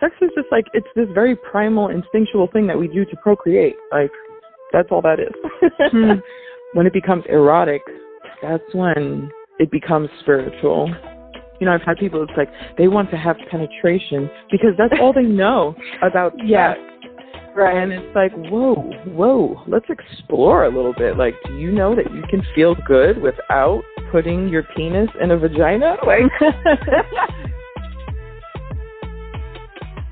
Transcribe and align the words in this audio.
sex 0.00 0.14
is 0.20 0.30
just 0.34 0.48
like 0.50 0.66
it's 0.74 0.86
this 0.94 1.08
very 1.14 1.36
primal 1.36 1.88
instinctual 1.88 2.48
thing 2.52 2.66
that 2.66 2.78
we 2.78 2.88
do 2.88 3.04
to 3.04 3.16
procreate. 3.22 3.76
Like 3.92 4.10
that's 4.72 4.88
all 4.90 5.02
that 5.02 5.18
is. 5.20 5.34
Hmm. 5.90 6.12
when 6.74 6.86
it 6.86 6.92
becomes 6.92 7.24
erotic 7.30 7.80
that's 8.42 8.62
when 8.72 9.30
it 9.58 9.70
becomes 9.70 10.08
spiritual. 10.20 10.92
You 11.60 11.66
know 11.66 11.72
i've 11.72 11.82
had 11.82 11.96
people 11.96 12.22
it's 12.22 12.32
like 12.36 12.48
they 12.76 12.86
want 12.86 13.10
to 13.10 13.16
have 13.16 13.36
penetration 13.50 14.30
because 14.50 14.70
that's 14.78 14.94
all 15.00 15.12
they 15.12 15.22
know 15.22 15.74
about 16.02 16.32
yeah. 16.44 16.74
right. 17.56 17.76
And 17.76 17.92
it's 17.92 18.14
like 18.14 18.32
whoa 18.48 18.76
whoa 19.06 19.60
let's 19.66 19.86
explore 19.88 20.64
a 20.64 20.68
little 20.68 20.94
bit. 20.96 21.16
Like 21.16 21.34
do 21.46 21.56
you 21.56 21.72
know 21.72 21.96
that 21.96 22.12
you 22.14 22.22
can 22.30 22.42
feel 22.54 22.76
good 22.86 23.20
without 23.20 23.82
putting 24.12 24.48
your 24.48 24.62
penis 24.76 25.08
in 25.20 25.32
a 25.32 25.36
vagina? 25.36 25.96
Like 26.06 26.30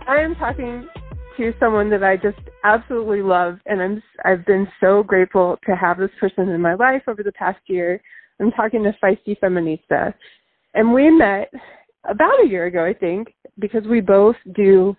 I 0.09 0.21
am 0.21 0.37
talking 0.37 0.87
to 1.37 1.53
someone 1.59 1.91
that 1.91 2.05
I 2.05 2.17
just 2.17 2.39
absolutely 2.63 3.23
love, 3.23 3.59
and 3.67 3.83
I'm 3.83 4.03
I've 4.25 4.47
been 4.47 4.69
so 4.81 5.03
grateful 5.03 5.59
to 5.67 5.75
have 5.75 5.99
this 5.99 6.11
person 6.21 6.49
in 6.49 6.61
my 6.61 6.75
life 6.75 7.03
over 7.09 7.25
the 7.25 7.33
past 7.33 7.59
year. 7.67 8.01
I'm 8.41 8.53
talking 8.53 8.85
to 8.85 8.97
Feisty 9.03 9.37
Feminista, 9.41 10.15
and 10.75 10.93
we 10.93 11.11
met 11.11 11.51
about 12.09 12.45
a 12.45 12.47
year 12.47 12.67
ago, 12.67 12.85
I 12.85 12.95
think, 12.95 13.35
because 13.59 13.85
we 13.85 14.01
both 14.01 14.37
do 14.55 14.97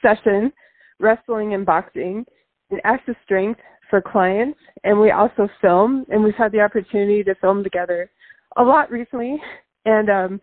session 0.00 0.52
wrestling 1.00 1.54
and 1.54 1.66
boxing. 1.66 2.24
And 2.70 2.80
of 2.84 3.16
strength 3.24 3.60
for 3.90 4.00
clients, 4.00 4.58
and 4.84 5.00
we 5.00 5.10
also 5.10 5.48
film, 5.60 6.06
and 6.10 6.22
we've 6.22 6.34
had 6.34 6.52
the 6.52 6.60
opportunity 6.60 7.24
to 7.24 7.34
film 7.36 7.64
together 7.64 8.08
a 8.56 8.62
lot 8.62 8.90
recently, 8.90 9.36
and 9.84 10.08
um, 10.08 10.40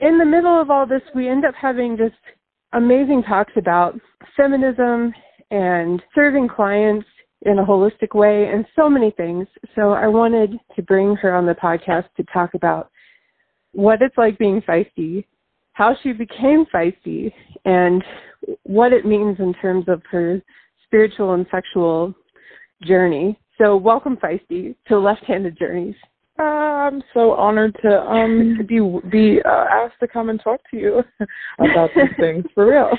in 0.00 0.18
the 0.18 0.24
middle 0.24 0.60
of 0.60 0.68
all 0.68 0.86
this, 0.86 1.02
we 1.14 1.28
end 1.28 1.44
up 1.44 1.54
having 1.54 1.96
just 1.96 2.14
amazing 2.72 3.22
talks 3.22 3.52
about 3.56 3.98
feminism 4.36 5.12
and 5.50 6.02
serving 6.14 6.48
clients 6.48 7.06
in 7.42 7.58
a 7.58 7.64
holistic 7.64 8.14
way 8.14 8.50
and 8.52 8.64
so 8.76 8.88
many 8.88 9.10
things. 9.12 9.46
So 9.74 9.92
I 9.92 10.06
wanted 10.06 10.52
to 10.76 10.82
bring 10.82 11.16
her 11.16 11.34
on 11.34 11.46
the 11.46 11.54
podcast 11.54 12.06
to 12.16 12.24
talk 12.32 12.54
about 12.54 12.90
what 13.72 14.02
it's 14.02 14.16
like 14.16 14.38
being 14.38 14.60
feisty, 14.62 15.24
how 15.72 15.96
she 16.02 16.12
became 16.12 16.66
feisty, 16.72 17.32
and 17.64 18.04
what 18.64 18.92
it 18.92 19.06
means 19.06 19.38
in 19.38 19.54
terms 19.54 19.86
of 19.88 20.02
her 20.10 20.42
spiritual 20.84 21.34
and 21.34 21.46
sexual 21.50 22.14
journey. 22.82 23.38
So 23.58 23.76
welcome 23.76 24.16
feisty 24.16 24.74
to 24.88 24.98
Left 24.98 25.24
Handed 25.24 25.58
Journeys. 25.58 25.94
I'm 26.40 27.02
so 27.14 27.32
honored 27.32 27.76
to 27.82 28.00
um 28.00 28.58
be 28.68 28.80
be 29.10 29.40
uh, 29.44 29.66
asked 29.70 30.00
to 30.00 30.08
come 30.08 30.30
and 30.30 30.40
talk 30.42 30.60
to 30.70 30.76
you 30.76 31.02
about 31.58 31.90
these 31.94 32.10
things 32.18 32.44
for 32.54 32.66
real. 32.66 32.90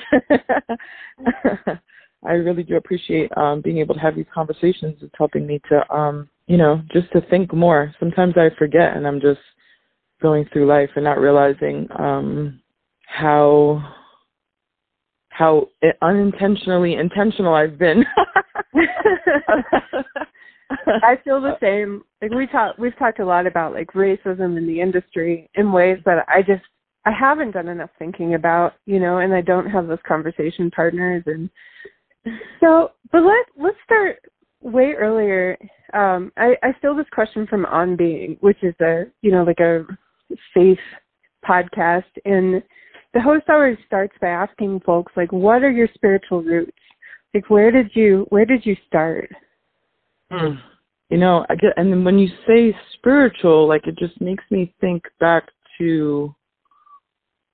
I 2.24 2.32
really 2.32 2.62
do 2.62 2.76
appreciate 2.76 3.36
um 3.36 3.60
being 3.60 3.78
able 3.78 3.94
to 3.94 4.00
have 4.00 4.16
these 4.16 4.26
conversations. 4.32 4.96
It's 5.02 5.14
helping 5.16 5.46
me 5.46 5.60
to 5.68 5.94
um 5.94 6.28
you 6.46 6.56
know 6.56 6.82
just 6.92 7.10
to 7.12 7.20
think 7.28 7.52
more. 7.52 7.94
Sometimes 7.98 8.34
I 8.36 8.50
forget 8.58 8.96
and 8.96 9.06
I'm 9.06 9.20
just 9.20 9.40
going 10.20 10.46
through 10.52 10.66
life 10.66 10.90
and 10.94 11.04
not 11.04 11.18
realizing 11.18 11.88
um 11.98 12.60
how 13.06 13.82
how 15.28 15.68
unintentionally 16.02 16.94
intentional 16.94 17.54
I've 17.54 17.78
been. 17.78 18.04
I 21.02 21.16
feel 21.24 21.40
the 21.40 21.58
same. 21.60 22.02
Like 22.20 22.32
we 22.32 22.46
talk, 22.46 22.76
we've 22.78 22.96
talked 22.98 23.20
a 23.20 23.24
lot 23.24 23.46
about 23.46 23.72
like 23.72 23.92
racism 23.92 24.56
in 24.56 24.66
the 24.66 24.80
industry 24.80 25.48
in 25.54 25.72
ways 25.72 25.98
that 26.04 26.24
I 26.28 26.42
just 26.42 26.62
I 27.04 27.10
haven't 27.10 27.52
done 27.52 27.68
enough 27.68 27.90
thinking 27.98 28.34
about, 28.34 28.74
you 28.86 29.00
know, 29.00 29.18
and 29.18 29.34
I 29.34 29.40
don't 29.40 29.68
have 29.68 29.88
those 29.88 29.98
conversation 30.06 30.70
partners. 30.70 31.24
And 31.26 31.50
so, 32.60 32.92
but 33.10 33.22
let 33.22 33.46
let's 33.56 33.76
start 33.84 34.18
way 34.60 34.92
earlier. 34.96 35.58
Um, 35.94 36.32
I 36.36 36.54
I 36.62 36.72
stole 36.78 36.96
this 36.96 37.06
question 37.12 37.46
from 37.46 37.66
On 37.66 37.96
Being, 37.96 38.36
which 38.40 38.62
is 38.62 38.74
a 38.80 39.04
you 39.22 39.32
know 39.32 39.42
like 39.42 39.60
a 39.60 39.84
faith 40.54 40.78
podcast, 41.44 42.04
and 42.24 42.62
the 43.14 43.20
host 43.20 43.44
always 43.48 43.76
starts 43.86 44.14
by 44.20 44.28
asking 44.28 44.80
folks 44.80 45.12
like, 45.16 45.32
what 45.32 45.62
are 45.62 45.70
your 45.70 45.88
spiritual 45.94 46.42
roots? 46.42 46.72
Like, 47.34 47.50
where 47.50 47.70
did 47.70 47.90
you 47.94 48.26
where 48.28 48.46
did 48.46 48.64
you 48.64 48.76
start? 48.86 49.30
Mm. 50.32 50.58
You 51.10 51.18
know, 51.18 51.44
I 51.50 51.56
get, 51.56 51.74
and 51.76 51.92
then 51.92 52.04
when 52.04 52.18
you 52.18 52.28
say 52.46 52.74
spiritual, 52.94 53.68
like 53.68 53.86
it 53.86 53.98
just 53.98 54.18
makes 54.20 54.44
me 54.50 54.72
think 54.80 55.04
back 55.20 55.48
to, 55.78 56.34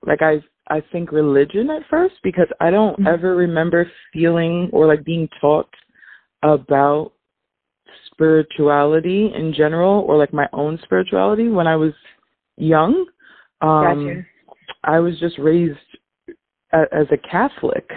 like 0.07 0.23
I 0.23 0.43
I 0.71 0.83
think 0.93 1.13
religion 1.13 1.71
at 1.71 1.83
first 1.89 2.15
because 2.23 2.49
I 2.61 2.71
don't 2.71 2.95
mm-hmm. 2.95 3.07
ever 3.07 3.35
remember 3.35 3.91
feeling 4.13 4.71
or 4.73 4.87
like 4.87 5.05
being 5.05 5.29
taught 5.41 5.69
about 6.43 7.13
spirituality 8.13 9.33
in 9.35 9.53
general 9.57 10.05
or 10.07 10.17
like 10.17 10.33
my 10.33 10.49
own 10.53 10.79
spirituality 10.85 11.49
when 11.49 11.67
I 11.67 11.77
was 11.77 11.93
young. 12.57 13.07
Um 13.61 14.07
gotcha. 14.07 14.27
I 14.85 14.99
was 15.01 15.19
just 15.19 15.39
raised 15.39 15.79
a, 16.73 16.83
as 16.93 17.07
a 17.11 17.29
Catholic 17.29 17.89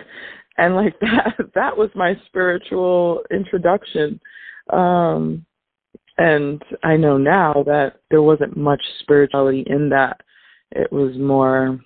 and 0.58 0.76
like 0.76 0.98
that 1.02 1.36
that 1.54 1.78
was 1.78 1.90
my 1.94 2.16
spiritual 2.28 3.24
introduction 3.32 4.20
um, 4.72 5.46
and 6.18 6.62
I 6.84 6.98
know 6.98 7.18
now 7.18 7.64
that 7.66 8.02
there 8.10 8.22
wasn't 8.22 8.58
much 8.58 8.82
spirituality 9.00 9.64
in 9.68 9.90
that. 9.90 10.22
It 10.72 10.92
was 10.92 11.18
more 11.18 11.80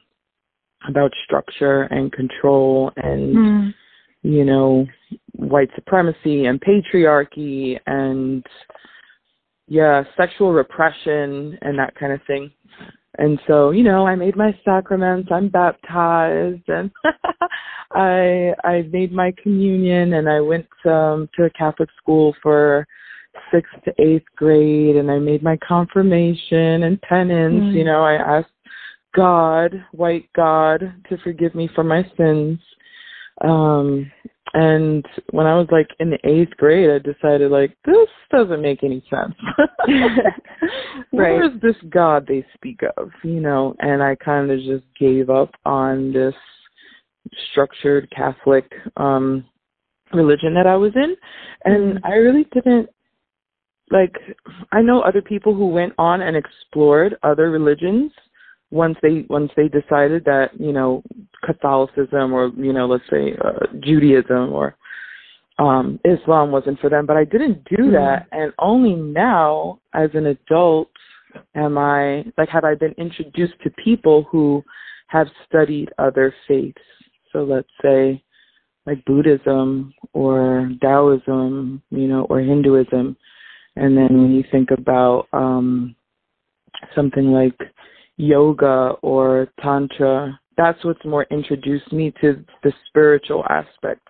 about 0.88 1.12
structure 1.24 1.84
and 1.84 2.12
control 2.12 2.92
and, 2.98 3.36
mm. 3.36 3.74
you 4.24 4.46
know, 4.46 4.86
white 5.32 5.70
supremacy 5.76 6.46
and 6.46 6.62
patriarchy 6.62 7.80
and, 7.88 8.46
yeah, 9.68 10.04
sexual 10.16 10.54
repression 10.54 11.58
and 11.62 11.80
that 11.80 11.96
kind 12.00 12.14
of 12.14 12.20
thing. 12.28 12.52
And 13.18 13.40
so, 13.48 13.72
you 13.72 13.84
know, 13.84 14.06
I 14.06 14.16
made 14.16 14.36
my 14.36 14.58
sacraments, 14.64 15.30
I'm 15.32 15.50
baptized 15.50 16.68
and 16.68 16.92
I 17.92 18.54
I 18.64 18.88
made 18.92 19.12
my 19.12 19.34
communion 19.42 20.14
and 20.14 20.30
I 20.30 20.42
went 20.42 20.68
um 20.86 21.30
to 21.36 21.46
a 21.46 21.50
Catholic 21.52 21.90
school 21.98 22.36
for 22.42 22.86
sixth 23.54 23.74
to 23.86 23.94
eighth 24.02 24.26
grade 24.36 24.96
and 24.96 25.10
I 25.10 25.20
made 25.20 25.44
my 25.44 25.58
confirmation 25.66 26.84
and 26.84 27.02
penance, 27.02 27.64
mm. 27.64 27.74
you 27.74 27.84
know, 27.84 28.04
I 28.04 28.16
asked 28.16 28.50
God, 29.16 29.72
white 29.92 30.30
God, 30.36 30.94
to 31.10 31.18
forgive 31.24 31.56
me 31.56 31.70
for 31.74 31.84
my 31.84 32.04
sins. 32.18 32.60
Um 33.42 34.12
and 34.54 35.06
when 35.32 35.48
I 35.48 35.56
was 35.56 35.68
like 35.72 35.90
in 36.00 36.10
the 36.10 36.20
eighth 36.24 36.56
grade, 36.58 36.90
I 36.90 37.00
decided 37.00 37.52
like 37.52 37.76
this 37.86 38.08
doesn't 38.32 38.62
make 38.62 38.84
any 38.84 39.04
sense. 39.10 39.36
right. 39.88 40.34
Where 41.12 41.46
is 41.46 41.60
this 41.62 41.76
God 41.90 42.26
they 42.28 42.46
speak 42.54 42.82
of? 42.98 43.10
You 43.24 43.42
know, 43.42 43.76
and 43.80 44.04
I 44.04 44.16
kind 44.16 44.52
of 44.52 44.60
just 44.60 44.86
gave 45.00 45.30
up 45.30 45.52
on 45.66 46.14
this 46.14 46.36
structured 47.52 48.12
Catholic 48.16 48.72
um 48.98 49.46
religion 50.14 50.54
that 50.54 50.68
I 50.68 50.76
was 50.76 50.92
in, 50.96 51.16
and 51.66 51.96
mm-hmm. 51.96 52.06
I 52.06 52.16
really 52.16 52.46
didn't 52.54 52.88
like. 53.92 54.16
I 54.72 54.82
know 54.82 55.02
other 55.02 55.22
people 55.22 55.56
who 55.56 55.68
went 55.68 55.94
on 55.98 56.22
and 56.22 56.38
explored 56.38 57.18
other 57.24 57.50
religions 57.50 58.12
once 58.72 58.98
they 59.02 59.26
once 59.30 59.52
they 59.56 59.68
decided 59.68 60.26
that 60.26 60.50
you 60.60 60.72
know 60.72 61.04
Catholicism 61.44 62.34
or 62.34 62.52
you 62.58 62.74
know 62.74 62.88
let's 62.88 63.04
say 63.10 63.36
uh, 63.44 63.66
Judaism 63.80 64.52
or 64.52 64.76
um 65.60 66.00
Islam 66.04 66.52
wasn't 66.52 66.80
for 66.80 66.90
them 66.90 67.06
but 67.06 67.18
I 67.18 67.26
didn't 67.26 67.64
do 67.66 67.84
mm-hmm. 67.84 67.94
that. 67.94 68.28
And 68.32 68.52
only 68.60 68.96
now 68.96 69.80
as 69.94 70.10
an 70.14 70.28
adult 70.28 70.90
am 71.54 71.78
I 71.78 72.26
like 72.38 72.50
have 72.50 72.64
I 72.64 72.76
been 72.76 72.96
introduced 72.98 73.54
to 73.64 73.70
people 73.84 74.26
who 74.32 74.64
have 75.08 75.28
studied 75.48 75.90
other 76.00 76.34
faiths. 76.48 76.82
So 77.32 77.44
let's 77.44 77.70
say 77.82 78.24
like 78.86 79.06
Buddhism 79.06 79.94
or 80.14 80.72
Taoism 80.82 81.82
you 81.92 82.08
know 82.08 82.24
or 82.26 82.40
Hinduism. 82.40 83.16
And 83.78 83.98
then 83.98 84.22
when 84.22 84.34
you 84.34 84.44
think 84.52 84.72
about 84.72 85.28
um 85.34 85.96
something 86.96 87.32
like 87.32 87.58
yoga 88.18 88.94
or 89.02 89.48
tantra 89.62 90.40
that's 90.58 90.84
what's 90.86 91.04
more 91.04 91.26
introduced 91.32 91.92
me 91.92 92.14
to 92.22 92.44
the 92.64 92.72
spiritual 92.88 93.44
aspect 93.50 94.08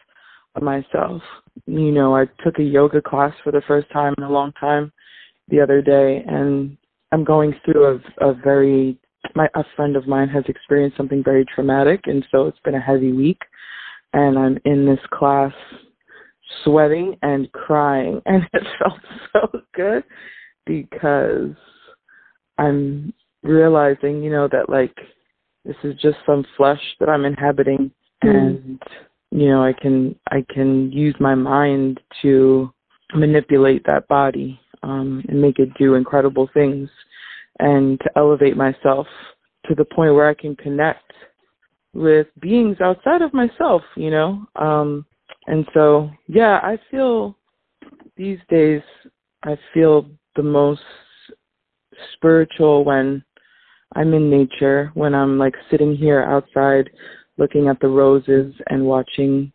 of 0.56 0.64
myself. 0.64 1.22
You 1.66 1.92
know 1.92 2.16
i 2.16 2.26
took 2.44 2.60
a 2.60 2.64
yoga 2.64 3.02
class 3.02 3.34
for 3.44 3.52
the 3.52 3.62
first 3.68 3.92
time 3.92 4.14
in 4.18 4.24
a 4.24 4.32
long 4.32 4.52
time 4.54 4.92
the 5.50 5.62
other 5.62 5.82
day 5.82 6.24
and 6.28 6.78
i'm 7.12 7.24
going 7.24 7.54
through 7.64 8.02
a, 8.22 8.30
a 8.30 8.34
very 8.34 8.98
my 9.36 9.48
a 9.56 9.64
friend 9.76 9.96
of 9.96 10.08
mine 10.08 10.30
has 10.30 10.44
experienced 10.48 10.98
something 10.98 11.24
very 11.24 11.46
traumatic 11.54 12.02
and 12.06 12.26
so 12.32 12.48
it's 12.48 12.60
been 12.64 12.76
a 12.76 12.80
heavy 12.80 13.12
week 13.12 13.40
and 14.14 14.38
i'm 14.38 14.58
in 14.66 14.86
this 14.86 15.00
class 15.12 15.54
sweating 16.64 17.16
and 17.22 17.52
crying 17.54 18.22
and 18.26 18.44
it 18.54 18.64
felt 18.80 19.00
so 19.34 19.60
good 19.74 20.04
because 20.66 21.56
i'm 22.58 23.14
realizing, 23.46 24.24
you 24.24 24.32
know, 24.32 24.48
that 24.52 24.70
like 24.70 24.96
this 25.64 25.76
is 25.84 25.96
just 26.02 26.18
some 26.26 26.46
flesh 26.58 26.82
that 27.00 27.10
I'm 27.10 27.26
inhabiting 27.26 27.92
mm. 28.24 28.30
and 28.30 28.80
you 29.36 29.50
know, 29.50 29.64
I 29.64 29.74
can 29.74 30.16
I 30.32 30.46
can 30.50 30.92
use 30.94 31.16
my 31.20 31.36
mind 31.36 32.00
to 32.22 32.72
manipulate 33.14 33.86
that 33.86 34.08
body 34.08 34.60
um, 34.82 35.24
and 35.28 35.42
make 35.42 35.60
it 35.60 35.70
do 35.78 35.96
incredible 35.96 36.50
things, 36.54 36.90
and 37.60 38.00
to 38.00 38.10
elevate 38.16 38.56
myself 38.56 39.08
to 39.66 39.76
the 39.76 39.84
point 39.84 40.14
where 40.14 40.30
I 40.30 40.36
can 40.36 40.56
connect 40.56 41.12
with 41.94 42.28
beings 42.40 42.78
outside 42.82 43.22
of 43.22 43.34
myself. 43.34 43.82
You 43.98 44.12
know, 44.12 44.46
um, 44.56 45.06
and 45.48 45.68
so 45.74 46.10
yeah, 46.28 46.60
I 46.64 46.78
feel 46.90 47.36
these 48.16 48.40
days 48.50 48.82
I 49.44 49.58
feel 49.74 50.10
the 50.38 50.44
most 50.44 50.82
spiritual 52.14 52.86
when 52.86 53.22
I'm 53.94 54.14
in 54.14 54.30
nature, 54.30 54.92
when 54.94 55.14
I'm 55.14 55.38
like 55.38 55.56
sitting 55.70 55.96
here 55.96 56.22
outside 56.24 56.90
looking 57.38 57.68
at 57.68 57.80
the 57.80 57.88
roses 57.88 58.54
and 58.68 58.86
watching 58.86 59.52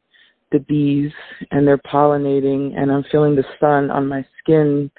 the 0.53 0.59
bees 0.61 1.12
and 1.50 1.67
they're 1.67 1.79
pollinating 1.79 2.77
and 2.77 2.91
I'm 2.91 3.05
feeling 3.11 3.37
the 3.37 3.44
sun 3.59 3.91
on 3.91 4.06
my 4.06 4.25
skin 4.38 4.91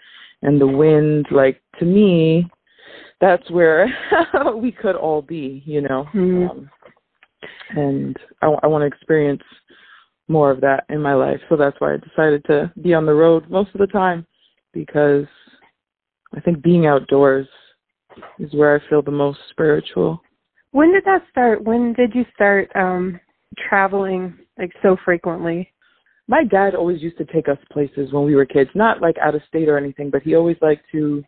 and 0.41 0.59
the 0.59 0.67
wind. 0.67 1.27
Like 1.31 1.61
to 1.79 1.85
me 1.85 2.49
that's 3.19 3.49
where 3.51 3.87
we 4.55 4.71
could 4.71 4.95
all 4.95 5.21
be 5.21 5.61
you 5.65 5.81
know? 5.81 6.07
Mm-hmm. 6.13 6.49
um, 6.49 6.69
and 7.71 8.17
I, 8.41 8.47
I 8.63 8.67
want 8.67 8.81
to 8.81 8.87
experience 8.87 9.43
more 10.27 10.51
of 10.51 10.61
that 10.61 10.85
in 10.89 11.01
my 11.01 11.13
life. 11.13 11.39
So 11.49 11.57
that's 11.57 11.79
why 11.79 11.93
I 11.93 11.97
decided 11.97 12.43
to 12.45 12.71
be 12.81 12.93
on 12.93 13.05
the 13.05 13.13
road 13.13 13.49
most 13.49 13.69
of 13.73 13.79
the 13.79 13.87
time 13.87 14.25
because 14.73 15.25
I 16.33 16.39
think 16.39 16.61
being 16.61 16.85
outdoors 16.85 17.47
is 18.39 18.53
where 18.53 18.75
I 18.75 18.89
feel 18.89 19.01
the 19.01 19.11
most 19.11 19.39
spiritual 19.49 20.21
when 20.71 20.93
did 20.93 21.03
that 21.05 21.23
start? 21.29 21.63
When 21.63 21.93
did 21.93 22.15
you 22.15 22.25
start 22.33 22.71
um 22.75 23.19
traveling 23.69 24.37
like 24.57 24.71
so 24.81 24.97
frequently? 25.03 25.69
My 26.27 26.43
dad 26.43 26.75
always 26.75 27.01
used 27.01 27.17
to 27.17 27.25
take 27.25 27.49
us 27.49 27.57
places 27.71 28.13
when 28.13 28.25
we 28.25 28.35
were 28.35 28.45
kids, 28.45 28.69
not 28.73 29.01
like 29.01 29.17
out 29.21 29.35
of 29.35 29.41
state 29.47 29.67
or 29.67 29.77
anything, 29.77 30.09
but 30.09 30.23
he 30.23 30.35
always 30.35 30.57
liked 30.61 30.85
to 30.93 31.23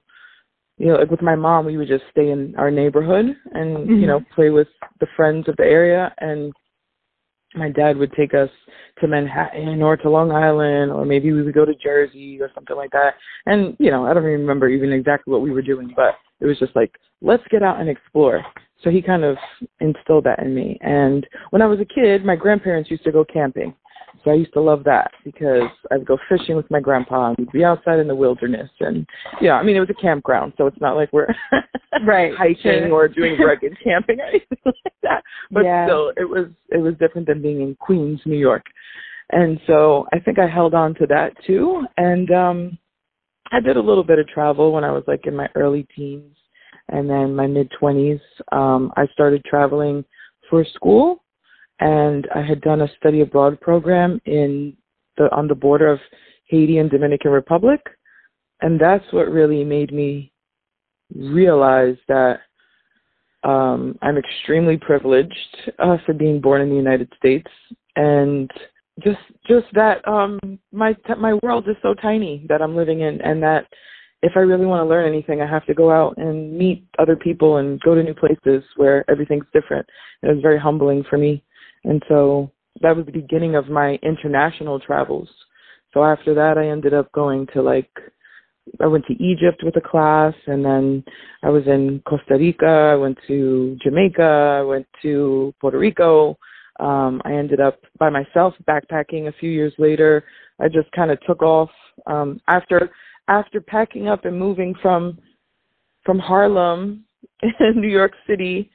you 0.77 0.87
know, 0.87 0.95
like 0.95 1.11
with 1.11 1.21
my 1.21 1.35
mom, 1.35 1.65
we 1.65 1.77
would 1.77 1.87
just 1.87 2.03
stay 2.09 2.31
in 2.31 2.55
our 2.57 2.71
neighborhood 2.71 3.25
and, 3.53 3.77
mm-hmm. 3.77 3.93
you 3.93 4.07
know, 4.07 4.21
play 4.33 4.49
with 4.49 4.67
the 4.99 5.07
friends 5.15 5.47
of 5.47 5.55
the 5.57 5.63
area 5.63 6.11
and 6.17 6.51
my 7.53 7.69
dad 7.69 7.95
would 7.97 8.11
take 8.13 8.33
us 8.33 8.49
to 8.99 9.07
Manhattan 9.07 9.83
or 9.83 9.95
to 9.97 10.09
Long 10.09 10.31
Island 10.31 10.91
or 10.91 11.05
maybe 11.05 11.31
we 11.31 11.43
would 11.43 11.53
go 11.53 11.63
to 11.63 11.75
Jersey 11.75 12.39
or 12.41 12.49
something 12.55 12.75
like 12.75 12.89
that. 12.89 13.11
And, 13.45 13.77
you 13.79 13.91
know, 13.91 14.07
I 14.07 14.15
don't 14.15 14.23
even 14.23 14.41
remember 14.41 14.67
even 14.67 14.91
exactly 14.91 15.31
what 15.31 15.41
we 15.41 15.51
were 15.51 15.61
doing, 15.61 15.93
but 15.95 16.15
it 16.43 16.47
was 16.47 16.59
just 16.59 16.75
like, 16.75 16.93
let's 17.21 17.43
get 17.49 17.63
out 17.63 17.79
and 17.79 17.89
explore. 17.89 18.45
So 18.83 18.89
he 18.89 19.01
kind 19.01 19.23
of 19.23 19.37
instilled 19.79 20.25
that 20.25 20.39
in 20.39 20.53
me. 20.53 20.77
And 20.81 21.25
when 21.51 21.61
I 21.61 21.67
was 21.67 21.79
a 21.79 21.85
kid, 21.85 22.25
my 22.25 22.35
grandparents 22.35 22.91
used 22.91 23.05
to 23.05 23.13
go 23.13 23.23
camping. 23.23 23.73
So 24.23 24.31
I 24.31 24.35
used 24.35 24.53
to 24.53 24.61
love 24.61 24.83
that 24.83 25.11
because 25.23 25.69
I'd 25.91 26.05
go 26.05 26.17
fishing 26.29 26.55
with 26.55 26.69
my 26.69 26.79
grandpa 26.79 27.29
and 27.29 27.37
we'd 27.37 27.51
be 27.51 27.63
outside 27.63 27.99
in 27.99 28.07
the 28.07 28.15
wilderness 28.15 28.69
and 28.79 29.07
yeah, 29.41 29.53
I 29.53 29.63
mean 29.63 29.75
it 29.75 29.81
was 29.81 29.89
a 29.89 30.01
campground, 30.01 30.53
so 30.57 30.67
it's 30.67 30.79
not 30.79 30.95
like 30.95 31.11
we're 31.11 31.27
right 32.05 32.33
hiking 32.37 32.91
or 32.91 33.07
doing 33.07 33.37
rugged 33.39 33.75
camping 33.83 34.19
or 34.19 34.25
anything 34.25 34.57
like 34.65 34.93
that. 35.01 35.23
But 35.51 35.65
yeah. 35.65 35.85
still 35.87 36.13
it 36.15 36.29
was 36.29 36.47
it 36.69 36.77
was 36.77 36.93
different 36.99 37.27
than 37.27 37.41
being 37.41 37.61
in 37.61 37.75
Queens, 37.75 38.21
New 38.25 38.37
York. 38.37 38.63
And 39.31 39.59
so 39.65 40.07
I 40.13 40.19
think 40.19 40.39
I 40.39 40.47
held 40.47 40.73
on 40.73 40.93
to 40.95 41.07
that 41.07 41.31
too. 41.45 41.83
And 41.97 42.29
um 42.31 42.77
I 43.53 43.59
did 43.59 43.77
a 43.77 43.81
little 43.81 44.03
bit 44.03 44.19
of 44.19 44.27
travel 44.27 44.73
when 44.73 44.83
I 44.83 44.91
was 44.91 45.03
like 45.07 45.27
in 45.27 45.35
my 45.35 45.47
early 45.55 45.87
teens 45.95 46.35
and 46.89 47.09
then 47.09 47.35
my 47.35 47.47
mid 47.47 47.71
20s, 47.81 48.19
um, 48.51 48.91
I 48.97 49.07
started 49.13 49.43
traveling 49.45 50.03
for 50.49 50.65
school, 50.75 51.23
and 51.79 52.27
I 52.35 52.41
had 52.41 52.61
done 52.61 52.81
a 52.81 52.91
study 52.97 53.21
abroad 53.21 53.59
program 53.61 54.19
in 54.25 54.75
the 55.17 55.29
on 55.31 55.47
the 55.47 55.55
border 55.55 55.87
of 55.87 55.99
Haiti 56.45 56.77
and 56.79 56.89
Dominican 56.89 57.31
Republic, 57.31 57.79
and 58.61 58.79
that's 58.79 59.05
what 59.11 59.31
really 59.31 59.63
made 59.63 59.93
me 59.93 60.31
realize 61.15 61.95
that 62.07 62.39
um, 63.43 63.97
I'm 64.01 64.17
extremely 64.17 64.77
privileged 64.77 65.71
uh, 65.79 65.97
for 66.05 66.13
being 66.13 66.41
born 66.41 66.61
in 66.61 66.69
the 66.69 66.75
United 66.75 67.11
States, 67.17 67.49
and 67.95 68.49
just 69.01 69.19
just 69.47 69.65
that 69.73 70.07
um, 70.07 70.39
my 70.71 70.95
my 71.17 71.33
world 71.41 71.67
is 71.67 71.75
so 71.81 71.93
tiny 71.95 72.45
that 72.49 72.61
I'm 72.61 72.75
living 72.75 73.01
in, 73.01 73.21
and 73.21 73.41
that 73.43 73.67
if 74.23 74.31
I 74.37 74.39
really 74.39 74.65
want 74.65 74.79
to 74.85 74.89
learn 74.89 75.05
anything, 75.05 75.41
I 75.41 75.47
have 75.47 75.65
to 75.65 75.73
go 75.73 75.91
out 75.91 76.15
and 76.17 76.57
meet 76.57 76.87
other 76.97 77.17
people 77.17 77.57
and 77.57 77.79
go 77.81 77.93
to 77.93 78.01
new 78.01 78.13
places 78.13 78.63
where 78.77 79.03
everything's 79.11 79.45
different. 79.53 79.85
It 80.21 80.27
was 80.27 80.41
very 80.41 80.57
humbling 80.57 81.03
for 81.09 81.17
me. 81.17 81.43
And 81.83 82.01
so 82.07 82.49
that 82.81 82.95
was 82.95 83.05
the 83.05 83.11
beginning 83.11 83.55
of 83.55 83.67
my 83.67 83.99
international 84.01 84.79
travels. 84.79 85.27
So 85.93 86.05
after 86.05 86.33
that, 86.35 86.57
I 86.57 86.69
ended 86.69 86.93
up 86.93 87.11
going 87.11 87.47
to 87.53 87.61
like, 87.61 87.91
I 88.79 88.87
went 88.87 89.05
to 89.07 89.21
Egypt 89.21 89.61
with 89.61 89.75
a 89.75 89.81
class 89.81 90.33
and 90.47 90.63
then 90.63 91.03
I 91.43 91.49
was 91.49 91.63
in 91.67 92.01
Costa 92.07 92.37
Rica. 92.37 92.93
I 92.93 92.95
went 92.95 93.17
to 93.27 93.77
Jamaica. 93.83 94.59
I 94.59 94.63
went 94.63 94.87
to 95.01 95.53
Puerto 95.59 95.77
Rico. 95.77 96.37
Um, 96.79 97.21
I 97.23 97.33
ended 97.33 97.59
up 97.59 97.79
by 97.99 98.09
myself 98.09 98.53
backpacking 98.67 99.27
a 99.27 99.33
few 99.39 99.49
years 99.49 99.73
later. 99.77 100.23
I 100.59 100.67
just 100.67 100.91
kind 100.91 101.11
of 101.11 101.19
took 101.21 101.41
off 101.41 101.69
um, 102.07 102.39
after 102.47 102.91
after 103.27 103.61
packing 103.61 104.07
up 104.07 104.25
and 104.25 104.37
moving 104.37 104.73
from 104.81 105.19
from 106.05 106.19
Harlem 106.19 107.05
in 107.41 107.51
New 107.81 107.89
York 107.89 108.13
City 108.27 108.69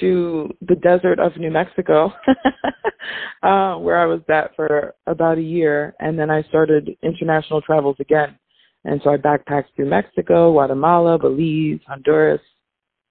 to 0.00 0.54
the 0.68 0.74
desert 0.76 1.18
of 1.18 1.36
New 1.36 1.50
Mexico, 1.50 2.12
uh, 3.42 3.76
where 3.76 3.98
I 3.98 4.04
was 4.04 4.20
at 4.28 4.54
for 4.54 4.94
about 5.06 5.38
a 5.38 5.42
year, 5.42 5.94
and 5.98 6.18
then 6.18 6.30
I 6.30 6.42
started 6.42 6.90
international 7.02 7.62
travels 7.62 7.96
again. 7.98 8.38
And 8.84 9.00
so 9.02 9.10
I 9.10 9.16
backpacked 9.16 9.74
through 9.74 9.88
Mexico, 9.88 10.52
Guatemala, 10.52 11.18
Belize, 11.18 11.80
Honduras, 11.86 12.40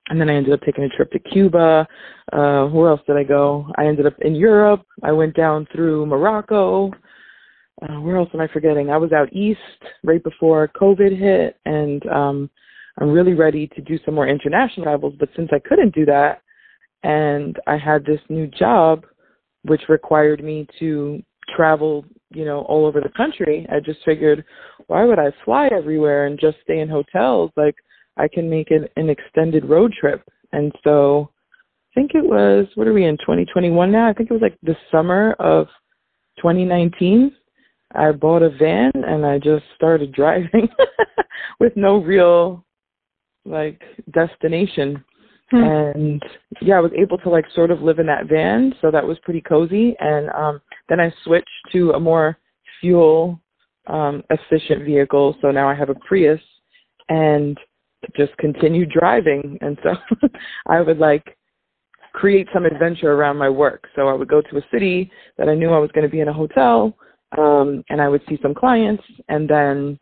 and 0.09 0.19
then 0.19 0.29
I 0.29 0.35
ended 0.35 0.53
up 0.53 0.61
taking 0.61 0.83
a 0.83 0.89
trip 0.89 1.11
to 1.11 1.19
Cuba. 1.19 1.87
Uh, 2.31 2.65
where 2.65 2.89
else 2.89 3.01
did 3.07 3.17
I 3.17 3.23
go? 3.23 3.67
I 3.77 3.85
ended 3.85 4.05
up 4.05 4.15
in 4.21 4.35
Europe. 4.35 4.83
I 5.03 5.11
went 5.11 5.35
down 5.35 5.67
through 5.73 6.05
Morocco, 6.05 6.91
uh, 7.81 7.99
where 8.01 8.17
else 8.17 8.29
am 8.33 8.41
I 8.41 8.47
forgetting? 8.47 8.89
I 8.89 8.97
was 8.97 9.11
out 9.11 9.31
east 9.31 9.59
right 10.03 10.23
before 10.23 10.71
COVID 10.79 11.17
hit, 11.17 11.57
and 11.65 12.03
um, 12.07 12.49
I'm 12.99 13.11
really 13.11 13.33
ready 13.33 13.67
to 13.67 13.81
do 13.81 13.99
some 14.03 14.15
more 14.15 14.27
international 14.27 14.85
travels. 14.85 15.13
But 15.19 15.29
since 15.35 15.49
I 15.51 15.59
couldn't 15.59 15.93
do 15.93 16.05
that, 16.05 16.41
and 17.03 17.57
I 17.67 17.77
had 17.77 18.03
this 18.03 18.19
new 18.29 18.47
job, 18.47 19.05
which 19.63 19.81
required 19.89 20.43
me 20.43 20.67
to 20.79 21.21
travel, 21.55 22.03
you 22.31 22.45
know, 22.45 22.61
all 22.61 22.85
over 22.85 22.99
the 22.99 23.11
country, 23.15 23.67
I 23.71 23.79
just 23.79 23.99
figured, 24.03 24.43
why 24.87 25.05
would 25.05 25.19
I 25.19 25.31
fly 25.45 25.67
everywhere 25.67 26.25
and 26.25 26.39
just 26.39 26.57
stay 26.63 26.79
in 26.79 26.89
hotels? 26.89 27.51
Like, 27.55 27.75
I 28.17 28.27
can 28.27 28.49
make 28.49 28.71
it 28.71 28.91
an 28.95 29.09
extended 29.09 29.65
road 29.65 29.93
trip. 29.93 30.23
And 30.51 30.71
so, 30.83 31.29
I 31.91 31.99
think 31.99 32.11
it 32.13 32.23
was, 32.23 32.67
what 32.75 32.87
are 32.87 32.93
we 32.93 33.05
in, 33.05 33.17
2021 33.17 33.91
now? 33.91 34.07
I 34.07 34.13
think 34.13 34.29
it 34.29 34.33
was 34.33 34.41
like 34.41 34.57
the 34.63 34.75
summer 34.91 35.33
of 35.39 35.67
2019 36.37 37.31
I 37.93 38.11
bought 38.11 38.41
a 38.41 38.49
van 38.49 38.91
and 38.95 39.25
I 39.25 39.37
just 39.37 39.63
started 39.75 40.11
driving 40.11 40.67
with 41.59 41.73
no 41.75 41.97
real 41.97 42.65
like 43.45 43.81
destination. 44.11 45.03
Hmm. 45.51 45.63
And 45.63 46.23
yeah, 46.61 46.77
I 46.77 46.81
was 46.81 46.91
able 46.95 47.17
to 47.19 47.29
like 47.29 47.45
sort 47.55 47.71
of 47.71 47.81
live 47.81 47.99
in 47.99 48.05
that 48.07 48.27
van, 48.27 48.73
so 48.81 48.91
that 48.91 49.05
was 49.05 49.17
pretty 49.23 49.41
cozy. 49.41 49.95
And 49.99 50.29
um 50.31 50.61
then 50.89 50.99
I 50.99 51.13
switched 51.23 51.47
to 51.71 51.91
a 51.91 51.99
more 51.99 52.37
fuel 52.81 53.39
um 53.87 54.23
efficient 54.29 54.83
vehicle, 54.83 55.37
so 55.41 55.51
now 55.51 55.69
I 55.69 55.75
have 55.75 55.89
a 55.89 55.95
Prius 55.95 56.41
and 57.09 57.57
just 58.15 58.35
continue 58.37 58.85
driving. 58.85 59.57
And 59.61 59.77
so 59.83 59.95
I 60.67 60.81
would 60.81 60.97
like 60.97 61.37
create 62.13 62.47
some 62.53 62.65
adventure 62.65 63.13
around 63.13 63.37
my 63.37 63.49
work. 63.49 63.87
So 63.95 64.07
I 64.07 64.13
would 64.13 64.27
go 64.27 64.41
to 64.41 64.57
a 64.57 64.61
city 64.71 65.11
that 65.37 65.49
I 65.49 65.55
knew 65.55 65.71
I 65.71 65.79
was 65.79 65.91
going 65.93 66.05
to 66.05 66.11
be 66.11 66.21
in 66.21 66.27
a 66.27 66.33
hotel 66.33 66.97
um, 67.37 67.83
and 67.89 68.01
I 68.01 68.07
would 68.07 68.21
see 68.29 68.37
some 68.41 68.53
clients, 68.53 69.03
and 69.27 69.49
then 69.49 69.99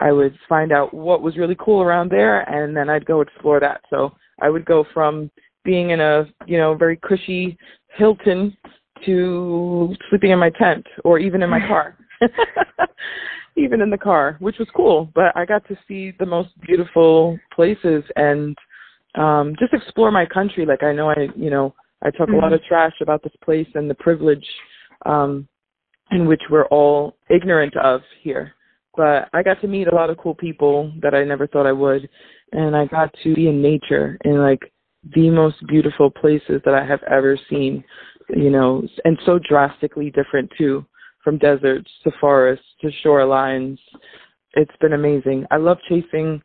I 0.00 0.12
would 0.12 0.36
find 0.48 0.72
out 0.72 0.92
what 0.92 1.22
was 1.22 1.36
really 1.36 1.56
cool 1.58 1.82
around 1.82 2.10
there, 2.10 2.40
and 2.42 2.76
then 2.76 2.90
I'd 2.90 3.06
go 3.06 3.20
explore 3.20 3.60
that. 3.60 3.80
So 3.88 4.12
I 4.40 4.50
would 4.50 4.64
go 4.66 4.84
from 4.92 5.30
being 5.64 5.90
in 5.90 6.00
a 6.00 6.24
you 6.46 6.58
know 6.58 6.74
very 6.74 6.96
cushy 6.98 7.56
Hilton 7.96 8.56
to 9.04 9.94
sleeping 10.10 10.30
in 10.30 10.38
my 10.38 10.50
tent 10.50 10.86
or 11.04 11.18
even 11.18 11.42
in 11.42 11.50
my 11.50 11.60
car. 11.60 11.96
even 13.56 13.80
in 13.80 13.90
the 13.90 13.98
car, 13.98 14.36
which 14.40 14.58
was 14.58 14.68
cool. 14.74 15.10
But 15.14 15.36
I 15.36 15.44
got 15.44 15.66
to 15.68 15.76
see 15.88 16.12
the 16.18 16.26
most 16.26 16.50
beautiful 16.60 17.38
places 17.54 18.04
and 18.16 18.56
um 19.14 19.54
just 19.58 19.72
explore 19.72 20.10
my 20.10 20.26
country. 20.26 20.66
Like 20.66 20.82
I 20.82 20.92
know 20.92 21.10
I 21.10 21.28
you 21.36 21.50
know, 21.50 21.74
I 22.02 22.10
talk 22.10 22.28
mm-hmm. 22.28 22.34
a 22.34 22.38
lot 22.38 22.52
of 22.52 22.62
trash 22.64 22.94
about 23.00 23.22
this 23.22 23.32
place 23.42 23.68
and 23.74 23.88
the 23.88 23.94
privilege 23.94 24.46
um 25.04 25.48
in 26.10 26.26
which 26.26 26.42
we're 26.50 26.66
all 26.66 27.16
ignorant 27.30 27.76
of 27.76 28.00
here. 28.22 28.54
But 28.96 29.28
I 29.34 29.42
got 29.42 29.60
to 29.60 29.68
meet 29.68 29.88
a 29.88 29.94
lot 29.94 30.08
of 30.10 30.18
cool 30.18 30.34
people 30.34 30.92
that 31.02 31.14
I 31.14 31.24
never 31.24 31.46
thought 31.46 31.66
I 31.66 31.72
would, 31.72 32.08
and 32.52 32.74
I 32.74 32.86
got 32.86 33.14
to 33.24 33.34
be 33.34 33.48
in 33.48 33.60
nature 33.60 34.16
in 34.24 34.38
like 34.38 34.72
the 35.14 35.30
most 35.30 35.56
beautiful 35.66 36.10
places 36.10 36.62
that 36.64 36.74
I 36.74 36.84
have 36.84 37.02
ever 37.10 37.38
seen. 37.50 37.84
you 38.30 38.50
know, 38.50 38.82
and 39.04 39.18
so 39.24 39.38
drastically 39.38 40.10
different 40.10 40.50
too, 40.58 40.84
from 41.26 41.38
deserts 41.38 41.90
to 42.04 42.12
forests 42.20 42.64
to 42.80 42.88
shorelines. 43.04 43.78
It's 44.54 44.76
been 44.80 44.92
amazing. 44.92 45.44
I 45.50 45.56
love 45.56 45.76
chasing 45.88 46.40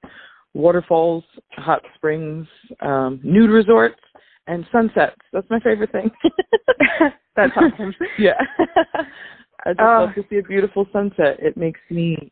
waterfalls, 0.55 1.23
hot 1.51 1.83
springs, 1.93 2.47
um, 2.79 3.19
nude 3.23 3.51
resorts, 3.51 4.01
and 4.47 4.65
sunsets. 4.71 5.21
That's 5.31 5.45
my 5.51 5.59
favorite 5.59 5.91
thing. 5.91 6.09
That's 7.35 7.53
awesome. 7.55 7.93
yeah. 8.17 8.41
I 9.65 9.73
just 9.73 9.79
uh, 9.79 10.01
love 10.01 10.15
to 10.15 10.23
see 10.31 10.39
a 10.39 10.41
beautiful 10.41 10.87
sunset. 10.91 11.37
It 11.37 11.55
makes 11.55 11.79
me. 11.91 12.31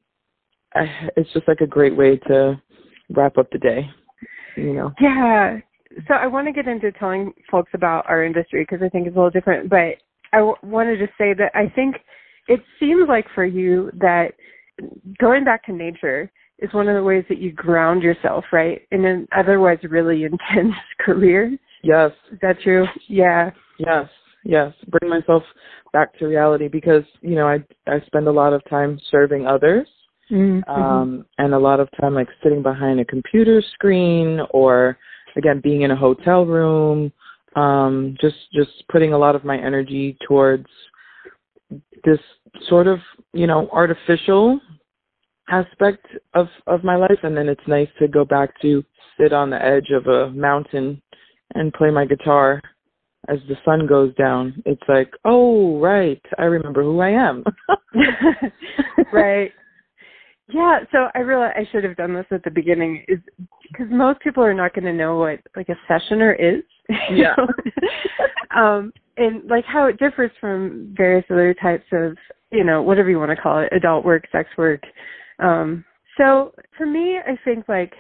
I, 0.74 0.88
it's 1.16 1.32
just 1.32 1.48
like 1.48 1.62
a 1.62 1.68
great 1.68 1.96
way 1.96 2.18
to 2.30 2.60
wrap 3.12 3.38
up 3.38 3.52
the 3.52 3.60
day. 3.60 3.88
You 4.58 4.74
know. 4.74 4.92
Yeah. 5.00 5.60
So 6.08 6.16
I 6.16 6.26
want 6.26 6.48
to 6.48 6.52
get 6.52 6.68
into 6.68 6.92
telling 6.94 7.32
folks 7.52 7.70
about 7.76 8.10
our 8.10 8.26
industry 8.26 8.64
because 8.64 8.84
I 8.84 8.90
think 8.90 9.06
it's 9.06 9.16
a 9.16 9.20
little 9.20 9.30
different. 9.30 9.70
But 9.70 9.98
I 10.34 10.38
w- 10.38 10.56
wanted 10.64 10.98
to 10.98 11.08
say 11.16 11.36
that 11.36 11.52
I 11.54 11.72
think 11.76 11.98
it 12.50 12.62
seems 12.80 13.08
like 13.08 13.26
for 13.34 13.46
you 13.46 13.92
that 14.00 14.34
going 15.20 15.46
back 15.46 15.64
to 15.66 15.74
nature 15.74 16.32
is 16.58 16.74
one 16.74 16.90
of 16.90 16.96
the 16.96 17.04
ways 17.04 17.24
that 17.30 17.38
you 17.38 17.54
ground 17.54 18.02
yourself, 18.04 18.44
right? 18.52 18.82
In 18.92 19.06
an 19.06 19.28
otherwise 19.38 19.78
really 19.84 20.24
intense 20.26 20.76
career. 21.00 21.56
Yes. 21.84 22.12
Is 22.32 22.40
that 22.42 22.60
true? 22.62 22.86
Yeah. 23.08 23.52
Yes. 23.78 24.10
Yes. 24.44 24.74
Bring 24.88 25.10
myself 25.10 25.44
back 25.94 26.18
to 26.20 26.26
reality 26.26 26.68
because, 26.68 27.04
you 27.22 27.36
know, 27.36 27.48
I 27.48 27.60
I 27.88 28.00
spend 28.08 28.28
a 28.28 28.32
lot 28.32 28.54
of 28.54 28.62
time 28.70 29.00
serving 29.10 29.48
others. 29.48 29.88
Mm-hmm. 30.32 30.70
Um 30.70 31.26
and 31.38 31.54
a 31.54 31.60
lot 31.60 31.80
of 31.80 31.88
time 32.02 32.16
like 32.16 32.28
sitting 32.44 32.62
behind 32.62 33.00
a 33.00 33.06
computer 33.06 33.64
screen 33.74 34.40
or 34.52 34.98
again 35.38 35.62
being 35.64 35.84
in 35.84 35.92
a 35.92 35.96
hotel 35.96 36.46
room 36.46 37.12
um 37.56 38.16
just 38.22 38.36
just 38.54 38.70
putting 38.92 39.14
a 39.14 39.18
lot 39.18 39.36
of 39.36 39.44
my 39.44 39.58
energy 39.58 40.18
towards 40.28 40.68
this 42.04 42.20
sort 42.68 42.88
of 42.88 43.00
you 43.34 43.48
know 43.48 43.70
artificial 43.72 44.60
aspect 45.50 46.06
of 46.34 46.48
of 46.68 46.84
my 46.84 46.96
life 46.96 47.20
and 47.24 47.36
then 47.36 47.48
it's 47.48 47.68
nice 47.68 47.88
to 48.00 48.08
go 48.08 48.24
back 48.24 48.50
to 48.62 48.84
sit 49.20 49.34
on 49.34 49.50
the 49.50 49.64
edge 49.64 49.90
of 49.92 50.08
a 50.08 50.30
mountain 50.32 51.02
and 51.56 51.74
play 51.74 51.90
my 51.90 52.06
guitar 52.06 52.62
as 53.28 53.40
the 53.48 53.56
sun 53.66 53.86
goes 53.86 54.14
down. 54.16 54.62
It's 54.66 54.82
like 54.88 55.12
oh 55.26 55.80
right 55.80 56.22
i 56.38 56.44
remember 56.44 56.84
who 56.84 57.00
i 57.00 57.10
am. 57.10 57.44
Right. 59.14 59.52
Yeah 60.52 60.80
so 60.92 61.08
i 61.16 61.20
realize 61.20 61.54
i 61.56 61.68
should 61.72 61.84
have 61.84 61.98
done 61.98 62.14
this 62.14 62.26
at 62.32 62.44
the 62.44 62.52
beginning 62.52 63.04
is 63.08 63.20
because 63.72 63.88
most 63.90 64.20
people 64.22 64.44
are 64.44 64.54
not 64.54 64.74
going 64.74 64.86
to 64.86 64.94
know 64.94 65.18
what 65.18 65.40
like 65.56 65.70
a 65.70 65.76
sessioner 65.92 66.36
is. 66.40 66.64
Yeah. 67.12 67.36
Um 68.56 68.92
and 69.20 69.48
like 69.50 69.66
how 69.66 69.86
it 69.86 70.00
differs 70.00 70.32
from 70.42 70.94
various 70.98 71.26
other 71.30 71.54
types 71.54 71.86
of 71.92 72.18
you 72.52 72.64
know 72.64 72.82
whatever 72.82 73.10
you 73.10 73.20
want 73.20 73.30
to 73.30 73.36
call 73.36 73.60
it 73.60 73.70
adult 73.72 74.04
work 74.04 74.26
sex 74.32 74.50
work 74.58 74.82
um, 75.40 75.86
so 76.20 76.54
for 76.78 76.86
me, 76.86 77.18
I 77.18 77.38
think 77.44 77.68
like 77.68 77.94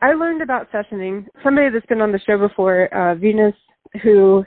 I 0.00 0.12
learned 0.12 0.42
about 0.42 0.70
sessioning. 0.70 1.26
Somebody 1.42 1.68
that's 1.70 1.86
been 1.86 2.00
on 2.00 2.12
the 2.12 2.20
show 2.26 2.38
before, 2.38 2.86
uh, 2.94 3.14
Venus, 3.16 3.54
who 4.02 4.44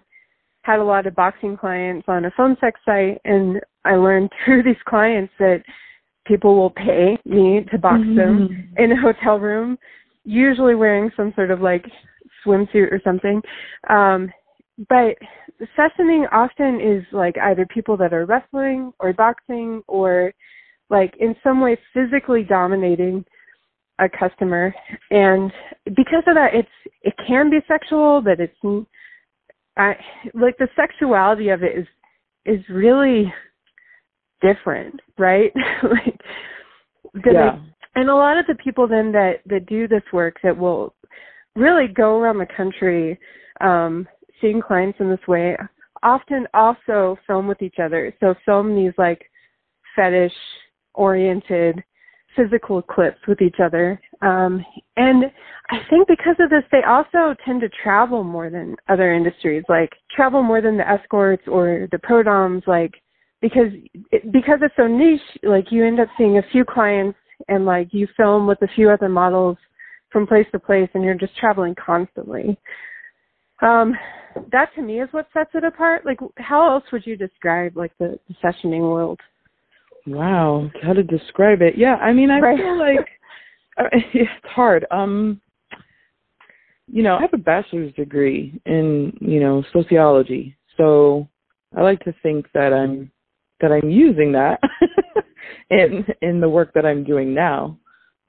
had 0.61 0.79
a 0.79 0.83
lot 0.83 1.05
of 1.05 1.15
boxing 1.15 1.57
clients 1.57 2.05
on 2.07 2.25
a 2.25 2.31
phone 2.35 2.55
sex 2.59 2.79
site, 2.85 3.19
and 3.25 3.59
I 3.85 3.95
learned 3.95 4.31
through 4.45 4.63
these 4.63 4.75
clients 4.87 5.33
that 5.39 5.63
people 6.25 6.55
will 6.55 6.71
pay 6.71 7.17
me 7.25 7.65
to 7.71 7.77
box 7.77 7.99
mm-hmm. 7.99 8.15
them 8.15 8.73
in 8.77 8.91
a 8.91 9.01
hotel 9.01 9.39
room, 9.39 9.77
usually 10.23 10.75
wearing 10.75 11.11
some 11.15 11.33
sort 11.35 11.51
of 11.51 11.61
like 11.61 11.85
swimsuit 12.45 12.91
or 12.91 13.01
something. 13.03 13.41
Um, 13.89 14.31
but 14.89 15.17
sessioning 15.77 16.27
often 16.31 16.79
is 16.79 17.03
like 17.11 17.35
either 17.37 17.65
people 17.65 17.97
that 17.97 18.13
are 18.13 18.25
wrestling 18.25 18.93
or 18.99 19.13
boxing 19.13 19.81
or 19.87 20.33
like 20.89 21.13
in 21.19 21.35
some 21.43 21.61
way 21.61 21.77
physically 21.93 22.43
dominating 22.43 23.25
a 23.99 24.07
customer 24.07 24.73
and 25.09 25.51
because 25.95 26.23
of 26.27 26.35
that 26.35 26.53
it's 26.53 26.69
it 27.01 27.13
can 27.27 27.49
be 27.49 27.57
sexual 27.67 28.21
but 28.21 28.39
it's 28.39 28.87
I, 29.75 29.95
like 30.33 30.57
the 30.57 30.67
sexuality 30.75 31.49
of 31.49 31.63
it 31.63 31.77
is 31.77 31.87
is 32.45 32.63
really 32.69 33.33
different 34.41 34.99
right 35.17 35.51
like 35.83 36.21
yeah. 37.25 37.57
and 37.95 38.09
a 38.09 38.15
lot 38.15 38.37
of 38.37 38.45
the 38.45 38.55
people 38.63 38.87
then 38.87 39.11
that 39.13 39.41
that 39.47 39.65
do 39.65 39.87
this 39.87 40.03
work 40.13 40.35
that 40.43 40.55
will 40.55 40.93
really 41.55 41.87
go 41.87 42.19
around 42.19 42.37
the 42.37 42.47
country 42.55 43.17
um 43.61 44.07
seeing 44.41 44.61
clients 44.61 44.99
in 44.99 45.09
this 45.09 45.27
way 45.27 45.55
often 46.03 46.47
also 46.53 47.17
film 47.25 47.47
with 47.47 47.61
each 47.61 47.77
other 47.81 48.13
so 48.19 48.35
film 48.45 48.75
these 48.75 48.93
like 48.97 49.23
fetish 49.95 50.33
oriented 50.93 51.83
physical 52.37 52.81
clips 52.81 53.17
with 53.27 53.41
each 53.41 53.57
other. 53.61 53.99
Um, 54.21 54.63
and 54.95 55.25
I 55.69 55.79
think 55.89 56.07
because 56.07 56.35
of 56.39 56.49
this, 56.49 56.63
they 56.71 56.83
also 56.87 57.35
tend 57.43 57.61
to 57.61 57.69
travel 57.83 58.23
more 58.23 58.49
than 58.49 58.75
other 58.87 59.13
industries, 59.13 59.63
like 59.67 59.91
travel 60.15 60.43
more 60.43 60.61
than 60.61 60.77
the 60.77 60.87
escorts 60.87 61.43
or 61.47 61.87
the 61.91 61.99
pro 61.99 62.23
doms, 62.23 62.63
like 62.67 62.93
because 63.41 63.71
it, 64.11 64.31
because 64.31 64.59
it's 64.61 64.75
so 64.77 64.87
niche, 64.87 65.19
like 65.43 65.71
you 65.71 65.85
end 65.85 65.99
up 65.99 66.07
seeing 66.17 66.37
a 66.37 66.45
few 66.51 66.63
clients 66.63 67.17
and 67.47 67.65
like 67.65 67.89
you 67.91 68.07
film 68.15 68.47
with 68.47 68.61
a 68.61 68.67
few 68.75 68.89
other 68.89 69.09
models 69.09 69.57
from 70.11 70.25
place 70.25 70.47
to 70.51 70.59
place, 70.59 70.89
and 70.93 71.03
you're 71.03 71.15
just 71.15 71.35
traveling 71.37 71.75
constantly. 71.75 72.57
Um, 73.61 73.95
that 74.51 74.73
to 74.75 74.81
me 74.81 75.01
is 75.01 75.09
what 75.11 75.27
sets 75.33 75.51
it 75.53 75.63
apart. 75.63 76.05
Like, 76.05 76.19
how 76.37 76.69
else 76.71 76.83
would 76.91 77.05
you 77.05 77.15
describe 77.15 77.75
like 77.75 77.91
the, 77.97 78.19
the 78.27 78.35
sessioning 78.43 78.81
world? 78.81 79.19
Wow, 80.05 80.71
how 80.81 80.93
to 80.93 81.03
describe 81.03 81.61
it? 81.61 81.77
Yeah, 81.77 81.95
I 81.95 82.13
mean, 82.13 82.31
I 82.31 82.39
right. 82.39 82.57
feel 82.57 82.77
like 82.77 83.07
uh, 83.77 83.83
it's 84.13 84.29
hard. 84.43 84.85
Um, 84.91 85.41
you 86.87 87.03
know, 87.03 87.17
I 87.17 87.21
have 87.21 87.33
a 87.33 87.37
bachelor's 87.37 87.93
degree 87.93 88.59
in 88.65 89.17
you 89.19 89.39
know 89.39 89.63
sociology, 89.73 90.55
so 90.77 91.27
I 91.75 91.81
like 91.81 91.99
to 92.01 92.13
think 92.23 92.47
that 92.53 92.73
I'm 92.73 93.11
that 93.59 93.71
I'm 93.71 93.89
using 93.89 94.31
that 94.33 94.61
in 95.69 96.05
in 96.21 96.39
the 96.39 96.49
work 96.49 96.73
that 96.73 96.85
I'm 96.85 97.03
doing 97.03 97.33
now. 97.33 97.77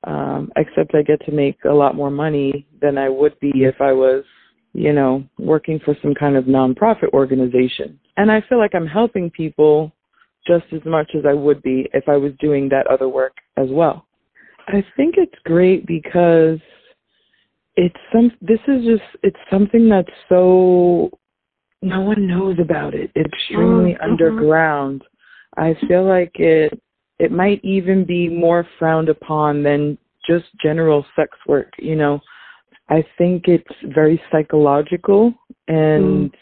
Um, 0.04 0.52
except 0.56 0.94
I 0.94 1.02
get 1.02 1.24
to 1.26 1.32
make 1.32 1.58
a 1.64 1.72
lot 1.72 1.96
more 1.96 2.10
money 2.10 2.66
than 2.80 2.96
I 2.96 3.08
would 3.08 3.38
be 3.40 3.50
if 3.56 3.80
I 3.80 3.90
was, 3.90 4.22
you 4.78 4.92
know, 4.92 5.24
working 5.38 5.80
for 5.84 5.96
some 6.00 6.14
kind 6.14 6.36
of 6.36 6.44
nonprofit 6.44 7.12
organization. 7.12 7.98
And 8.16 8.30
I 8.30 8.42
feel 8.48 8.58
like 8.58 8.74
I'm 8.74 8.86
helping 8.86 9.28
people 9.28 9.92
just 10.46 10.66
as 10.72 10.80
much 10.84 11.10
as 11.16 11.24
I 11.28 11.34
would 11.34 11.60
be 11.62 11.88
if 11.92 12.08
I 12.08 12.16
was 12.16 12.32
doing 12.38 12.68
that 12.68 12.86
other 12.86 13.08
work 13.08 13.34
as 13.56 13.66
well. 13.70 14.06
I 14.68 14.84
think 14.96 15.16
it's 15.18 15.34
great 15.44 15.84
because 15.86 16.58
it's 17.76 17.96
some 18.12 18.30
this 18.40 18.60
is 18.68 18.84
just 18.84 19.02
it's 19.22 19.40
something 19.50 19.88
that's 19.88 20.12
so 20.28 21.10
no 21.82 22.00
one 22.02 22.26
knows 22.26 22.56
about 22.60 22.94
it. 22.94 23.10
It's 23.14 23.32
extremely 23.32 23.94
mm-hmm. 23.94 24.10
underground. 24.10 25.02
I 25.56 25.74
feel 25.88 26.06
like 26.06 26.32
it 26.34 26.80
it 27.18 27.32
might 27.32 27.64
even 27.64 28.04
be 28.04 28.28
more 28.28 28.66
frowned 28.78 29.08
upon 29.08 29.64
than 29.64 29.98
just 30.28 30.46
general 30.62 31.04
sex 31.16 31.36
work, 31.48 31.72
you 31.78 31.96
know. 31.96 32.20
I 32.90 33.04
think 33.16 33.44
it's 33.46 33.94
very 33.94 34.20
psychological 34.32 35.34
and 35.66 36.30
mm. 36.30 36.34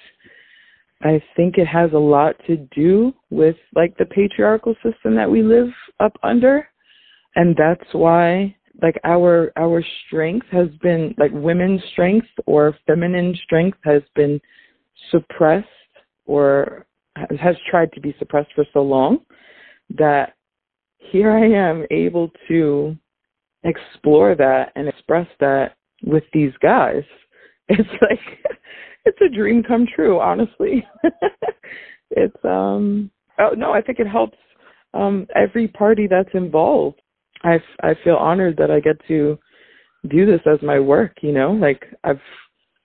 I 1.02 1.22
think 1.36 1.58
it 1.58 1.66
has 1.66 1.92
a 1.92 1.98
lot 1.98 2.36
to 2.46 2.56
do 2.74 3.12
with 3.30 3.56
like 3.74 3.96
the 3.98 4.06
patriarchal 4.06 4.74
system 4.82 5.14
that 5.16 5.30
we 5.30 5.42
live 5.42 5.68
up 6.00 6.16
under. 6.22 6.66
And 7.34 7.54
that's 7.56 7.92
why 7.92 8.56
like 8.82 8.98
our 9.04 9.52
our 9.56 9.82
strength 10.06 10.46
has 10.50 10.68
been 10.82 11.14
like 11.18 11.30
women's 11.32 11.82
strength 11.92 12.28
or 12.46 12.76
feminine 12.86 13.34
strength 13.44 13.78
has 13.84 14.02
been 14.14 14.40
suppressed 15.10 15.66
or 16.26 16.86
has 17.16 17.56
tried 17.70 17.92
to 17.92 18.00
be 18.00 18.14
suppressed 18.18 18.50
for 18.54 18.64
so 18.72 18.80
long 18.80 19.20
that 19.98 20.34
here 20.98 21.30
I 21.30 21.46
am 21.46 21.86
able 21.90 22.30
to 22.48 22.96
explore 23.64 24.34
that 24.34 24.72
and 24.76 24.88
express 24.88 25.26
that 25.40 25.76
with 26.06 26.24
these 26.32 26.52
guys. 26.62 27.02
It's 27.68 27.88
like 28.00 28.20
it's 29.06 29.18
a 29.20 29.28
dream 29.28 29.64
come 29.64 29.88
true, 29.92 30.20
honestly. 30.20 30.86
it's 32.12 32.44
um 32.44 33.10
oh 33.40 33.54
no, 33.56 33.72
I 33.72 33.80
think 33.82 33.98
it 33.98 34.06
helps 34.06 34.38
um 34.94 35.26
every 35.34 35.66
party 35.66 36.06
that's 36.06 36.32
involved. 36.32 37.00
I 37.42 37.58
I 37.82 37.94
feel 38.04 38.14
honored 38.14 38.56
that 38.58 38.70
I 38.70 38.78
get 38.78 39.04
to 39.08 39.36
do 40.08 40.26
this 40.26 40.42
as 40.46 40.62
my 40.62 40.78
work, 40.78 41.16
you 41.22 41.32
know? 41.32 41.50
Like 41.54 41.84
I've 42.04 42.20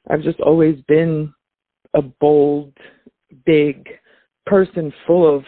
I've 0.10 0.24
just 0.24 0.40
always 0.40 0.82
been 0.88 1.32
a 1.94 2.02
bold, 2.02 2.74
big 3.46 3.88
person 4.48 4.92
full 5.06 5.38
of 5.38 5.44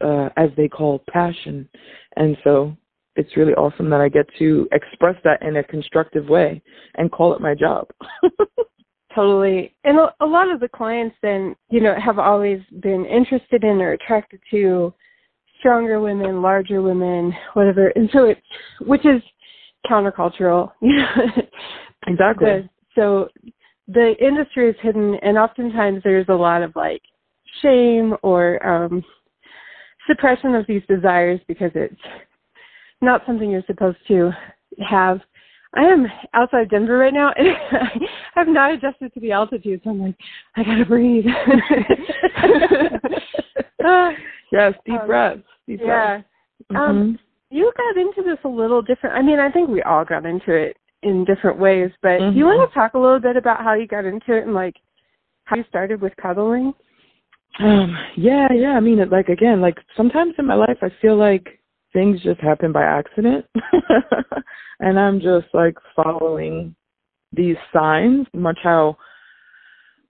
uh 0.00 0.30
as 0.38 0.48
they 0.56 0.68
call 0.68 1.04
passion. 1.10 1.68
And 2.16 2.38
so 2.44 2.74
it's 3.16 3.36
really 3.36 3.54
awesome 3.54 3.90
that 3.90 4.00
I 4.00 4.08
get 4.08 4.26
to 4.38 4.68
express 4.72 5.16
that 5.24 5.42
in 5.42 5.56
a 5.56 5.64
constructive 5.64 6.28
way 6.28 6.62
and 6.94 7.10
call 7.10 7.34
it 7.34 7.40
my 7.40 7.54
job. 7.54 7.88
totally. 9.14 9.74
And 9.84 9.98
a, 9.98 10.14
a 10.20 10.26
lot 10.26 10.50
of 10.50 10.60
the 10.60 10.68
clients 10.68 11.16
then, 11.22 11.56
you 11.70 11.80
know, 11.80 11.94
have 12.04 12.18
always 12.18 12.60
been 12.80 13.04
interested 13.06 13.64
in 13.64 13.80
or 13.80 13.92
attracted 13.92 14.40
to 14.52 14.94
stronger 15.58 16.00
women, 16.00 16.40
larger 16.40 16.80
women, 16.82 17.34
whatever. 17.54 17.88
And 17.88 18.08
so 18.12 18.26
it's, 18.26 18.40
which 18.80 19.04
is 19.04 19.22
countercultural. 19.90 20.72
Exactly. 22.06 22.46
The, 22.46 22.68
so 22.94 23.28
the 23.88 24.14
industry 24.20 24.70
is 24.70 24.76
hidden 24.80 25.16
and 25.22 25.36
oftentimes 25.36 26.02
there's 26.02 26.26
a 26.28 26.34
lot 26.34 26.62
of 26.62 26.74
like 26.76 27.02
shame 27.62 28.14
or 28.22 28.64
um 28.66 29.04
suppression 30.06 30.54
of 30.54 30.66
these 30.66 30.82
desires 30.88 31.40
because 31.46 31.70
it's 31.74 32.00
not 33.00 33.22
something 33.26 33.50
you're 33.50 33.62
supposed 33.66 33.98
to 34.08 34.30
have. 34.78 35.20
I 35.74 35.82
am 35.82 36.06
outside 36.34 36.68
Denver 36.68 36.98
right 36.98 37.14
now 37.14 37.32
and 37.36 37.48
I 37.48 37.90
have 38.34 38.48
not 38.48 38.72
adjusted 38.72 39.14
to 39.14 39.20
the 39.20 39.32
altitude, 39.32 39.80
so 39.84 39.90
I'm 39.90 40.00
like, 40.00 40.16
I 40.56 40.64
gotta 40.64 40.84
breathe. 40.84 41.24
yes, 44.52 44.74
deep 44.84 45.00
um, 45.00 45.06
breaths. 45.06 45.42
Deep 45.66 45.80
yeah. 45.82 45.86
breaths. 45.86 46.26
Um, 46.70 46.76
Mm-hmm. 46.76 47.56
you 47.56 47.72
got 47.76 47.96
into 48.00 48.22
this 48.22 48.38
a 48.44 48.48
little 48.48 48.82
different. 48.82 49.16
I 49.16 49.22
mean, 49.22 49.38
I 49.38 49.50
think 49.50 49.68
we 49.68 49.82
all 49.82 50.04
got 50.04 50.26
into 50.26 50.52
it 50.52 50.76
in 51.02 51.24
different 51.24 51.58
ways, 51.58 51.90
but 52.02 52.18
do 52.18 52.32
you 52.32 52.44
want 52.44 52.68
to 52.68 52.74
talk 52.74 52.94
a 52.94 52.98
little 52.98 53.20
bit 53.20 53.36
about 53.36 53.62
how 53.62 53.74
you 53.74 53.86
got 53.86 54.04
into 54.04 54.36
it 54.36 54.44
and 54.44 54.54
like 54.54 54.76
how 55.44 55.56
you 55.56 55.64
started 55.68 56.00
with 56.00 56.12
cuddling? 56.20 56.74
Um, 57.58 57.96
yeah, 58.16 58.52
yeah. 58.52 58.72
I 58.72 58.80
mean, 58.80 58.98
it, 59.00 59.10
like 59.10 59.28
again, 59.28 59.60
like 59.60 59.78
sometimes 59.96 60.34
in 60.38 60.46
my 60.46 60.54
life, 60.54 60.78
I 60.82 60.90
feel 61.00 61.16
like 61.16 61.59
things 61.92 62.22
just 62.22 62.40
happen 62.40 62.72
by 62.72 62.82
accident, 62.82 63.44
and 64.80 64.98
I'm 64.98 65.20
just 65.20 65.46
like 65.52 65.76
following 65.94 66.74
these 67.32 67.56
signs. 67.72 68.26
Much 68.34 68.58
how 68.62 68.96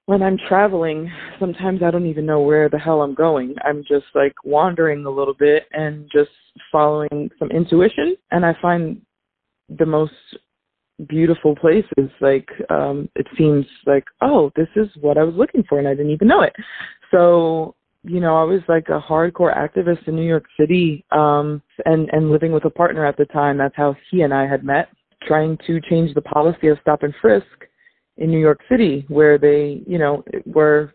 when 0.06 0.22
I'm 0.22 0.38
traveling, 0.48 1.10
sometimes 1.38 1.82
I 1.82 1.90
don't 1.90 2.06
even 2.06 2.26
know 2.26 2.40
where 2.40 2.68
the 2.68 2.78
hell 2.78 3.02
I'm 3.02 3.14
going. 3.14 3.54
I'm 3.64 3.82
just 3.82 4.06
like 4.14 4.34
wandering 4.44 5.04
a 5.04 5.10
little 5.10 5.34
bit 5.34 5.64
and 5.72 6.08
just 6.12 6.30
following 6.72 7.30
some 7.38 7.50
intuition, 7.50 8.16
and 8.30 8.44
I 8.44 8.54
find 8.60 9.00
the 9.78 9.86
most 9.86 10.12
beautiful 11.08 11.56
places 11.56 12.10
like 12.20 12.48
um 12.68 13.08
it 13.16 13.26
seems 13.38 13.64
like 13.86 14.04
oh 14.20 14.50
this 14.54 14.68
is 14.76 14.88
what 15.00 15.16
i 15.16 15.22
was 15.22 15.34
looking 15.34 15.64
for 15.68 15.78
and 15.78 15.88
i 15.88 15.94
didn't 15.94 16.12
even 16.12 16.28
know 16.28 16.42
it 16.42 16.52
so 17.10 17.74
you 18.02 18.20
know 18.20 18.36
i 18.36 18.44
was 18.44 18.60
like 18.68 18.88
a 18.88 19.00
hardcore 19.00 19.56
activist 19.56 20.06
in 20.08 20.16
new 20.16 20.26
york 20.26 20.44
city 20.58 21.04
um 21.10 21.62
and 21.84 22.08
and 22.12 22.30
living 22.30 22.52
with 22.52 22.64
a 22.64 22.70
partner 22.70 23.04
at 23.04 23.16
the 23.16 23.26
time. 23.26 23.58
That's 23.58 23.76
how 23.76 23.94
he 24.10 24.22
and 24.22 24.32
i 24.32 24.46
had 24.46 24.64
met 24.64 24.88
trying 25.22 25.58
to 25.66 25.80
change 25.82 26.14
the 26.14 26.22
policy 26.22 26.68
of 26.68 26.78
stop 26.80 27.02
and 27.02 27.14
frisk 27.20 27.46
in 28.16 28.30
new 28.30 28.40
york 28.40 28.60
city 28.70 29.04
where 29.08 29.38
they 29.38 29.82
you 29.86 29.98
know 29.98 30.24
were 30.46 30.94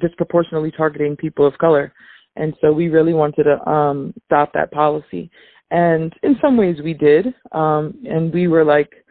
disproportionately 0.00 0.70
targeting 0.70 1.16
people 1.16 1.46
of 1.46 1.56
color. 1.58 1.92
And 2.36 2.54
so 2.60 2.72
we 2.72 2.88
really 2.88 3.14
wanted 3.14 3.44
to 3.44 3.68
um 3.68 4.14
stop 4.26 4.52
that 4.52 4.70
policy. 4.70 5.30
And 5.70 6.12
in 6.22 6.36
some 6.40 6.56
ways 6.56 6.76
we 6.82 6.94
did 6.94 7.26
um 7.52 7.94
and 8.08 8.32
we 8.32 8.48
were 8.48 8.64
like 8.64 9.04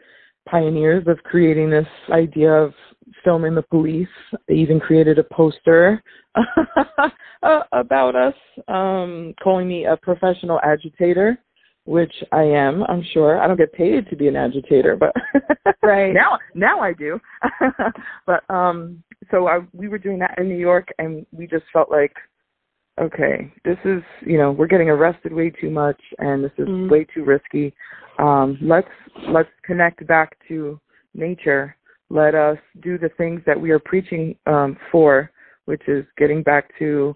pioneers 0.50 1.04
of 1.06 1.18
creating 1.24 1.70
this 1.70 1.86
idea 2.10 2.50
of 2.50 2.72
filming 3.24 3.54
the 3.54 3.62
police. 3.62 4.08
They 4.46 4.54
even 4.54 4.80
created 4.80 5.18
a 5.18 5.24
poster 5.24 6.02
about 7.72 8.16
us, 8.16 8.34
um, 8.68 9.34
calling 9.42 9.68
me 9.68 9.86
a 9.86 9.96
professional 9.96 10.60
agitator, 10.62 11.38
which 11.84 12.12
I 12.32 12.42
am, 12.42 12.84
I'm 12.84 13.02
sure. 13.12 13.40
I 13.40 13.46
don't 13.46 13.56
get 13.56 13.72
paid 13.72 14.08
to 14.10 14.16
be 14.16 14.28
an 14.28 14.36
agitator, 14.36 14.96
but 14.96 15.12
Right. 15.82 16.12
now 16.12 16.38
now 16.54 16.80
I 16.80 16.92
do. 16.92 17.18
but 18.26 18.48
um 18.50 19.02
so 19.30 19.46
I 19.48 19.60
we 19.72 19.88
were 19.88 19.98
doing 19.98 20.18
that 20.18 20.34
in 20.38 20.48
New 20.48 20.58
York 20.58 20.88
and 20.98 21.24
we 21.32 21.46
just 21.46 21.64
felt 21.72 21.90
like 21.90 22.14
okay, 23.00 23.52
this 23.64 23.78
is, 23.84 24.02
you 24.20 24.38
know, 24.38 24.52
we're 24.52 24.66
getting 24.66 24.90
arrested 24.90 25.32
way 25.32 25.50
too 25.50 25.70
much 25.70 26.00
and 26.18 26.42
this 26.44 26.52
is 26.58 26.68
Mm. 26.68 26.90
way 26.90 27.04
too 27.04 27.24
risky. 27.24 27.74
Um 28.18 28.58
let's 28.60 28.90
let's 29.28 29.50
connect 29.62 30.06
back 30.06 30.36
to 30.48 30.80
nature. 31.14 31.76
Let 32.10 32.34
us 32.34 32.58
do 32.80 32.98
the 32.98 33.10
things 33.10 33.42
that 33.46 33.60
we 33.60 33.70
are 33.70 33.78
preaching 33.78 34.36
um 34.46 34.76
for, 34.90 35.30
which 35.66 35.86
is 35.88 36.04
getting 36.16 36.42
back 36.42 36.76
to 36.78 37.14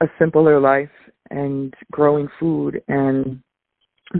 a 0.00 0.08
simpler 0.18 0.58
life 0.58 0.90
and 1.30 1.74
growing 1.92 2.28
food 2.38 2.82
and 2.88 3.40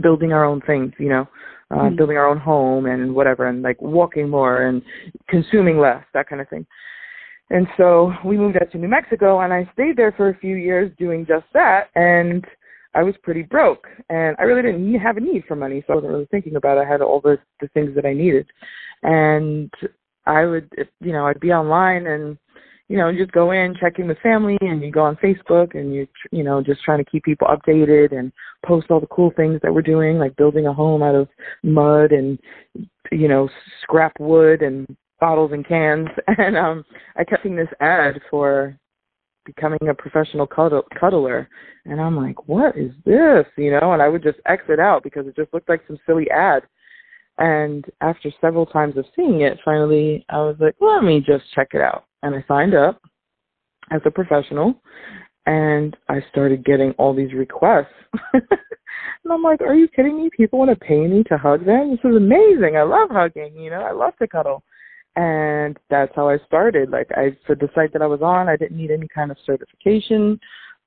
building 0.01 0.31
our 0.31 0.45
own 0.45 0.61
things, 0.61 0.93
you 0.97 1.09
know, 1.09 1.27
uh, 1.71 1.89
Mhm. 1.89 1.97
building 1.97 2.17
our 2.17 2.27
own 2.27 2.37
home 2.37 2.85
and 2.85 3.13
whatever, 3.13 3.47
and 3.47 3.61
like 3.61 3.81
walking 3.81 4.29
more 4.29 4.61
and 4.63 4.81
consuming 5.27 5.79
less, 5.79 6.03
that 6.13 6.27
kind 6.27 6.41
of 6.41 6.47
thing. 6.47 6.65
And 7.51 7.67
so 7.75 8.13
we 8.23 8.37
moved 8.37 8.55
out 8.55 8.71
to 8.71 8.77
New 8.77 8.87
Mexico, 8.87 9.41
and 9.41 9.51
I 9.51 9.69
stayed 9.73 9.97
there 9.97 10.13
for 10.13 10.29
a 10.29 10.37
few 10.37 10.55
years 10.55 10.89
doing 10.97 11.25
just 11.25 11.45
that. 11.53 11.89
And 11.95 12.45
I 12.95 13.03
was 13.03 13.13
pretty 13.23 13.41
broke, 13.43 13.87
and 14.09 14.37
I 14.39 14.43
really 14.43 14.61
didn't 14.61 14.93
have 14.99 15.17
a 15.17 15.19
need 15.19 15.43
for 15.47 15.55
money, 15.55 15.83
so 15.85 15.93
I 15.93 15.95
wasn't 15.97 16.13
really 16.13 16.27
thinking 16.31 16.55
about 16.55 16.77
it. 16.77 16.87
I 16.87 16.89
had 16.89 17.01
all 17.01 17.19
the 17.21 17.37
the 17.59 17.67
things 17.69 17.93
that 17.95 18.05
I 18.05 18.13
needed, 18.13 18.47
and 19.03 19.71
I 20.25 20.45
would, 20.45 20.69
you 20.99 21.11
know, 21.11 21.27
I'd 21.27 21.39
be 21.39 21.51
online 21.51 22.07
and 22.07 22.37
you 22.91 22.97
know, 22.97 23.09
just 23.09 23.31
go 23.31 23.51
in, 23.51 23.73
check 23.79 23.99
in 23.99 24.09
with 24.09 24.17
family, 24.19 24.57
and 24.59 24.81
you 24.81 24.91
go 24.91 24.99
on 24.99 25.15
Facebook, 25.15 25.75
and 25.75 25.95
you, 25.95 26.05
you 26.31 26.43
know, 26.43 26.61
just 26.61 26.83
trying 26.83 27.01
to 27.01 27.09
keep 27.09 27.23
people 27.23 27.47
updated 27.47 28.11
and 28.11 28.33
post 28.65 28.87
all 28.89 28.99
the 28.99 29.07
cool 29.07 29.31
things 29.37 29.61
that 29.63 29.73
we're 29.73 29.81
doing, 29.81 30.17
like 30.17 30.35
building 30.35 30.67
a 30.67 30.73
home 30.73 31.01
out 31.01 31.15
of 31.15 31.29
mud 31.63 32.11
and, 32.11 32.37
you 33.09 33.29
know, 33.29 33.47
scrap 33.81 34.11
wood 34.19 34.61
and 34.61 34.93
bottles 35.21 35.51
and 35.53 35.65
cans. 35.65 36.09
And 36.37 36.57
um, 36.57 36.83
I 37.15 37.23
kept 37.23 37.43
seeing 37.43 37.55
this 37.55 37.69
ad 37.79 38.19
for 38.29 38.77
becoming 39.45 39.79
a 39.89 39.93
professional 39.93 40.45
cuddle- 40.45 40.87
cuddler, 40.99 41.47
and 41.85 42.01
I'm 42.01 42.17
like, 42.17 42.47
what 42.47 42.77
is 42.77 42.91
this? 43.05 43.45
You 43.57 43.71
know, 43.71 43.93
and 43.93 44.01
I 44.01 44.09
would 44.09 44.23
just 44.23 44.39
exit 44.45 44.79
out 44.79 45.03
because 45.03 45.27
it 45.27 45.35
just 45.35 45.53
looked 45.53 45.69
like 45.69 45.81
some 45.87 45.97
silly 46.05 46.29
ad. 46.29 46.63
And 47.37 47.85
after 48.01 48.29
several 48.39 48.65
times 48.65 48.97
of 48.97 49.05
seeing 49.15 49.41
it, 49.41 49.57
finally 49.63 50.25
I 50.29 50.37
was 50.37 50.57
like, 50.59 50.75
let 50.79 51.03
me 51.03 51.23
just 51.25 51.43
check 51.55 51.69
it 51.73 51.81
out. 51.81 52.05
And 52.23 52.35
I 52.35 52.43
signed 52.47 52.75
up 52.75 53.01
as 53.91 54.01
a 54.05 54.11
professional 54.11 54.75
and 55.45 55.97
I 56.07 56.19
started 56.31 56.65
getting 56.65 56.91
all 56.99 57.15
these 57.15 57.33
requests. 57.33 57.87
and 58.33 58.43
I'm 59.31 59.41
like, 59.41 59.61
are 59.61 59.73
you 59.73 59.87
kidding 59.87 60.17
me? 60.17 60.29
People 60.35 60.59
want 60.59 60.69
to 60.69 60.85
pay 60.85 61.07
me 61.07 61.23
to 61.29 61.37
hug 61.37 61.65
them? 61.65 61.91
This 61.91 62.11
is 62.11 62.15
amazing. 62.15 62.75
I 62.77 62.83
love 62.83 63.09
hugging, 63.09 63.55
you 63.55 63.71
know, 63.71 63.81
I 63.81 63.91
love 63.91 64.13
to 64.17 64.27
cuddle. 64.27 64.63
And 65.15 65.77
that's 65.89 66.11
how 66.15 66.29
I 66.29 66.37
started. 66.45 66.89
Like 66.89 67.09
I 67.11 67.35
for 67.45 67.55
the 67.55 67.69
site 67.75 67.91
that 67.93 68.01
I 68.01 68.07
was 68.07 68.21
on, 68.21 68.47
I 68.47 68.55
didn't 68.55 68.77
need 68.77 68.91
any 68.91 69.07
kind 69.13 69.31
of 69.31 69.37
certification. 69.45 70.39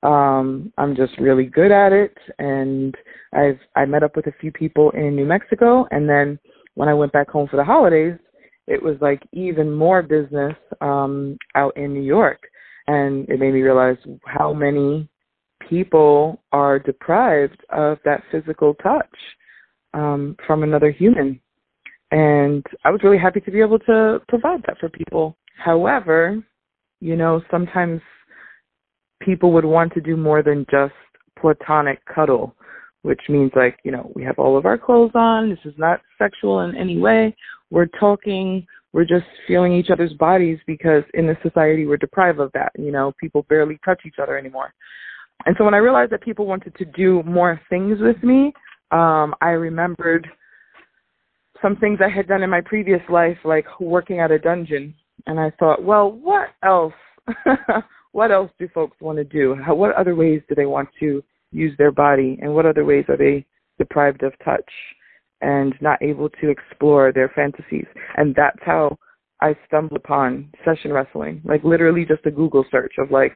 Um, 0.03 0.71
I'm 0.77 0.95
just 0.95 1.17
really 1.19 1.45
good 1.45 1.71
at 1.71 1.91
it 1.91 2.15
and 2.37 2.95
I've 3.33 3.59
I 3.75 3.85
met 3.85 4.03
up 4.03 4.15
with 4.15 4.27
a 4.27 4.33
few 4.39 4.51
people 4.51 4.91
in 4.91 5.15
New 5.15 5.25
Mexico 5.25 5.87
and 5.91 6.07
then 6.07 6.39
when 6.75 6.89
I 6.89 6.93
went 6.93 7.11
back 7.11 7.29
home 7.29 7.47
for 7.47 7.57
the 7.57 7.63
holidays, 7.63 8.15
it 8.67 8.81
was 8.81 8.97
like 8.99 9.21
even 9.31 9.71
more 9.71 10.01
business 10.01 10.53
um 10.81 11.37
out 11.55 11.75
in 11.77 11.93
New 11.93 12.03
York 12.03 12.41
and 12.87 13.27
it 13.29 13.39
made 13.39 13.53
me 13.53 13.61
realize 13.61 13.97
how 14.25 14.53
many 14.53 15.07
people 15.69 16.41
are 16.51 16.77
deprived 16.77 17.63
of 17.69 17.97
that 18.05 18.23
physical 18.31 18.73
touch 18.75 19.15
um 19.93 20.35
from 20.45 20.63
another 20.63 20.91
human 20.91 21.39
and 22.15 22.65
I 22.85 22.91
was 22.91 23.01
really 23.03 23.17
happy 23.17 23.41
to 23.41 23.51
be 23.51 23.59
able 23.59 23.79
to 23.79 24.21
provide 24.29 24.63
that 24.67 24.77
for 24.79 24.87
people. 24.87 25.35
However, 25.57 26.41
you 27.01 27.17
know, 27.17 27.41
sometimes 27.51 27.99
people 29.21 29.51
would 29.51 29.65
want 29.65 29.93
to 29.95 30.01
do 30.01 30.15
more 30.15 30.41
than 30.41 30.65
just 30.71 30.93
platonic 31.37 31.99
cuddle, 32.05 32.55
which 33.01 33.19
means 33.27 33.51
like, 33.53 33.79
you 33.83 33.91
know, 33.91 34.13
we 34.15 34.23
have 34.23 34.39
all 34.39 34.57
of 34.57 34.65
our 34.65 34.77
clothes 34.77 35.11
on. 35.13 35.49
This 35.49 35.59
is 35.65 35.77
not 35.77 35.99
sexual 36.17 36.61
in 36.61 36.73
any 36.77 36.97
way. 36.97 37.35
We're 37.69 37.89
talking, 37.99 38.65
we're 38.93 39.03
just 39.03 39.25
feeling 39.45 39.73
each 39.73 39.89
other's 39.89 40.13
bodies 40.13 40.59
because 40.65 41.03
in 41.15 41.27
this 41.27 41.37
society 41.43 41.85
we're 41.85 41.97
deprived 41.97 42.39
of 42.39 42.49
that. 42.53 42.71
You 42.79 42.93
know, 42.93 43.11
people 43.19 43.45
barely 43.49 43.77
touch 43.83 44.03
each 44.05 44.19
other 44.23 44.37
anymore. 44.37 44.73
And 45.45 45.53
so 45.57 45.65
when 45.65 45.73
I 45.73 45.79
realized 45.79 46.13
that 46.13 46.21
people 46.21 46.45
wanted 46.45 46.75
to 46.75 46.85
do 46.85 47.23
more 47.23 47.59
things 47.69 47.99
with 47.99 48.23
me, 48.23 48.53
um, 48.91 49.35
I 49.41 49.49
remembered 49.49 50.29
some 51.65 51.75
things 51.77 51.97
I 51.99 52.15
had 52.15 52.27
done 52.27 52.43
in 52.43 52.49
my 52.49 52.61
previous 52.61 53.01
life, 53.09 53.37
like 53.43 53.65
working 53.79 54.19
at 54.19 54.29
a 54.29 54.37
dungeon. 54.37 54.93
And 55.25 55.39
I 55.39 55.51
thought, 55.59 55.83
well, 55.83 56.11
what 56.11 56.49
else? 56.63 56.93
what 58.11 58.31
else 58.31 58.51
do 58.59 58.67
folks 58.71 58.97
want 59.01 59.17
to 59.17 59.23
do? 59.23 59.55
How, 59.55 59.73
what 59.73 59.95
other 59.95 60.13
ways 60.13 60.41
do 60.47 60.53
they 60.53 60.67
want 60.67 60.89
to 60.99 61.23
use 61.51 61.73
their 61.79 61.91
body? 61.91 62.37
And 62.39 62.53
what 62.53 62.67
other 62.67 62.85
ways 62.85 63.05
are 63.09 63.17
they 63.17 63.45
deprived 63.79 64.21
of 64.21 64.33
touch 64.43 64.69
and 65.41 65.73
not 65.81 66.03
able 66.03 66.29
to 66.29 66.49
explore 66.51 67.11
their 67.11 67.31
fantasies? 67.35 67.87
And 68.15 68.35
that's 68.35 68.59
how 68.63 68.99
I 69.41 69.55
stumbled 69.65 69.97
upon 69.97 70.51
session 70.63 70.93
wrestling, 70.93 71.41
like 71.45 71.63
literally 71.63 72.05
just 72.05 72.27
a 72.27 72.31
Google 72.31 72.63
search 72.69 72.93
of 72.99 73.09
like, 73.09 73.35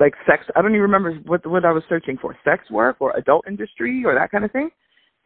like 0.00 0.14
sex. 0.26 0.44
I 0.56 0.62
don't 0.62 0.70
even 0.70 0.80
remember 0.80 1.12
what 1.26 1.46
what 1.46 1.66
I 1.66 1.72
was 1.72 1.82
searching 1.86 2.16
for, 2.16 2.34
sex 2.44 2.70
work 2.70 2.96
or 2.98 3.14
adult 3.14 3.46
industry 3.46 4.02
or 4.06 4.14
that 4.14 4.30
kind 4.30 4.42
of 4.42 4.50
thing, 4.50 4.70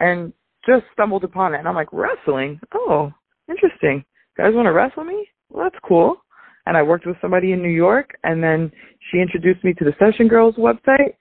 and 0.00 0.32
just 0.66 0.84
stumbled 0.92 1.24
upon 1.24 1.54
it. 1.54 1.58
And 1.58 1.68
I'm 1.68 1.74
like, 1.74 1.92
wrestling? 1.92 2.60
Oh, 2.74 3.12
interesting. 3.48 4.04
Guys 4.36 4.54
want 4.54 4.66
to 4.66 4.72
wrestle 4.72 5.04
me? 5.04 5.26
well, 5.50 5.64
that's 5.64 5.82
cool. 5.86 6.16
And 6.66 6.76
I 6.76 6.82
worked 6.82 7.06
with 7.06 7.16
somebody 7.20 7.52
in 7.52 7.62
New 7.62 7.70
York, 7.70 8.16
and 8.22 8.42
then 8.42 8.70
she 9.10 9.18
introduced 9.18 9.64
me 9.64 9.74
to 9.74 9.84
the 9.84 9.94
Session 9.98 10.28
Girls 10.28 10.54
website, 10.56 11.14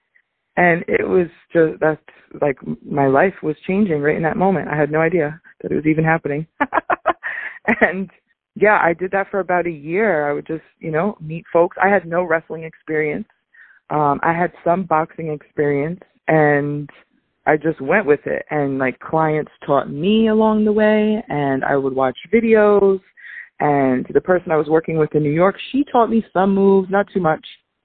and 0.56 0.84
it 0.86 1.06
was 1.06 1.26
just 1.52 1.80
that's 1.80 2.00
like 2.40 2.56
my 2.84 3.06
life 3.06 3.34
was 3.42 3.56
changing 3.66 4.00
right 4.00 4.16
in 4.16 4.22
that 4.22 4.36
moment. 4.36 4.68
I 4.68 4.76
had 4.76 4.90
no 4.90 5.00
idea 5.00 5.40
that 5.62 5.72
it 5.72 5.74
was 5.74 5.86
even 5.86 6.04
happening. 6.04 6.46
and 7.80 8.10
yeah, 8.54 8.78
I 8.82 8.92
did 8.92 9.10
that 9.12 9.30
for 9.30 9.40
about 9.40 9.66
a 9.66 9.70
year. 9.70 10.28
I 10.28 10.32
would 10.32 10.46
just, 10.46 10.62
you 10.78 10.90
know, 10.90 11.16
meet 11.20 11.44
folks. 11.52 11.76
I 11.82 11.88
had 11.88 12.06
no 12.06 12.22
wrestling 12.22 12.64
experience. 12.64 13.26
Um, 13.88 14.20
I 14.22 14.32
had 14.32 14.52
some 14.62 14.84
boxing 14.84 15.32
experience 15.32 16.00
and 16.28 16.88
I 17.46 17.56
just 17.56 17.80
went 17.80 18.06
with 18.06 18.20
it 18.26 18.44
and 18.50 18.78
like 18.78 18.98
clients 18.98 19.50
taught 19.64 19.90
me 19.90 20.28
along 20.28 20.64
the 20.64 20.72
way 20.72 21.22
and 21.28 21.64
I 21.64 21.76
would 21.76 21.94
watch 21.94 22.16
videos 22.32 23.00
and 23.60 24.06
the 24.12 24.20
person 24.20 24.52
I 24.52 24.56
was 24.56 24.68
working 24.68 24.98
with 24.98 25.14
in 25.14 25.22
New 25.22 25.30
York, 25.30 25.56
she 25.70 25.84
taught 25.90 26.10
me 26.10 26.24
some 26.32 26.54
moves, 26.54 26.90
not 26.90 27.06
too 27.12 27.20
much, 27.20 27.44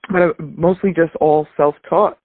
but 0.10 0.39
mostly 0.39 0.94
just 0.96 1.15
all 1.18 1.48
self-taught. 1.58 2.18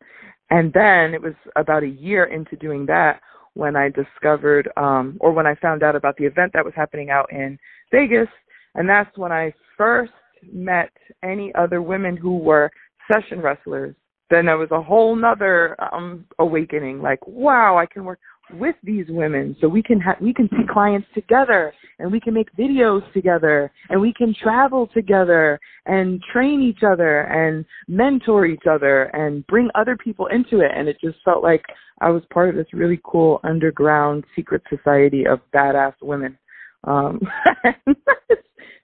And 0.51 0.73
then 0.73 1.14
it 1.14 1.23
was 1.23 1.35
about 1.57 1.83
a 1.83 1.88
year 1.88 2.25
into 2.25 2.57
doing 2.57 2.87
that 2.87 3.21
when 3.55 3.75
I 3.75 3.88
discovered 3.88 4.71
um 4.77 5.16
or 5.21 5.33
when 5.33 5.47
I 5.47 5.55
found 5.57 5.83
out 5.83 5.97
about 5.97 6.16
the 6.16 6.25
event 6.25 6.53
that 6.55 6.64
was 6.64 6.75
happening 6.77 7.11
out 7.11 7.33
in 7.33 7.59
Vegas 7.90 8.29
and 8.75 8.88
that's 8.88 9.16
when 9.19 9.33
I 9.33 9.53
first 9.77 10.12
met 10.53 10.90
any 11.23 11.53
other 11.55 11.83
women 11.83 12.16
who 12.16 12.38
were 12.38 12.71
session 13.11 13.40
wrestlers. 13.40 13.95
Then 14.31 14.47
there 14.47 14.59
was 14.59 14.71
a 14.71 14.83
whole 14.83 15.16
nother 15.16 15.77
um 15.93 16.25
awakening 16.38 17.03
like 17.03 17.27
wow, 17.27 17.77
I 17.77 17.87
can 17.87 18.05
work 18.05 18.21
with 18.55 18.77
these 18.83 19.07
women. 19.09 19.57
So 19.61 19.69
we 19.69 19.83
can 19.83 20.01
ha- 20.01 20.16
we 20.21 20.33
can 20.33 20.49
see 20.51 20.66
clients 20.69 21.07
together 21.14 21.73
and 21.99 22.11
we 22.11 22.21
can 22.21 22.35
make 22.35 22.55
videos 22.57 23.01
together 23.12 23.71
and 23.88 24.01
we 24.01 24.12
can 24.12 24.35
travel 24.35 24.88
together 24.88 25.59
and 25.87 26.23
train 26.33 26.61
each 26.62 26.83
other 26.83 27.23
and 27.23 27.64
mentor 27.88 28.47
each 28.47 28.66
other 28.69 29.05
and 29.14 29.47
bring 29.47 29.69
other 29.75 29.97
people 29.97 30.27
into 30.27 30.61
it. 30.61 30.73
And 30.75 30.88
it 30.88 30.97
just 31.03 31.19
felt 31.25 31.43
like 31.43 31.64
I 32.01 32.11
was 32.11 32.23
part 32.33 32.49
of 32.49 32.57
this 32.57 32.73
really 32.73 33.01
cool 33.05 33.40
underground 33.45 34.25
secret 34.35 34.62
society 34.69 35.27
of 35.27 35.40
badass 35.55 35.95
women. 36.03 36.38
Um 36.85 37.21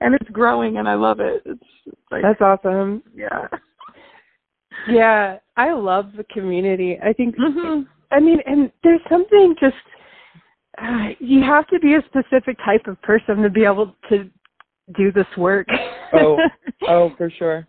and 0.01 0.15
it's 0.15 0.31
growing 0.31 0.77
and 0.79 0.89
I 0.89 0.95
love 0.95 1.21
it. 1.21 1.43
It's, 1.47 1.63
it's 1.87 1.97
like 2.11 2.23
that's 2.23 2.41
awesome. 2.41 3.03
Yeah 3.15 3.49
yeah 4.89 5.39
I 5.57 5.73
love 5.73 6.12
the 6.17 6.25
community 6.25 6.99
I 7.03 7.12
think 7.12 7.37
mm-hmm. 7.37 7.83
I 8.11 8.21
mean, 8.21 8.39
and 8.47 8.71
there's 8.83 9.01
something 9.11 9.55
just 9.61 9.75
uh, 10.81 11.09
you 11.19 11.43
have 11.43 11.67
to 11.69 11.79
be 11.79 11.95
a 11.95 12.03
specific 12.07 12.57
type 12.65 12.87
of 12.87 13.01
person 13.03 13.43
to 13.43 13.51
be 13.51 13.65
able 13.65 13.95
to 14.09 14.31
do 14.97 15.11
this 15.11 15.27
work. 15.37 15.67
oh, 16.12 16.39
oh, 16.89 17.12
for 17.19 17.31
sure. 17.31 17.67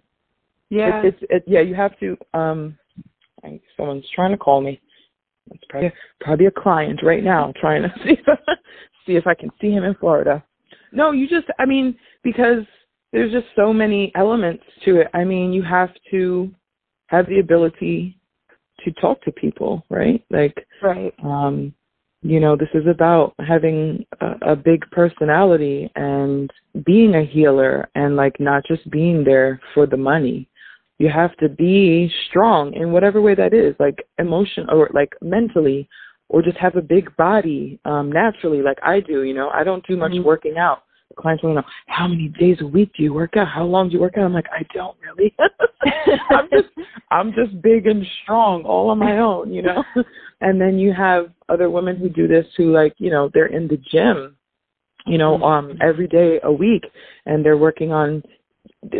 Yeah, 0.69 1.01
it, 1.01 1.05
it's 1.05 1.17
it, 1.29 1.43
yeah. 1.47 1.61
You 1.61 1.75
have 1.75 1.97
to. 1.99 2.17
Um, 2.33 2.77
I, 3.43 3.59
someone's 3.77 4.05
trying 4.13 4.31
to 4.31 4.37
call 4.37 4.61
me. 4.61 4.81
It's 5.51 5.63
probably 5.69 5.93
probably 6.19 6.45
a 6.47 6.51
client 6.51 7.01
right 7.01 7.23
now 7.23 7.53
trying 7.59 7.83
to 7.83 7.89
see 8.03 8.11
if, 8.11 8.39
see 9.05 9.15
if 9.15 9.25
I 9.25 9.33
can 9.33 9.49
see 9.61 9.71
him 9.71 9.85
in 9.85 9.95
Florida. 9.95 10.43
No, 10.91 11.11
you 11.11 11.27
just. 11.27 11.47
I 11.57 11.65
mean, 11.65 11.97
because 12.23 12.63
there's 13.13 13.31
just 13.31 13.47
so 13.55 13.71
many 13.71 14.11
elements 14.15 14.63
to 14.83 14.99
it. 14.99 15.07
I 15.13 15.23
mean, 15.23 15.53
you 15.53 15.63
have 15.63 15.91
to 16.11 16.53
have 17.07 17.27
the 17.27 17.39
ability 17.39 18.17
to 18.83 18.91
talk 18.93 19.21
to 19.23 19.31
people, 19.31 19.83
right? 19.89 20.23
Like, 20.29 20.65
right. 20.81 21.13
Um, 21.23 21.73
you 22.21 22.39
know, 22.39 22.55
this 22.55 22.69
is 22.73 22.85
about 22.87 23.33
having 23.47 24.05
a, 24.21 24.51
a 24.51 24.55
big 24.55 24.89
personality 24.91 25.91
and 25.95 26.51
being 26.85 27.15
a 27.15 27.25
healer 27.25 27.89
and 27.95 28.15
like 28.15 28.39
not 28.39 28.63
just 28.67 28.89
being 28.89 29.23
there 29.23 29.61
for 29.73 29.85
the 29.85 29.97
money. 29.97 30.49
You 30.99 31.09
have 31.09 31.35
to 31.37 31.47
be 31.47 32.11
strong 32.27 32.73
in 32.73 32.91
whatever 32.91 33.21
way 33.21 33.35
that 33.35 33.53
is, 33.53 33.75
like 33.79 34.07
emotion 34.17 34.67
or 34.69 34.89
like 34.93 35.13
mentally, 35.21 35.87
or 36.29 36.41
just 36.41 36.57
have 36.57 36.75
a 36.75 36.81
big 36.81 37.15
body 37.17 37.79
um 37.85 38.11
naturally, 38.11 38.61
like 38.61 38.79
I 38.83 38.99
do. 38.99 39.23
You 39.23 39.35
know, 39.35 39.49
I 39.49 39.63
don't 39.63 39.85
do 39.85 39.95
much 39.95 40.13
mm-hmm. 40.13 40.23
working 40.23 40.57
out 40.57 40.83
clients 41.15 41.43
want 41.43 41.55
to 41.55 41.61
know 41.61 41.67
how 41.87 42.07
many 42.07 42.27
days 42.27 42.57
a 42.61 42.67
week 42.67 42.91
do 42.97 43.03
you 43.03 43.13
work 43.13 43.37
out? 43.37 43.47
How 43.47 43.63
long 43.63 43.89
do 43.89 43.95
you 43.95 44.01
work 44.01 44.17
out? 44.17 44.25
I'm 44.25 44.33
like, 44.33 44.47
I 44.51 44.65
don't 44.73 44.97
really. 45.01 45.35
I'm 46.29 46.49
just 46.51 46.87
I'm 47.11 47.33
just 47.33 47.61
big 47.61 47.87
and 47.87 48.05
strong 48.23 48.63
all 48.63 48.89
on 48.89 48.99
my 48.99 49.17
own, 49.17 49.53
you 49.53 49.61
know. 49.61 49.83
and 50.41 50.59
then 50.59 50.77
you 50.77 50.93
have 50.93 51.31
other 51.49 51.69
women 51.69 51.97
who 51.97 52.09
do 52.09 52.27
this 52.27 52.45
who 52.57 52.73
like, 52.73 52.93
you 52.97 53.09
know, 53.09 53.29
they're 53.33 53.47
in 53.47 53.67
the 53.67 53.77
gym, 53.91 54.35
you 55.05 55.17
know, 55.17 55.41
um 55.43 55.77
every 55.81 56.07
day 56.07 56.39
a 56.43 56.51
week 56.51 56.83
and 57.25 57.43
they're 57.43 57.57
working 57.57 57.91
on 57.91 58.21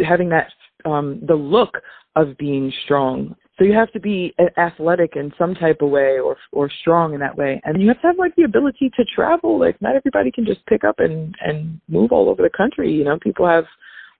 having 0.08 0.30
that 0.30 0.52
um 0.86 1.20
the 1.28 1.36
look 1.36 1.78
of 2.16 2.38
being 2.38 2.72
strong 2.86 3.36
so 3.58 3.66
you 3.66 3.74
have 3.74 3.92
to 3.94 4.00
be 4.00 4.36
athletic 4.58 5.16
in 5.16 5.34
some 5.38 5.56
type 5.56 5.82
of 5.82 5.90
way 5.90 6.20
or 6.20 6.38
or 6.52 6.70
strong 6.82 7.14
in 7.14 7.20
that 7.22 7.36
way. 7.36 7.60
And 7.64 7.82
you 7.82 7.88
have 7.88 8.00
to 8.02 8.08
have 8.08 8.20
like 8.20 8.36
the 8.36 8.44
ability 8.44 8.92
to 8.96 9.06
travel. 9.06 9.60
Like 9.60 9.82
not 9.82 9.96
everybody 9.96 10.32
can 10.32 10.46
just 10.46 10.66
pick 10.68 10.84
up 10.84 11.00
and 11.00 11.36
and 11.42 11.82
move 11.88 12.12
all 12.12 12.30
over 12.30 12.44
the 12.44 12.56
country, 12.56 12.92
you 12.92 13.04
know. 13.04 13.18
People 13.20 13.48
have 13.48 13.66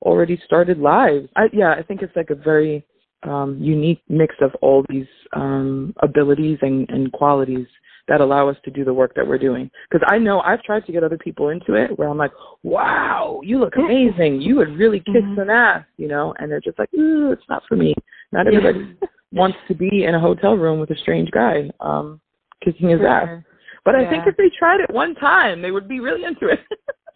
already 0.02 0.42
started 0.46 0.80
lives. 0.80 1.28
I 1.36 1.46
yeah, 1.54 1.74
I 1.78 1.84
think 1.84 2.02
it's 2.02 2.16
like 2.16 2.32
a 2.32 2.36
very 2.36 2.84
um 3.24 3.58
unique 3.60 4.02
mix 4.10 4.36
of 4.42 4.52
all 4.62 4.84
these 4.90 5.08
um 5.34 5.94
abilities 6.02 6.58
and 6.62 6.90
and 6.90 7.12
qualities 7.12 7.68
that 8.08 8.22
allow 8.22 8.50
us 8.50 8.56
to 8.64 8.72
do 8.72 8.86
the 8.86 8.94
work 8.94 9.14
that 9.16 9.28
we're 9.28 9.38
doing. 9.38 9.70
Because 9.90 10.08
I 10.10 10.18
know 10.18 10.40
I've 10.40 10.64
tried 10.64 10.86
to 10.86 10.92
get 10.92 11.04
other 11.04 11.18
people 11.18 11.50
into 11.50 11.74
it 11.74 12.00
where 12.00 12.08
I'm 12.08 12.18
like, 12.18 12.32
wow, 12.64 13.42
you 13.44 13.60
look 13.60 13.74
amazing. 13.76 14.42
You 14.42 14.56
would 14.56 14.78
really 14.78 15.00
kick 15.00 15.24
mm-hmm. 15.24 15.36
some 15.38 15.50
ass, 15.50 15.84
you 15.98 16.08
know, 16.08 16.34
and 16.40 16.50
they're 16.50 16.62
just 16.62 16.80
like, 16.80 16.90
ooh, 16.98 17.34
it's 17.34 17.44
not 17.50 17.64
for 17.68 17.76
me. 17.76 17.94
Not 18.32 18.48
everybody 18.48 18.96
wants 19.32 19.58
to 19.68 19.76
be 19.76 20.04
in 20.06 20.16
a 20.16 20.20
hotel 20.20 20.56
room 20.56 20.80
with 20.80 20.90
a 20.92 20.98
strange 20.98 21.30
guy 21.32 21.70
um 21.80 22.20
kicking 22.64 22.90
his 22.90 23.02
ass. 23.08 23.28
But 23.86 23.96
yeah. 23.96 24.08
I 24.08 24.10
think 24.10 24.28
if 24.28 24.36
they 24.36 24.52
tried 24.58 24.82
it 24.82 24.94
one 24.94 25.16
time, 25.16 25.62
they 25.62 25.72
would 25.72 25.88
be 25.88 26.00
really 26.00 26.24
into 26.24 26.48
it. 26.50 26.60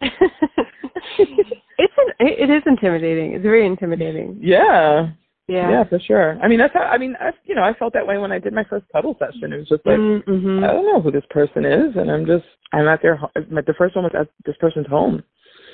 it's 1.18 1.94
an, 1.98 2.14
it 2.20 2.50
is 2.50 2.62
intimidating. 2.66 3.34
It's 3.34 3.42
very 3.42 3.66
intimidating. 3.66 4.38
Yeah. 4.40 5.10
Yeah. 5.48 5.70
Yeah, 5.70 5.84
for 5.84 5.98
sure. 5.98 6.38
I 6.40 6.48
mean, 6.48 6.58
that's 6.58 6.72
how. 6.72 6.82
I 6.82 6.98
mean, 6.98 7.14
I 7.20 7.30
you 7.44 7.54
know, 7.54 7.62
I 7.62 7.74
felt 7.74 7.92
that 7.94 8.06
way 8.06 8.16
when 8.16 8.32
I 8.32 8.38
did 8.38 8.52
my 8.52 8.64
first 8.64 8.86
cuddle 8.92 9.16
session. 9.18 9.52
It 9.52 9.58
was 9.58 9.68
just 9.68 9.84
like 9.84 9.98
mm-hmm. 9.98 10.64
I 10.64 10.68
don't 10.68 10.86
know 10.86 11.00
who 11.00 11.10
this 11.10 11.24
person 11.30 11.64
is, 11.64 11.96
and 11.96 12.10
I'm 12.10 12.24
just 12.24 12.44
I'm 12.72 12.88
at 12.88 13.02
their 13.02 13.20
the 13.34 13.74
first 13.76 13.96
one 13.96 14.04
was 14.04 14.14
at 14.18 14.28
this 14.46 14.56
person's 14.60 14.86
home, 14.86 15.22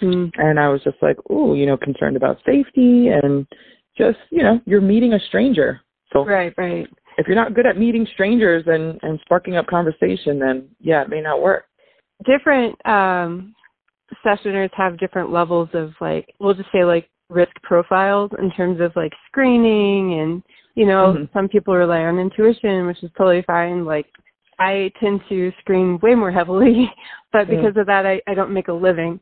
mm. 0.03 0.31
and 0.37 0.59
I 0.59 0.68
was 0.68 0.83
just 0.83 0.96
like, 1.03 1.18
ooh, 1.31 1.55
you 1.55 1.66
know, 1.66 1.77
concerned 1.77 2.16
about 2.16 2.38
safety 2.46 3.09
and 3.09 3.46
just 3.96 4.18
you 4.31 4.42
know, 4.42 4.61
you're 4.64 4.81
meeting 4.81 5.12
a 5.12 5.20
stranger, 5.20 5.81
so 6.12 6.25
right, 6.25 6.55
right. 6.57 6.88
If 7.16 7.27
you're 7.27 7.37
not 7.37 7.55
good 7.55 7.66
at 7.66 7.79
meeting 7.79 8.07
strangers 8.12 8.64
and 8.66 8.99
and 9.03 9.18
sparking 9.25 9.57
up 9.57 9.66
conversation, 9.66 10.38
then 10.38 10.68
yeah, 10.81 11.03
it 11.03 11.09
may 11.09 11.21
not 11.21 11.42
work. 11.42 11.64
Different 12.25 12.75
um 12.87 13.55
sessioners 14.23 14.71
have 14.75 14.99
different 14.99 15.31
levels 15.31 15.68
of 15.75 15.92
like 16.01 16.35
we'll 16.40 16.55
just 16.55 16.71
say 16.73 16.85
like 16.85 17.09
risk 17.29 17.53
profiles 17.62 18.31
in 18.38 18.51
terms 18.53 18.81
of 18.81 18.92
like 18.97 19.12
screening 19.27 20.21
and 20.21 20.42
you 20.75 20.87
know 20.87 21.14
mm-hmm. 21.14 21.25
some 21.33 21.49
people 21.49 21.75
rely 21.75 22.01
on 22.01 22.18
intuition 22.18 22.87
which 22.87 23.03
is 23.03 23.11
totally 23.18 23.42
fine 23.47 23.85
like 23.85 24.07
i 24.59 24.90
tend 24.99 25.21
to 25.29 25.53
screen 25.61 25.99
way 26.03 26.14
more 26.14 26.33
heavily 26.33 26.90
but 27.33 27.49
because 27.49 27.77
of 27.77 27.87
that 27.87 28.07
i 28.07 28.21
i 28.27 28.35
don't 28.35 28.53
make 28.53 28.68
a 28.68 28.73
living 28.73 29.21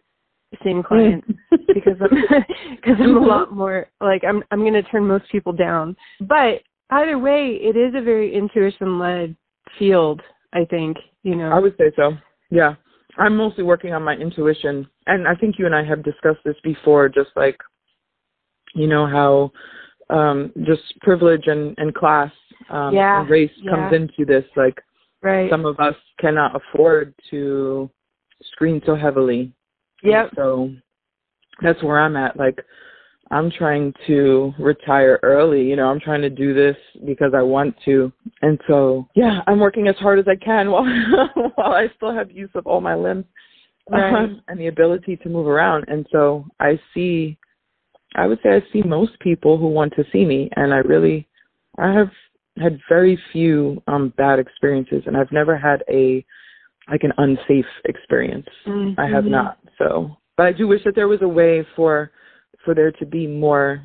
seeing 0.63 0.83
clients 0.83 1.27
because 1.75 1.97
i'm 2.01 2.45
because 2.77 2.95
i'm 3.01 3.17
a 3.17 3.19
mm-hmm. 3.19 3.27
lot 3.27 3.53
more 3.53 3.89
like 4.01 4.23
i'm 4.23 4.43
i'm 4.53 4.61
going 4.61 4.73
to 4.73 4.83
turn 4.85 5.05
most 5.05 5.25
people 5.33 5.53
down 5.53 5.97
but 6.21 6.63
either 6.91 7.19
way, 7.19 7.59
it 7.61 7.77
is 7.77 7.95
a 7.95 8.03
very 8.03 8.35
intuition 8.35 8.99
led 8.99 9.37
field, 9.79 10.23
I 10.53 10.65
think, 10.65 10.97
you 11.23 11.35
know. 11.35 11.51
I 11.51 11.59
would 11.59 11.77
say 11.77 11.93
so. 11.97 12.13
Yeah. 12.51 12.75
I'm 13.19 13.37
mostly 13.37 13.65
working 13.65 13.93
on 13.93 14.03
my 14.03 14.15
intuition. 14.15 14.87
And 15.07 15.27
I 15.27 15.35
think 15.35 15.59
you 15.59 15.67
and 15.67 15.75
I 15.75 15.85
have 15.85 16.05
discussed 16.05 16.41
this 16.45 16.57
before, 16.63 17.09
just 17.09 17.31
like, 17.35 17.59
you 18.75 18.87
know, 18.87 19.07
how 19.07 19.53
um 20.09 20.53
just 20.65 20.83
privilege 21.01 21.45
and, 21.47 21.75
and 21.79 21.93
class 21.93 22.31
um 22.71 22.95
yeah, 22.95 23.21
and 23.21 23.29
race 23.29 23.51
yeah. 23.57 23.73
comes 23.73 23.93
into 23.95 24.25
this. 24.25 24.45
Like 24.55 24.81
right. 25.23 25.51
some 25.51 25.65
of 25.65 25.81
us 25.81 25.97
cannot 26.21 26.55
afford 26.55 27.15
to 27.31 27.91
screen 28.53 28.81
so 28.87 28.95
heavily. 28.95 29.53
Yeah. 30.03 30.29
So 30.37 30.71
that's 31.63 31.83
where 31.83 31.99
I'm 31.99 32.17
at. 32.17 32.37
Like 32.37 32.59
I'm 33.31 33.51
trying 33.51 33.93
to 34.07 34.53
retire 34.59 35.19
early. 35.23 35.63
You 35.63 35.77
know, 35.77 35.89
I'm 35.89 36.01
trying 36.01 36.23
to 36.23 36.31
do 36.31 36.55
this 36.55 36.77
because 37.05 37.33
I 37.35 37.43
want 37.43 37.75
to. 37.85 38.13
And 38.43 38.61
so, 38.69 39.09
yeah, 39.15 39.41
I'm 39.47 39.59
working 39.59 39.89
as 39.89 39.97
hard 39.97 40.19
as 40.19 40.27
I 40.29 40.37
can 40.37 40.71
while 40.71 40.85
while 41.55 41.73
I 41.73 41.89
still 41.97 42.15
have 42.15 42.31
use 42.31 42.51
of 42.55 42.67
all 42.67 42.81
my 42.81 42.95
limbs 42.95 43.25
right. 43.91 44.15
um, 44.15 44.43
and 44.49 44.61
the 44.61 44.69
ability 44.69 45.17
to 45.17 45.29
move 45.29 45.47
around. 45.47 45.85
And 45.89 46.07
so, 46.13 46.47
I 46.61 46.79
see 46.95 47.39
I 48.17 48.27
would 48.27 48.39
say 48.43 48.51
I 48.51 48.63
see 48.73 48.83
most 48.83 49.19
people 49.21 49.59
who 49.59 49.69
want 49.69 49.93
to 49.97 50.05
see 50.13 50.25
me 50.25 50.51
and 50.57 50.73
I 50.73 50.79
really 50.79 51.29
I 51.79 51.93
have 51.93 52.11
had 52.59 52.81
very 52.89 53.19
few 53.33 53.83
um 53.87 54.13
bad 54.17 54.39
experiences 54.39 55.03
and 55.07 55.17
I've 55.17 55.33
never 55.33 55.57
had 55.57 55.85
a 55.91 56.25
like 56.91 57.03
an 57.03 57.13
unsafe 57.19 57.67
experience. 57.85 58.47
Mm-hmm. 58.67 58.99
I 59.01 59.09
have 59.09 59.25
not. 59.25 59.59
So, 59.77 60.17
but 60.37 60.47
I 60.47 60.53
do 60.53 60.69
wish 60.69 60.85
that 60.85 60.95
there 60.95 61.09
was 61.09 61.21
a 61.23 61.29
way 61.29 61.67
for 61.75 62.13
for 62.67 62.75
there 62.75 62.93
to 62.93 63.07
be 63.07 63.27
more 63.27 63.83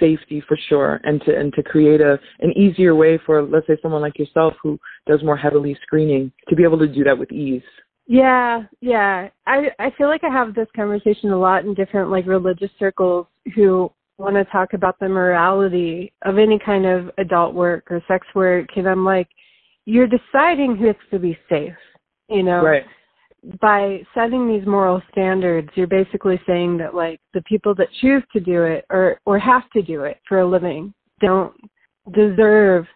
safety 0.00 0.42
for 0.48 0.58
sure 0.68 1.00
and 1.04 1.20
to 1.22 1.36
and 1.36 1.52
to 1.52 1.62
create 1.62 2.00
a 2.00 2.18
an 2.40 2.50
easier 2.56 2.94
way 2.94 3.20
for 3.24 3.42
let's 3.42 3.66
say 3.66 3.76
someone 3.82 4.00
like 4.00 4.18
yourself 4.18 4.54
who 4.62 4.78
does 5.06 5.22
more 5.22 5.36
heavily 5.36 5.76
screening 5.82 6.32
to 6.48 6.56
be 6.56 6.64
able 6.64 6.78
to 6.78 6.88
do 6.88 7.04
that 7.04 7.16
with 7.16 7.30
ease. 7.30 7.62
Yeah 8.06 8.64
yeah. 8.80 9.28
I 9.46 9.68
i 9.78 9.90
feel 9.96 10.08
like 10.08 10.24
i 10.24 10.30
have 10.32 10.54
this 10.54 10.68
conversation 10.74 11.30
a 11.30 11.38
lot 11.38 11.64
in 11.64 11.74
different 11.74 12.10
like 12.10 12.26
religious 12.26 12.70
circles 12.78 13.26
who 13.54 13.92
want 14.18 14.34
to 14.34 14.44
talk 14.46 14.72
about 14.72 14.98
the 14.98 15.08
morality 15.08 16.12
of 16.22 16.38
any 16.38 16.58
kind 16.58 16.86
of 16.86 17.10
adult 17.18 17.54
work 17.54 17.90
or 17.90 18.02
sex 18.08 18.26
work 18.34 18.68
and 18.76 18.86
i'm 18.86 19.04
like 19.04 19.28
you're 19.84 20.06
deciding 20.06 20.76
who 20.76 20.86
has 20.86 20.96
to 21.10 21.18
be 21.18 21.36
safe 21.48 21.74
you 22.28 22.42
know? 22.42 22.62
Right 22.62 22.84
by 23.60 24.02
setting 24.14 24.48
these 24.48 24.66
moral 24.66 25.02
standards, 25.10 25.68
you're 25.74 25.86
basically 25.86 26.40
saying 26.46 26.78
that 26.78 26.94
like 26.94 27.20
the 27.34 27.42
people 27.42 27.74
that 27.74 27.88
choose 28.00 28.22
to 28.32 28.40
do 28.40 28.62
it 28.64 28.84
or 28.90 29.20
or 29.26 29.38
have 29.38 29.68
to 29.70 29.82
do 29.82 30.04
it 30.04 30.18
for 30.28 30.40
a 30.40 30.48
living 30.48 30.94
don't 31.20 31.54
deserve 32.12 32.86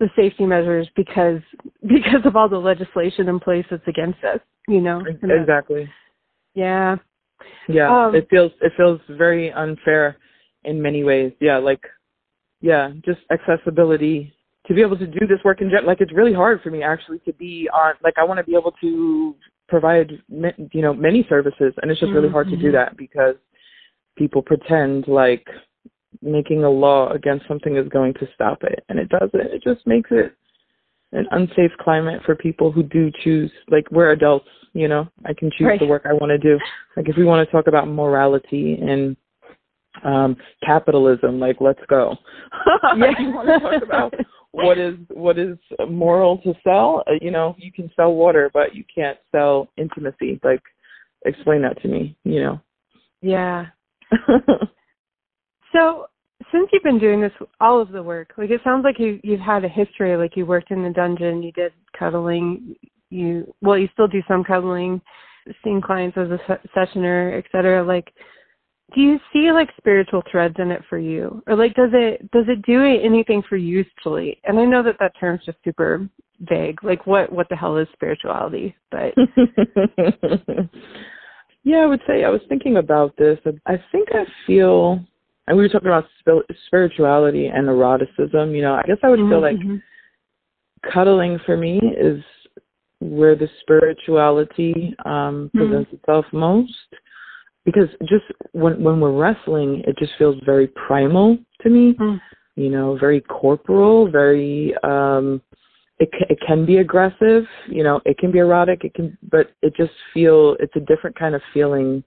the 0.00 0.08
safety 0.16 0.46
measures 0.46 0.88
because 0.96 1.40
because 1.82 2.24
of 2.24 2.36
all 2.36 2.48
the 2.48 2.58
legislation 2.58 3.28
in 3.28 3.38
place 3.38 3.64
that's 3.70 3.86
against 3.86 4.22
us, 4.24 4.40
you 4.68 4.80
know. 4.80 5.02
Exactly. 5.22 5.88
Yeah. 6.54 6.96
Yeah. 7.68 8.06
Um, 8.06 8.14
it 8.14 8.26
feels 8.30 8.52
it 8.62 8.72
feels 8.76 9.00
very 9.08 9.52
unfair 9.52 10.16
in 10.64 10.80
many 10.80 11.04
ways. 11.04 11.32
Yeah, 11.40 11.58
like 11.58 11.82
yeah, 12.60 12.90
just 13.04 13.20
accessibility 13.30 14.32
to 14.66 14.74
be 14.74 14.80
able 14.80 14.96
to 14.96 15.06
do 15.06 15.26
this 15.26 15.38
work 15.44 15.60
in 15.60 15.68
general. 15.68 15.86
Like 15.86 16.00
it's 16.00 16.12
really 16.12 16.32
hard 16.32 16.62
for 16.62 16.70
me 16.70 16.82
actually 16.82 17.18
to 17.20 17.32
be 17.34 17.68
on. 17.72 17.94
Like 18.02 18.14
I 18.18 18.24
want 18.24 18.38
to 18.38 18.44
be 18.44 18.56
able 18.56 18.72
to 18.80 19.36
provide 19.68 20.12
you 20.28 20.82
know 20.82 20.92
many 20.92 21.26
services 21.28 21.72
and 21.80 21.90
it's 21.90 22.00
just 22.00 22.12
really 22.12 22.28
hard 22.28 22.48
to 22.48 22.56
do 22.56 22.64
mm-hmm. 22.64 22.76
that 22.76 22.96
because 22.96 23.34
people 24.16 24.42
pretend 24.42 25.08
like 25.08 25.46
making 26.22 26.64
a 26.64 26.70
law 26.70 27.10
against 27.12 27.46
something 27.48 27.76
is 27.76 27.88
going 27.88 28.12
to 28.14 28.26
stop 28.34 28.58
it 28.62 28.84
and 28.88 28.98
it 28.98 29.08
doesn't 29.08 29.40
it 29.40 29.62
just 29.62 29.86
makes 29.86 30.10
it 30.10 30.34
an 31.12 31.26
unsafe 31.30 31.70
climate 31.80 32.20
for 32.24 32.34
people 32.34 32.70
who 32.70 32.82
do 32.82 33.10
choose 33.22 33.50
like 33.68 33.84
we're 33.90 34.12
adults 34.12 34.48
you 34.74 34.86
know 34.86 35.08
i 35.24 35.32
can 35.32 35.50
choose 35.56 35.66
right. 35.66 35.80
the 35.80 35.86
work 35.86 36.02
i 36.04 36.12
want 36.12 36.30
to 36.30 36.38
do 36.38 36.58
like 36.96 37.08
if 37.08 37.16
we 37.16 37.24
want 37.24 37.46
to 37.46 37.52
talk 37.52 37.66
about 37.66 37.88
morality 37.88 38.78
and 38.80 39.16
um 40.04 40.36
capitalism 40.64 41.40
like 41.40 41.56
let's 41.60 41.80
go 41.88 42.16
yeah. 42.96 43.10
you 43.18 43.30
want 43.30 43.48
to 43.48 43.60
talk 43.60 43.82
about 43.82 44.14
what 44.54 44.78
is 44.78 44.94
what 45.10 45.38
is 45.38 45.58
moral 45.88 46.38
to 46.38 46.54
sell? 46.62 47.02
Uh, 47.06 47.12
you 47.20 47.30
know 47.30 47.54
you 47.58 47.72
can 47.72 47.90
sell 47.96 48.14
water 48.14 48.50
but 48.52 48.74
you 48.74 48.84
can't 48.94 49.18
sell 49.32 49.68
intimacy. 49.76 50.40
Like 50.42 50.62
explain 51.24 51.62
that 51.62 51.80
to 51.82 51.88
me 51.88 52.16
you 52.24 52.40
know. 52.40 52.60
Yeah. 53.20 53.66
So 55.74 56.06
since 56.52 56.68
you've 56.72 56.84
been 56.84 57.00
doing 57.00 57.20
this 57.20 57.32
all 57.60 57.80
of 57.80 57.90
the 57.90 58.02
work 58.02 58.32
like 58.38 58.50
it 58.50 58.60
sounds 58.62 58.84
like 58.84 58.98
you 58.98 59.18
you've 59.24 59.40
had 59.40 59.64
a 59.64 59.68
history 59.68 60.16
like 60.16 60.36
you 60.36 60.46
worked 60.46 60.70
in 60.70 60.84
the 60.84 60.90
dungeon 60.90 61.42
you 61.42 61.50
did 61.52 61.72
cuddling 61.98 62.76
you 63.10 63.52
well 63.60 63.76
you 63.76 63.88
still 63.92 64.06
do 64.06 64.22
some 64.28 64.44
cuddling 64.44 65.00
seeing 65.62 65.80
clients 65.80 66.16
as 66.16 66.28
a 66.28 66.38
sessioner 66.76 67.36
et 67.36 67.44
cetera. 67.50 67.82
Like 67.82 68.12
do 68.92 69.00
you 69.00 69.18
see 69.32 69.50
like 69.50 69.70
spiritual 69.76 70.22
threads 70.30 70.56
in 70.58 70.70
it 70.70 70.82
for 70.88 70.98
you 70.98 71.42
or 71.46 71.56
like 71.56 71.74
does 71.74 71.90
it 71.92 72.30
does 72.32 72.44
it 72.48 72.60
do 72.62 72.84
anything 72.84 73.42
for 73.48 73.56
you 73.56 73.78
usefully 73.78 74.38
and 74.44 74.58
i 74.58 74.64
know 74.64 74.82
that 74.82 74.96
that 75.00 75.12
term's 75.18 75.44
just 75.44 75.58
super 75.64 76.08
vague 76.40 76.82
like 76.82 77.06
what 77.06 77.32
what 77.32 77.48
the 77.48 77.56
hell 77.56 77.76
is 77.78 77.88
spirituality 77.92 78.74
but 78.90 79.14
yeah 81.64 81.78
i 81.78 81.86
would 81.86 82.02
say 82.06 82.24
i 82.24 82.28
was 82.28 82.42
thinking 82.48 82.76
about 82.76 83.16
this 83.16 83.38
i 83.66 83.76
think 83.90 84.08
i 84.12 84.24
feel 84.46 85.00
and 85.46 85.56
we 85.56 85.62
were 85.62 85.68
talking 85.68 85.88
about 85.88 86.04
spirituality 86.66 87.46
and 87.46 87.68
eroticism 87.68 88.54
you 88.54 88.62
know 88.62 88.74
i 88.74 88.82
guess 88.82 88.98
i 89.02 89.08
would 89.08 89.18
feel 89.18 89.40
like 89.40 89.56
mm-hmm. 89.56 89.76
cuddling 90.92 91.38
for 91.46 91.56
me 91.56 91.80
is 91.98 92.22
where 93.00 93.36
the 93.36 93.48
spirituality 93.60 94.94
um 95.04 95.50
presents 95.54 95.88
mm-hmm. 95.88 95.96
itself 95.96 96.26
most 96.32 96.72
because 97.64 97.88
just 98.00 98.24
when 98.52 98.82
when 98.82 99.00
we're 99.00 99.12
wrestling, 99.12 99.82
it 99.86 99.96
just 99.98 100.12
feels 100.18 100.36
very 100.44 100.68
primal 100.68 101.38
to 101.62 101.70
me. 101.70 101.94
Mm. 101.94 102.20
You 102.56 102.70
know, 102.70 102.96
very 102.98 103.20
corporal, 103.20 104.10
very 104.10 104.74
um 104.84 105.42
it 105.98 106.08
it 106.28 106.38
can 106.46 106.66
be 106.66 106.78
aggressive, 106.78 107.44
you 107.68 107.82
know, 107.82 108.00
it 108.04 108.18
can 108.18 108.30
be 108.30 108.38
erotic, 108.38 108.84
it 108.84 108.94
can 108.94 109.16
but 109.30 109.52
it 109.62 109.74
just 109.76 109.92
feel 110.12 110.56
it's 110.60 110.76
a 110.76 110.80
different 110.80 111.18
kind 111.18 111.34
of 111.34 111.42
feeling 111.52 112.04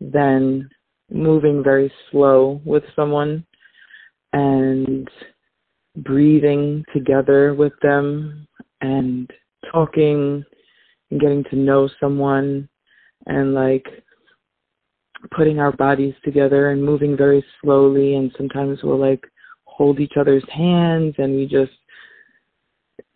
than 0.00 0.68
moving 1.10 1.62
very 1.64 1.90
slow 2.10 2.60
with 2.64 2.84
someone 2.94 3.44
and 4.32 5.08
breathing 5.96 6.84
together 6.92 7.54
with 7.54 7.72
them 7.82 8.46
and 8.80 9.30
talking 9.72 10.44
and 11.10 11.20
getting 11.20 11.42
to 11.44 11.56
know 11.56 11.88
someone 11.98 12.68
and 13.26 13.54
like 13.54 13.86
putting 15.36 15.58
our 15.58 15.72
bodies 15.72 16.14
together 16.24 16.70
and 16.70 16.84
moving 16.84 17.16
very 17.16 17.44
slowly 17.60 18.14
and 18.14 18.32
sometimes 18.36 18.78
we'll 18.82 18.98
like 18.98 19.24
hold 19.64 20.00
each 20.00 20.14
other's 20.18 20.44
hands 20.52 21.14
and 21.18 21.34
we 21.34 21.44
just 21.44 21.72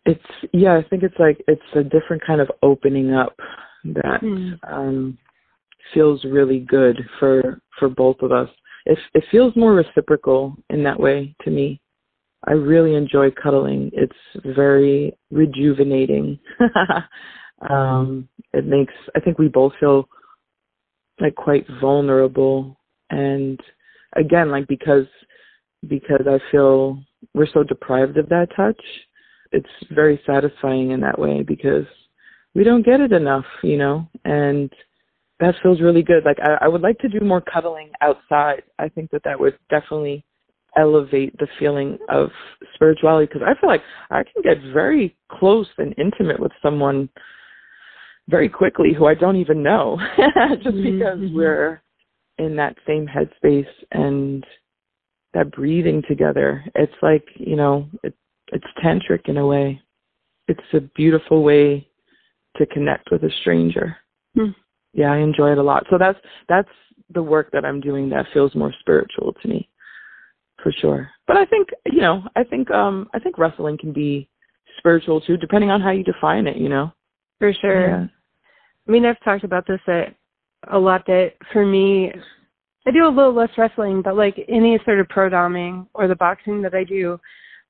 it's 0.04 0.20
yeah 0.52 0.76
i 0.76 0.82
think 0.88 1.02
it's 1.02 1.18
like 1.18 1.42
it's 1.46 1.62
a 1.76 1.82
different 1.82 2.24
kind 2.26 2.40
of 2.40 2.50
opening 2.62 3.14
up 3.14 3.36
that 3.84 4.20
mm. 4.22 4.58
um 4.66 5.16
feels 5.92 6.24
really 6.24 6.60
good 6.60 6.98
for 7.18 7.60
for 7.78 7.88
both 7.88 8.16
of 8.22 8.32
us. 8.32 8.48
It 8.86 8.98
it 9.14 9.24
feels 9.30 9.54
more 9.56 9.74
reciprocal 9.74 10.56
in 10.70 10.82
that 10.84 10.98
way 10.98 11.34
to 11.42 11.50
me. 11.50 11.80
I 12.46 12.52
really 12.52 12.96
enjoy 12.96 13.30
cuddling. 13.30 13.90
It's 13.92 14.46
very 14.56 15.16
rejuvenating. 15.30 16.38
Um 17.70 18.28
it 18.52 18.66
makes 18.66 18.92
i 19.14 19.20
think 19.20 19.38
we 19.38 19.46
both 19.46 19.72
feel 19.78 20.08
like 21.22 21.34
quite 21.34 21.66
vulnerable. 21.80 22.76
And 23.10 23.60
again 24.16 24.50
like 24.50 24.66
because 24.66 25.06
because 25.88 26.26
I 26.26 26.38
feel 26.50 27.02
we're 27.34 27.46
so 27.52 27.62
deprived 27.62 28.18
of 28.18 28.28
that 28.28 28.48
touch 28.54 28.80
it's 29.52 29.68
very 29.90 30.20
satisfying 30.26 30.92
in 30.92 31.00
that 31.00 31.18
way 31.18 31.42
because 31.42 31.86
we 32.54 32.64
don't 32.64 32.84
get 32.84 33.00
it 33.00 33.12
enough 33.12 33.44
you 33.62 33.76
know? 33.78 34.06
And 34.24 34.72
that 35.42 35.56
feels 35.62 35.80
really 35.80 36.02
good. 36.02 36.24
Like 36.24 36.38
I, 36.40 36.64
I 36.64 36.68
would 36.68 36.82
like 36.82 36.98
to 36.98 37.08
do 37.08 37.20
more 37.20 37.40
cuddling 37.40 37.90
outside. 38.00 38.62
I 38.78 38.88
think 38.88 39.10
that 39.10 39.24
that 39.24 39.38
would 39.38 39.58
definitely 39.68 40.24
elevate 40.76 41.36
the 41.38 41.48
feeling 41.58 41.98
of 42.08 42.30
spirituality 42.74 43.26
because 43.26 43.46
I 43.46 43.60
feel 43.60 43.68
like 43.68 43.82
I 44.10 44.22
can 44.22 44.42
get 44.42 44.56
very 44.72 45.16
close 45.30 45.66
and 45.78 45.94
intimate 45.98 46.40
with 46.40 46.52
someone 46.62 47.08
very 48.28 48.48
quickly 48.48 48.92
who 48.92 49.06
I 49.06 49.14
don't 49.14 49.36
even 49.36 49.62
know 49.62 49.98
just 50.62 50.76
mm-hmm. 50.76 50.98
because 50.98 51.18
we're 51.32 51.82
in 52.38 52.56
that 52.56 52.76
same 52.86 53.06
headspace 53.06 53.66
and 53.90 54.44
that 55.34 55.50
breathing 55.52 56.02
together. 56.06 56.64
It's 56.74 56.92
like, 57.02 57.24
you 57.34 57.56
know, 57.56 57.88
it, 58.02 58.14
it's 58.52 58.66
tantric 58.84 59.28
in 59.28 59.38
a 59.38 59.46
way. 59.46 59.80
It's 60.48 60.60
a 60.74 60.80
beautiful 60.80 61.42
way 61.42 61.88
to 62.56 62.66
connect 62.66 63.10
with 63.10 63.22
a 63.24 63.30
stranger. 63.40 63.96
Mm. 64.36 64.54
Yeah, 64.92 65.12
I 65.12 65.18
enjoy 65.18 65.52
it 65.52 65.58
a 65.58 65.62
lot. 65.62 65.86
So 65.88 65.96
that's 65.98 66.18
that's 66.48 66.68
the 67.14 67.22
work 67.22 67.50
that 67.52 67.64
I'm 67.64 67.80
doing 67.80 68.08
that 68.10 68.26
feels 68.32 68.54
more 68.54 68.74
spiritual 68.80 69.34
to 69.40 69.48
me. 69.48 69.68
For 70.62 70.72
sure. 70.80 71.10
But 71.26 71.36
I 71.36 71.44
think, 71.44 71.68
you 71.86 72.00
know, 72.00 72.22
I 72.36 72.44
think 72.44 72.70
um 72.70 73.08
I 73.14 73.18
think 73.18 73.38
wrestling 73.38 73.78
can 73.78 73.92
be 73.92 74.28
spiritual 74.78 75.20
too, 75.20 75.36
depending 75.36 75.70
on 75.70 75.80
how 75.80 75.90
you 75.90 76.04
define 76.04 76.46
it, 76.46 76.56
you 76.56 76.68
know. 76.68 76.92
For 77.38 77.52
sure. 77.52 77.88
Yeah. 77.88 78.06
I 78.86 78.90
mean, 78.90 79.04
I've 79.04 79.22
talked 79.24 79.44
about 79.44 79.66
this 79.66 79.80
a, 79.88 80.14
a 80.70 80.78
lot 80.78 81.06
that 81.06 81.32
for 81.52 81.64
me, 81.64 82.12
I 82.86 82.90
do 82.90 83.06
a 83.06 83.08
little 83.08 83.34
less 83.34 83.50
wrestling, 83.56 84.02
but 84.02 84.16
like 84.16 84.36
any 84.48 84.78
sort 84.84 85.00
of 85.00 85.08
pro 85.08 85.30
doming 85.30 85.86
or 85.94 86.08
the 86.08 86.16
boxing 86.16 86.62
that 86.62 86.74
I 86.74 86.84
do, 86.84 87.18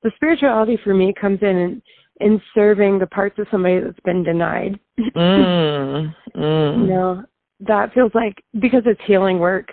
the 0.02 0.10
spirituality 0.16 0.78
for 0.82 0.94
me 0.94 1.14
comes 1.18 1.38
in 1.42 1.56
in, 1.56 1.82
in 2.20 2.42
serving 2.54 2.98
the 2.98 3.06
parts 3.06 3.38
of 3.38 3.46
somebody 3.50 3.80
that's 3.80 4.00
been 4.04 4.22
denied. 4.22 4.78
mm, 4.98 6.14
mm. 6.36 6.76
You 6.82 6.86
know, 6.86 7.24
that 7.60 7.92
feels 7.92 8.12
like 8.14 8.42
because 8.58 8.82
it's 8.86 9.00
healing 9.06 9.38
work. 9.38 9.70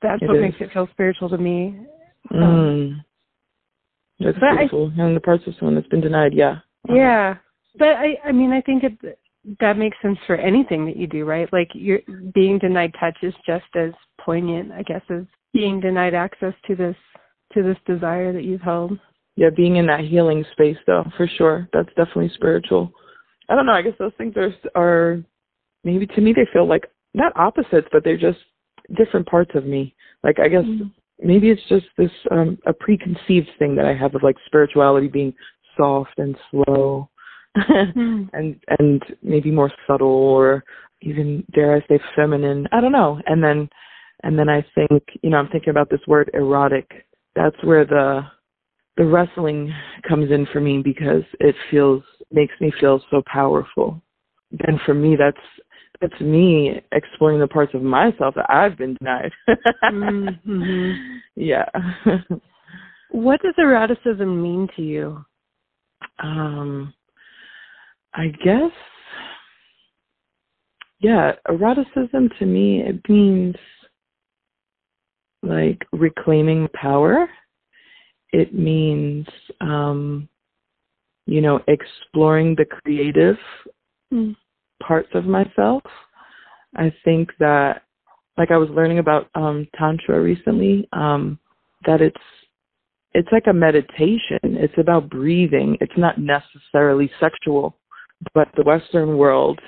That's 0.00 0.22
it 0.22 0.28
what 0.28 0.36
is. 0.36 0.42
makes 0.42 0.56
it 0.60 0.72
feel 0.72 0.88
spiritual 0.92 1.28
to 1.28 1.38
me. 1.38 1.76
Mm. 2.32 2.96
That's 4.20 4.38
beautiful. 4.38 4.92
I, 4.98 5.02
and 5.02 5.16
the 5.16 5.20
parts 5.20 5.44
of 5.46 5.54
someone 5.58 5.74
that's 5.74 5.88
been 5.88 6.00
denied, 6.00 6.32
yeah. 6.34 6.56
Yeah, 6.88 7.36
but 7.76 7.88
I, 7.88 8.18
I 8.24 8.32
mean, 8.32 8.52
I 8.52 8.60
think 8.60 8.84
it, 8.84 9.18
that 9.60 9.76
makes 9.76 9.96
sense 10.02 10.18
for 10.26 10.36
anything 10.36 10.86
that 10.86 10.96
you 10.96 11.06
do, 11.06 11.24
right? 11.24 11.48
Like 11.52 11.68
you're 11.74 12.00
being 12.34 12.58
denied 12.58 12.94
touch 12.98 13.16
is 13.22 13.34
just 13.46 13.64
as 13.76 13.92
poignant, 14.20 14.72
I 14.72 14.82
guess, 14.82 15.02
as 15.10 15.24
being 15.52 15.80
denied 15.80 16.14
access 16.14 16.54
to 16.66 16.76
this 16.76 16.96
to 17.54 17.62
this 17.62 17.76
desire 17.86 18.32
that 18.32 18.44
you've 18.44 18.62
held. 18.62 18.98
Yeah, 19.36 19.50
being 19.54 19.76
in 19.76 19.86
that 19.86 20.00
healing 20.00 20.44
space 20.52 20.76
though, 20.86 21.04
for 21.16 21.26
sure. 21.26 21.68
That's 21.72 21.88
definitely 21.88 22.30
spiritual. 22.34 22.92
I 23.48 23.54
don't 23.54 23.66
know, 23.66 23.72
I 23.72 23.82
guess 23.82 23.94
those 23.98 24.12
things 24.16 24.34
are 24.36 24.54
are 24.74 25.22
maybe 25.84 26.06
to 26.06 26.20
me 26.20 26.32
they 26.32 26.46
feel 26.52 26.66
like 26.68 26.86
not 27.14 27.36
opposites, 27.36 27.88
but 27.90 28.04
they're 28.04 28.16
just 28.16 28.38
different 28.96 29.26
parts 29.26 29.52
of 29.54 29.64
me. 29.64 29.94
Like 30.22 30.38
I 30.38 30.48
guess 30.48 30.64
mm. 30.64 30.90
maybe 31.20 31.50
it's 31.50 31.62
just 31.68 31.86
this 31.98 32.10
um 32.30 32.58
a 32.66 32.72
preconceived 32.72 33.50
thing 33.58 33.74
that 33.76 33.86
I 33.86 33.94
have 33.94 34.14
of 34.14 34.22
like 34.22 34.36
spirituality 34.46 35.08
being 35.08 35.34
soft 35.76 36.18
and 36.18 36.36
slow 36.50 37.08
mm. 37.56 38.28
and 38.32 38.56
and 38.78 39.02
maybe 39.22 39.50
more 39.50 39.70
subtle 39.86 40.08
or 40.08 40.64
even 41.02 41.44
dare 41.54 41.76
I 41.76 41.80
say 41.88 42.00
feminine. 42.14 42.66
I 42.72 42.80
don't 42.80 42.92
know. 42.92 43.20
And 43.26 43.42
then 43.42 43.68
and 44.22 44.38
then 44.38 44.48
I 44.48 44.64
think, 44.74 45.02
you 45.22 45.30
know, 45.30 45.38
I'm 45.38 45.48
thinking 45.48 45.70
about 45.70 45.90
this 45.90 46.00
word 46.06 46.30
erotic. 46.34 47.06
That's 47.34 47.56
where 47.64 47.84
the 47.84 48.22
the 48.96 49.04
wrestling 49.04 49.72
comes 50.08 50.30
in 50.30 50.46
for 50.52 50.60
me 50.60 50.78
because 50.82 51.22
it 51.40 51.54
feels 51.70 52.02
makes 52.30 52.54
me 52.60 52.72
feel 52.80 53.00
so 53.10 53.22
powerful. 53.26 54.00
And 54.66 54.80
for 54.84 54.94
me 54.94 55.16
that's 55.16 55.36
that's 56.00 56.20
me 56.20 56.80
exploring 56.92 57.40
the 57.40 57.46
parts 57.46 57.74
of 57.74 57.82
myself 57.82 58.34
that 58.34 58.50
I've 58.50 58.76
been 58.76 58.94
denied. 58.94 59.32
mm-hmm. 59.84 60.92
Yeah. 61.34 61.64
what 63.10 63.40
does 63.40 63.54
eroticism 63.56 64.42
mean 64.42 64.68
to 64.76 64.82
you? 64.82 65.24
Um 66.22 66.92
I 68.14 68.28
guess 68.44 68.70
yeah, 71.00 71.32
eroticism 71.48 72.30
to 72.38 72.46
me 72.46 72.80
it 72.80 73.08
means 73.08 73.56
like 75.42 75.84
reclaiming 75.92 76.68
power. 76.74 77.28
It 78.32 78.54
means 78.54 79.26
um 79.60 80.28
you 81.26 81.40
know, 81.40 81.60
exploring 81.68 82.56
the 82.56 82.64
creative 82.64 83.36
mm. 84.12 84.34
parts 84.82 85.08
of 85.14 85.24
myself. 85.24 85.82
I 86.76 86.92
think 87.04 87.30
that 87.38 87.82
like 88.36 88.50
I 88.50 88.56
was 88.56 88.70
learning 88.70 88.98
about 88.98 89.28
um 89.34 89.66
tantra 89.76 90.20
recently, 90.20 90.88
um 90.92 91.38
that 91.84 92.00
it's 92.00 92.16
it's 93.14 93.28
like 93.32 93.46
a 93.48 93.52
meditation. 93.52 94.38
It's 94.42 94.78
about 94.78 95.10
breathing. 95.10 95.76
It's 95.80 95.96
not 95.96 96.18
necessarily 96.18 97.10
sexual, 97.20 97.76
but 98.34 98.48
the 98.56 98.62
Western 98.62 99.16
world 99.16 99.60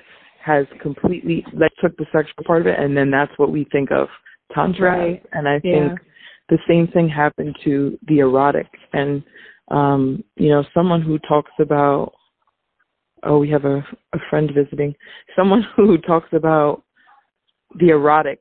has 0.44 0.66
completely 0.80 1.44
like 1.54 1.72
took 1.80 1.96
the 1.96 2.06
sexual 2.12 2.44
part 2.46 2.60
of 2.60 2.66
it, 2.66 2.78
and 2.78 2.96
then 2.96 3.10
that's 3.10 3.32
what 3.36 3.50
we 3.50 3.66
think 3.72 3.90
of 3.90 4.08
tantra. 4.54 4.98
Right. 4.98 5.22
And 5.32 5.48
I 5.48 5.60
yeah. 5.64 5.88
think 5.88 6.00
the 6.48 6.58
same 6.68 6.86
thing 6.88 7.08
happened 7.08 7.56
to 7.64 7.98
the 8.06 8.18
erotic. 8.18 8.66
And 8.92 9.22
um, 9.70 10.22
you 10.36 10.50
know, 10.50 10.64
someone 10.74 11.00
who 11.00 11.18
talks 11.20 11.52
about 11.58 12.12
oh, 13.26 13.38
we 13.38 13.50
have 13.50 13.64
a, 13.64 13.78
a 14.12 14.18
friend 14.28 14.50
visiting. 14.54 14.94
Someone 15.34 15.64
who 15.76 15.98
talks 15.98 16.28
about 16.32 16.82
the 17.78 17.88
erotic 17.88 18.40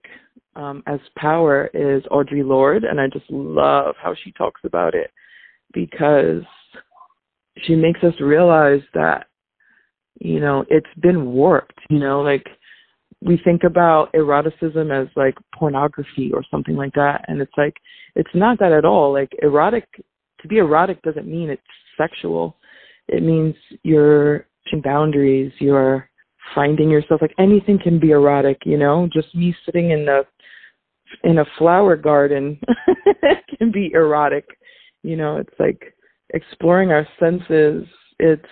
um, 0.56 0.84
as 0.86 0.99
power 1.17 1.69
is 1.73 2.04
Audre 2.12 2.45
Lorde, 2.45 2.84
and 2.84 2.99
I 2.99 3.08
just 3.08 3.30
love 3.30 3.95
how 4.02 4.13
she 4.23 4.32
talks 4.34 4.62
about 4.63 4.93
it 4.93 5.10
because 5.73 6.43
she 7.63 7.76
makes 7.76 8.04
us 8.04 8.13
realize 8.19 8.82
that 8.93 9.28
you 10.19 10.39
know 10.39 10.65
it's 10.69 10.88
been 11.02 11.32
warped. 11.32 11.80
You 11.89 11.99
know, 11.99 12.21
like 12.21 12.47
we 13.21 13.39
think 13.43 13.63
about 13.63 14.13
eroticism 14.13 14.91
as 14.91 15.08
like 15.15 15.36
pornography 15.58 16.32
or 16.34 16.43
something 16.49 16.76
like 16.76 16.93
that, 16.93 17.26
and 17.28 17.41
it's 17.41 17.54
like 17.58 17.76
it's 18.15 18.34
not 18.34 18.60
that 18.60 18.71
at 18.71 18.86
all. 18.86 19.13
Like 19.13 19.32
erotic 19.41 19.86
to 20.41 20.47
be 20.47 20.58
erotic 20.58 21.02
doesn't 21.02 21.28
mean 21.28 21.49
it's 21.49 21.62
sexual. 21.97 22.58
It 23.08 23.23
means 23.23 23.56
you're 23.84 24.47
pushing 24.63 24.82
boundaries, 24.82 25.52
you're 25.60 26.10
finding 26.54 26.89
yourself 26.89 27.21
like 27.21 27.34
anything 27.39 27.80
can 27.82 27.99
be 27.99 28.12
erotic, 28.12 28.58
you 28.65 28.78
know? 28.78 29.08
Just 29.13 29.34
me 29.36 29.56
sitting 29.65 29.91
in 29.91 30.06
the 30.06 30.26
in 31.23 31.39
a 31.39 31.45
flower 31.58 31.95
garden 31.95 32.60
can 33.58 33.71
be 33.71 33.91
erotic. 33.93 34.45
You 35.04 35.17
know, 35.17 35.38
it's 35.38 35.54
like 35.60 35.95
exploring 36.34 36.91
our 36.91 37.08
senses. 37.19 37.86
It's 38.19 38.45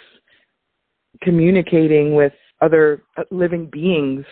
communicating 1.21 2.15
with 2.15 2.34
other 2.62 3.04
uh, 3.17 3.24
living 3.32 3.69
beings. 3.71 4.26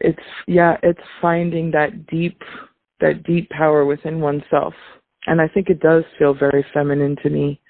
It's 0.00 0.18
yeah, 0.46 0.76
it's 0.82 1.00
finding 1.20 1.70
that 1.72 2.06
deep 2.06 2.40
that 3.00 3.22
deep 3.24 3.48
power 3.50 3.84
within 3.84 4.20
oneself. 4.20 4.74
And 5.26 5.40
I 5.40 5.48
think 5.48 5.68
it 5.68 5.80
does 5.80 6.04
feel 6.18 6.34
very 6.34 6.64
feminine 6.72 7.16
to 7.22 7.30
me. 7.30 7.60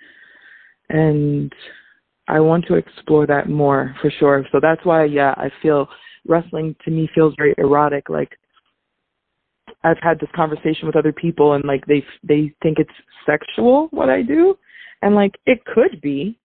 And 0.88 1.52
I 2.28 2.40
want 2.40 2.66
to 2.66 2.74
explore 2.74 3.26
that 3.26 3.48
more 3.48 3.94
for 4.00 4.10
sure. 4.10 4.44
So 4.52 4.58
that's 4.60 4.84
why 4.84 5.04
yeah, 5.04 5.34
I 5.36 5.50
feel 5.62 5.88
wrestling 6.26 6.74
to 6.84 6.90
me 6.90 7.08
feels 7.14 7.34
very 7.36 7.54
erotic 7.58 8.08
like 8.08 8.36
I've 9.84 9.98
had 10.02 10.18
this 10.18 10.30
conversation 10.34 10.86
with 10.86 10.96
other 10.96 11.12
people 11.12 11.52
and 11.54 11.64
like 11.64 11.86
they 11.86 12.04
they 12.22 12.52
think 12.62 12.78
it's 12.78 12.90
sexual 13.24 13.88
what 13.90 14.10
I 14.10 14.22
do 14.22 14.56
and 15.02 15.14
like 15.14 15.36
it 15.46 15.64
could 15.64 16.00
be 16.00 16.38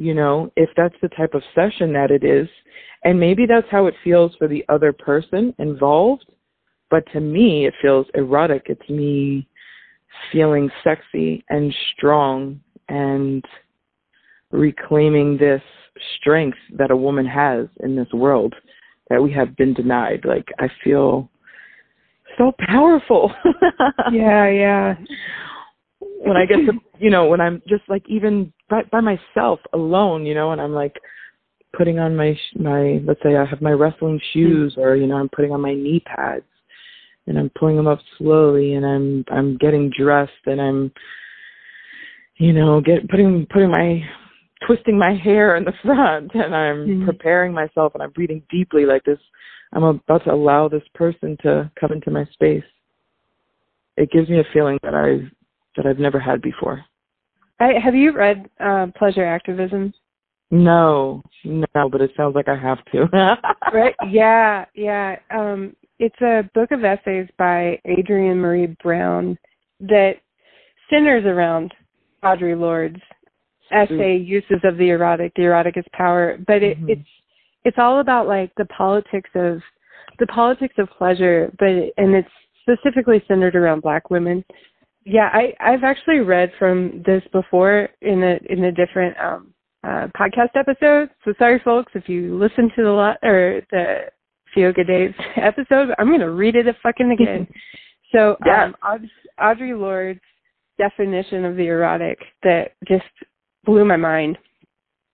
you 0.00 0.14
know 0.14 0.50
if 0.56 0.70
that's 0.76 0.94
the 1.02 1.08
type 1.08 1.34
of 1.34 1.42
session 1.54 1.92
that 1.92 2.10
it 2.10 2.24
is 2.24 2.48
and 3.04 3.20
maybe 3.20 3.44
that's 3.46 3.66
how 3.70 3.86
it 3.86 3.94
feels 4.02 4.34
for 4.36 4.48
the 4.48 4.64
other 4.70 4.92
person 4.92 5.54
involved 5.58 6.24
but 6.90 7.04
to 7.12 7.20
me 7.20 7.66
it 7.66 7.74
feels 7.82 8.06
erotic 8.14 8.62
it's 8.66 8.88
me 8.88 9.46
feeling 10.32 10.70
sexy 10.82 11.44
and 11.50 11.74
strong 11.94 12.58
and 12.88 13.44
reclaiming 14.50 15.36
this 15.36 15.62
strength 16.18 16.58
that 16.78 16.90
a 16.90 16.96
woman 16.96 17.26
has 17.26 17.66
in 17.80 17.94
this 17.94 18.10
world 18.14 18.54
that 19.10 19.22
we 19.22 19.30
have 19.30 19.54
been 19.56 19.74
denied 19.74 20.24
like 20.24 20.46
i 20.60 20.68
feel 20.82 21.28
so 22.38 22.52
powerful. 22.58 23.32
yeah, 24.12 24.48
yeah. 24.48 24.94
When 26.00 26.36
I 26.36 26.46
get 26.46 26.56
to, 26.56 26.72
you 26.98 27.10
know, 27.10 27.26
when 27.26 27.40
I'm 27.40 27.60
just 27.68 27.82
like 27.88 28.02
even 28.08 28.52
by 28.70 28.82
by 28.84 29.00
myself 29.00 29.60
alone, 29.74 30.24
you 30.24 30.34
know, 30.34 30.52
and 30.52 30.60
I'm 30.60 30.72
like 30.72 30.96
putting 31.76 31.98
on 31.98 32.16
my 32.16 32.38
my 32.56 33.00
let's 33.04 33.22
say 33.22 33.36
I 33.36 33.44
have 33.44 33.60
my 33.60 33.72
wrestling 33.72 34.20
shoes 34.32 34.74
or 34.76 34.96
you 34.96 35.06
know 35.06 35.16
I'm 35.16 35.28
putting 35.28 35.52
on 35.52 35.60
my 35.60 35.74
knee 35.74 36.02
pads 36.06 36.44
and 37.26 37.38
I'm 37.38 37.50
pulling 37.58 37.76
them 37.76 37.86
up 37.86 38.00
slowly 38.16 38.74
and 38.74 38.86
I'm 38.86 39.24
I'm 39.30 39.56
getting 39.58 39.90
dressed 39.90 40.32
and 40.46 40.60
I'm 40.60 40.92
you 42.36 42.52
know 42.52 42.80
get 42.80 43.08
putting 43.08 43.46
putting 43.50 43.70
my 43.70 44.02
twisting 44.66 44.98
my 44.98 45.14
hair 45.14 45.56
in 45.56 45.64
the 45.64 45.72
front 45.82 46.32
and 46.34 46.54
I'm 46.54 46.86
mm-hmm. 46.86 47.04
preparing 47.04 47.52
myself 47.52 47.92
and 47.94 48.02
I'm 48.02 48.10
breathing 48.10 48.42
deeply 48.50 48.84
like 48.84 49.04
this 49.04 49.18
I'm 49.72 49.84
about 49.84 50.24
to 50.24 50.32
allow 50.32 50.68
this 50.68 50.82
person 50.94 51.36
to 51.42 51.70
come 51.78 51.92
into 51.92 52.10
my 52.10 52.24
space. 52.32 52.64
It 53.96 54.10
gives 54.10 54.28
me 54.28 54.40
a 54.40 54.44
feeling 54.52 54.78
that 54.82 54.94
I've 54.94 55.30
that 55.76 55.86
I've 55.86 55.98
never 55.98 56.18
had 56.18 56.42
before. 56.42 56.84
I, 57.60 57.74
have 57.82 57.94
you 57.94 58.12
read 58.12 58.48
uh, 58.58 58.86
Pleasure 58.96 59.24
Activism? 59.24 59.92
No, 60.50 61.22
no, 61.44 61.88
but 61.90 62.00
it 62.00 62.10
sounds 62.16 62.34
like 62.34 62.48
I 62.48 62.56
have 62.56 62.84
to. 62.86 63.08
right? 63.72 63.94
Yeah, 64.08 64.64
yeah. 64.74 65.16
Um, 65.30 65.76
it's 66.00 66.20
a 66.22 66.48
book 66.54 66.72
of 66.72 66.82
essays 66.82 67.28
by 67.38 67.78
Adrienne 67.86 68.40
Maree 68.40 68.76
Brown 68.82 69.38
that 69.80 70.14
centers 70.88 71.24
around 71.24 71.72
Audre 72.24 72.58
Lorde's 72.58 73.00
essay 73.70 74.16
uses 74.16 74.58
of 74.64 74.76
the 74.76 74.88
erotic. 74.88 75.32
The 75.36 75.42
erotic 75.42 75.76
is 75.76 75.84
power, 75.92 76.38
but 76.46 76.62
it, 76.62 76.78
mm-hmm. 76.78 76.90
it's 76.90 77.08
it's 77.64 77.78
all 77.78 78.00
about 78.00 78.26
like 78.26 78.50
the 78.56 78.64
politics 78.66 79.30
of 79.34 79.60
the 80.18 80.26
politics 80.26 80.74
of 80.78 80.88
pleasure, 80.96 81.52
but 81.58 81.68
and 81.68 82.14
it's 82.14 82.28
specifically 82.62 83.22
centered 83.28 83.54
around 83.54 83.82
black 83.82 84.10
women. 84.10 84.44
Yeah, 85.04 85.30
I 85.32 85.54
I've 85.60 85.84
actually 85.84 86.18
read 86.18 86.52
from 86.58 87.02
this 87.06 87.22
before 87.32 87.88
in 88.02 88.22
a 88.22 88.38
in 88.52 88.64
a 88.64 88.72
different 88.72 89.16
um 89.18 89.54
uh 89.84 90.08
podcast 90.18 90.56
episode. 90.56 91.10
So 91.24 91.32
sorry 91.38 91.60
folks 91.64 91.92
if 91.94 92.08
you 92.08 92.38
listen 92.38 92.70
to 92.76 92.82
the 92.82 92.90
lot 92.90 93.18
or 93.22 93.62
the 93.70 94.10
Fioga 94.54 94.84
Days 94.84 95.14
episode, 95.36 95.90
I'm 95.98 96.08
going 96.08 96.20
to 96.20 96.30
read 96.30 96.56
it 96.56 96.68
a 96.68 96.74
fucking 96.82 97.10
again. 97.12 97.46
so 98.12 98.36
um 98.50 98.74
Audre 99.40 99.78
Lorde's 99.78 100.20
definition 100.78 101.44
of 101.44 101.56
the 101.56 101.66
erotic 101.66 102.18
that 102.42 102.72
just 102.86 103.04
blew 103.64 103.84
my 103.84 103.96
mind 103.96 104.38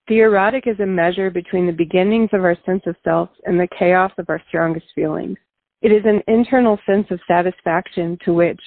the 0.07 0.19
erotic 0.19 0.67
is 0.67 0.79
a 0.79 0.85
measure 0.85 1.29
between 1.29 1.65
the 1.67 1.73
beginnings 1.73 2.29
of 2.31 2.43
our 2.43 2.55
sense 2.65 2.83
of 2.85 2.95
self 3.03 3.29
and 3.45 3.59
the 3.59 3.67
chaos 3.77 4.11
of 4.17 4.29
our 4.29 4.41
strongest 4.47 4.87
feelings. 4.95 5.37
It 5.81 5.91
is 5.91 6.03
an 6.05 6.21
internal 6.27 6.79
sense 6.85 7.07
of 7.11 7.19
satisfaction 7.27 8.17
to 8.23 8.33
which, 8.33 8.59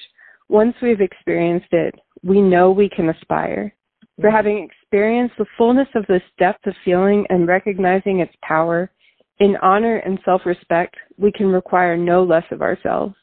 once 0.51 0.75
we've 0.81 1.01
experienced 1.01 1.71
it, 1.71 1.95
we 2.23 2.41
know 2.41 2.71
we 2.71 2.89
can 2.89 3.09
aspire. 3.09 3.73
For 4.19 4.29
having 4.29 4.63
experienced 4.63 5.35
the 5.39 5.47
fullness 5.57 5.87
of 5.95 6.05
this 6.07 6.21
depth 6.37 6.67
of 6.67 6.75
feeling 6.85 7.25
and 7.29 7.47
recognizing 7.47 8.19
its 8.19 8.33
power, 8.43 8.91
in 9.39 9.55
honor 9.63 9.97
and 9.97 10.19
self 10.23 10.45
respect, 10.45 10.95
we 11.17 11.31
can 11.31 11.47
require 11.47 11.97
no 11.97 12.23
less 12.23 12.43
of 12.51 12.61
ourselves. 12.61 13.15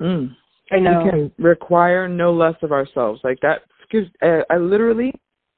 Mm. 0.00 0.34
I 0.72 0.80
know. 0.80 1.04
We 1.04 1.10
can 1.10 1.32
require 1.38 2.08
no 2.08 2.32
less 2.32 2.56
of 2.62 2.72
ourselves. 2.72 3.20
Like 3.22 3.38
that 3.42 3.62
gives, 3.92 4.08
uh, 4.20 4.40
I 4.50 4.56
literally 4.56 5.12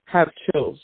have 0.07 0.29
chills 0.53 0.79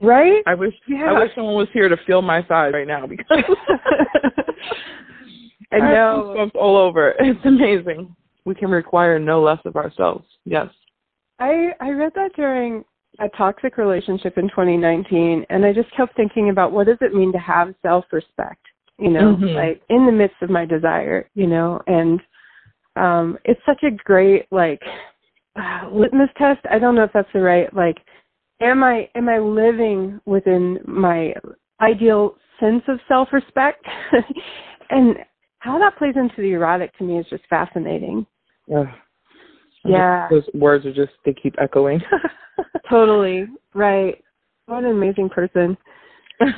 Right? 0.00 0.42
I 0.46 0.54
wish 0.54 0.74
yeah. 0.86 1.10
I 1.10 1.18
wish 1.18 1.30
someone 1.34 1.54
was 1.54 1.66
here 1.72 1.88
to 1.88 1.96
feel 2.06 2.22
my 2.22 2.46
side 2.46 2.72
right 2.72 2.86
now 2.86 3.06
because 3.06 3.26
I 5.72 5.78
know 5.78 6.50
I 6.54 6.58
all 6.58 6.76
over. 6.76 7.14
It's 7.18 7.44
amazing. 7.44 8.14
We 8.48 8.54
can 8.54 8.70
require 8.70 9.18
no 9.18 9.42
less 9.42 9.60
of 9.66 9.76
ourselves. 9.76 10.24
Yes. 10.46 10.68
I 11.38 11.68
I 11.80 11.90
read 11.90 12.12
that 12.14 12.34
during 12.34 12.82
a 13.20 13.28
toxic 13.36 13.76
relationship 13.76 14.38
in 14.38 14.48
2019 14.48 15.44
and 15.50 15.64
I 15.64 15.72
just 15.72 15.94
kept 15.94 16.16
thinking 16.16 16.48
about 16.50 16.72
what 16.72 16.86
does 16.86 16.98
it 17.00 17.14
mean 17.14 17.30
to 17.32 17.38
have 17.38 17.74
self-respect, 17.82 18.64
you 18.98 19.10
know, 19.10 19.36
mm-hmm. 19.36 19.54
like 19.54 19.82
in 19.90 20.06
the 20.06 20.12
midst 20.12 20.36
of 20.40 20.50
my 20.50 20.64
desire, 20.64 21.28
you 21.34 21.46
know, 21.46 21.80
and 21.86 22.20
um 22.96 23.38
it's 23.44 23.60
such 23.66 23.82
a 23.82 23.94
great 24.04 24.46
like 24.50 24.80
uh, 25.56 25.90
litmus 25.92 26.30
test. 26.38 26.60
I 26.70 26.78
don't 26.78 26.94
know 26.94 27.04
if 27.04 27.12
that's 27.12 27.32
the 27.34 27.40
right 27.40 27.72
like 27.74 27.98
am 28.62 28.82
I 28.82 29.10
am 29.14 29.28
I 29.28 29.38
living 29.38 30.20
within 30.24 30.78
my 30.86 31.34
ideal 31.82 32.36
sense 32.58 32.82
of 32.88 32.98
self-respect? 33.08 33.84
and 34.90 35.16
how 35.58 35.78
that 35.78 35.98
plays 35.98 36.14
into 36.16 36.36
the 36.38 36.52
erotic 36.52 36.96
to 36.96 37.04
me 37.04 37.18
is 37.18 37.26
just 37.28 37.44
fascinating. 37.50 38.26
Yeah. 38.68 38.84
Yeah. 39.84 40.28
Those 40.30 40.44
words 40.54 40.86
are 40.86 40.92
just 40.92 41.12
they 41.24 41.34
keep 41.34 41.54
echoing. 41.60 42.00
totally. 42.90 43.46
Right. 43.74 44.22
What 44.66 44.84
an 44.84 44.90
amazing 44.90 45.30
person. 45.30 45.76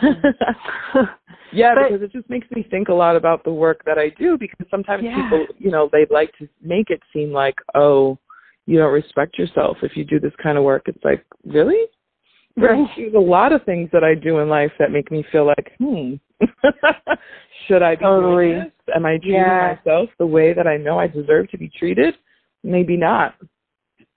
yeah, 1.52 1.74
but, 1.74 1.88
because 1.88 2.02
it 2.02 2.12
just 2.12 2.28
makes 2.28 2.50
me 2.50 2.66
think 2.70 2.88
a 2.88 2.94
lot 2.94 3.16
about 3.16 3.44
the 3.44 3.52
work 3.52 3.82
that 3.86 3.98
I 3.98 4.10
do 4.10 4.36
because 4.38 4.66
sometimes 4.70 5.04
yeah. 5.04 5.14
people, 5.14 5.46
you 5.58 5.70
know, 5.70 5.88
they 5.90 6.06
like 6.10 6.36
to 6.38 6.48
make 6.62 6.90
it 6.90 7.00
seem 7.12 7.32
like, 7.32 7.54
oh, 7.74 8.18
you 8.66 8.78
don't 8.78 8.92
respect 8.92 9.38
yourself 9.38 9.78
if 9.82 9.96
you 9.96 10.04
do 10.04 10.20
this 10.20 10.32
kind 10.42 10.58
of 10.58 10.64
work. 10.64 10.82
It's 10.86 11.02
like, 11.02 11.24
really? 11.46 11.86
Right. 12.56 12.86
There's 12.96 13.14
a 13.14 13.18
lot 13.18 13.52
of 13.52 13.64
things 13.64 13.88
that 13.92 14.04
I 14.04 14.14
do 14.14 14.38
in 14.38 14.48
life 14.48 14.72
that 14.78 14.90
make 14.90 15.10
me 15.10 15.24
feel 15.30 15.46
like, 15.46 15.72
hmm, 15.78 16.14
should 17.68 17.82
I 17.82 17.94
be 17.94 18.02
totally. 18.02 18.48
doing 18.48 18.58
this? 18.58 18.94
Am 18.94 19.06
I 19.06 19.18
treating 19.18 19.34
yeah. 19.34 19.76
myself 19.84 20.10
the 20.18 20.26
way 20.26 20.52
that 20.52 20.66
I 20.66 20.76
know 20.76 20.98
I 20.98 21.06
deserve 21.06 21.50
to 21.50 21.58
be 21.58 21.70
treated? 21.78 22.14
Maybe 22.62 22.96
not. 22.96 23.34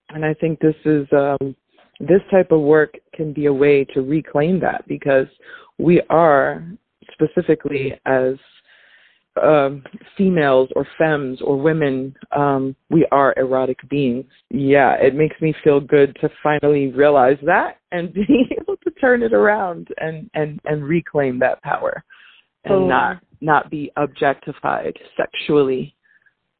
And 0.10 0.26
I 0.26 0.34
think 0.34 0.60
this 0.60 0.76
is 0.86 1.08
um 1.12 1.56
this 2.00 2.22
type 2.32 2.52
of 2.52 2.62
work 2.62 2.96
can 3.14 3.34
be 3.34 3.46
a 3.46 3.54
way 3.54 3.86
to 3.94 4.02
reclaim 4.02 4.60
that 4.60 4.86
because 4.88 5.28
we 5.78 6.02
are 6.10 6.64
specifically 7.14 7.94
as 8.06 8.36
um, 9.42 9.84
females 10.18 10.70
or 10.76 10.86
femmes 10.98 11.42
or 11.42 11.58
women, 11.58 12.16
um, 12.36 12.76
we 12.90 13.08
are 13.12 13.34
erotic 13.38 13.78
beings. 13.90 14.26
Yeah, 14.50 14.94
it 15.02 15.16
makes 15.16 15.40
me 15.42 15.54
feel 15.64 15.80
good 15.80 16.16
to 16.22 16.30
finally 16.42 16.92
realize 16.92 17.38
that 17.46 17.78
and 17.92 18.14
be 18.14 18.48
able 18.60 18.78
to 18.78 18.92
turn 19.02 19.24
it 19.24 19.34
around 19.34 19.88
and 19.98 20.30
and 20.34 20.60
and 20.66 20.84
reclaim 20.84 21.40
that 21.40 21.62
power 21.64 22.04
and 22.66 22.74
oh. 22.74 22.88
not 22.88 23.22
not 23.42 23.70
be 23.70 23.92
objectified 23.98 24.94
sexually 25.18 25.96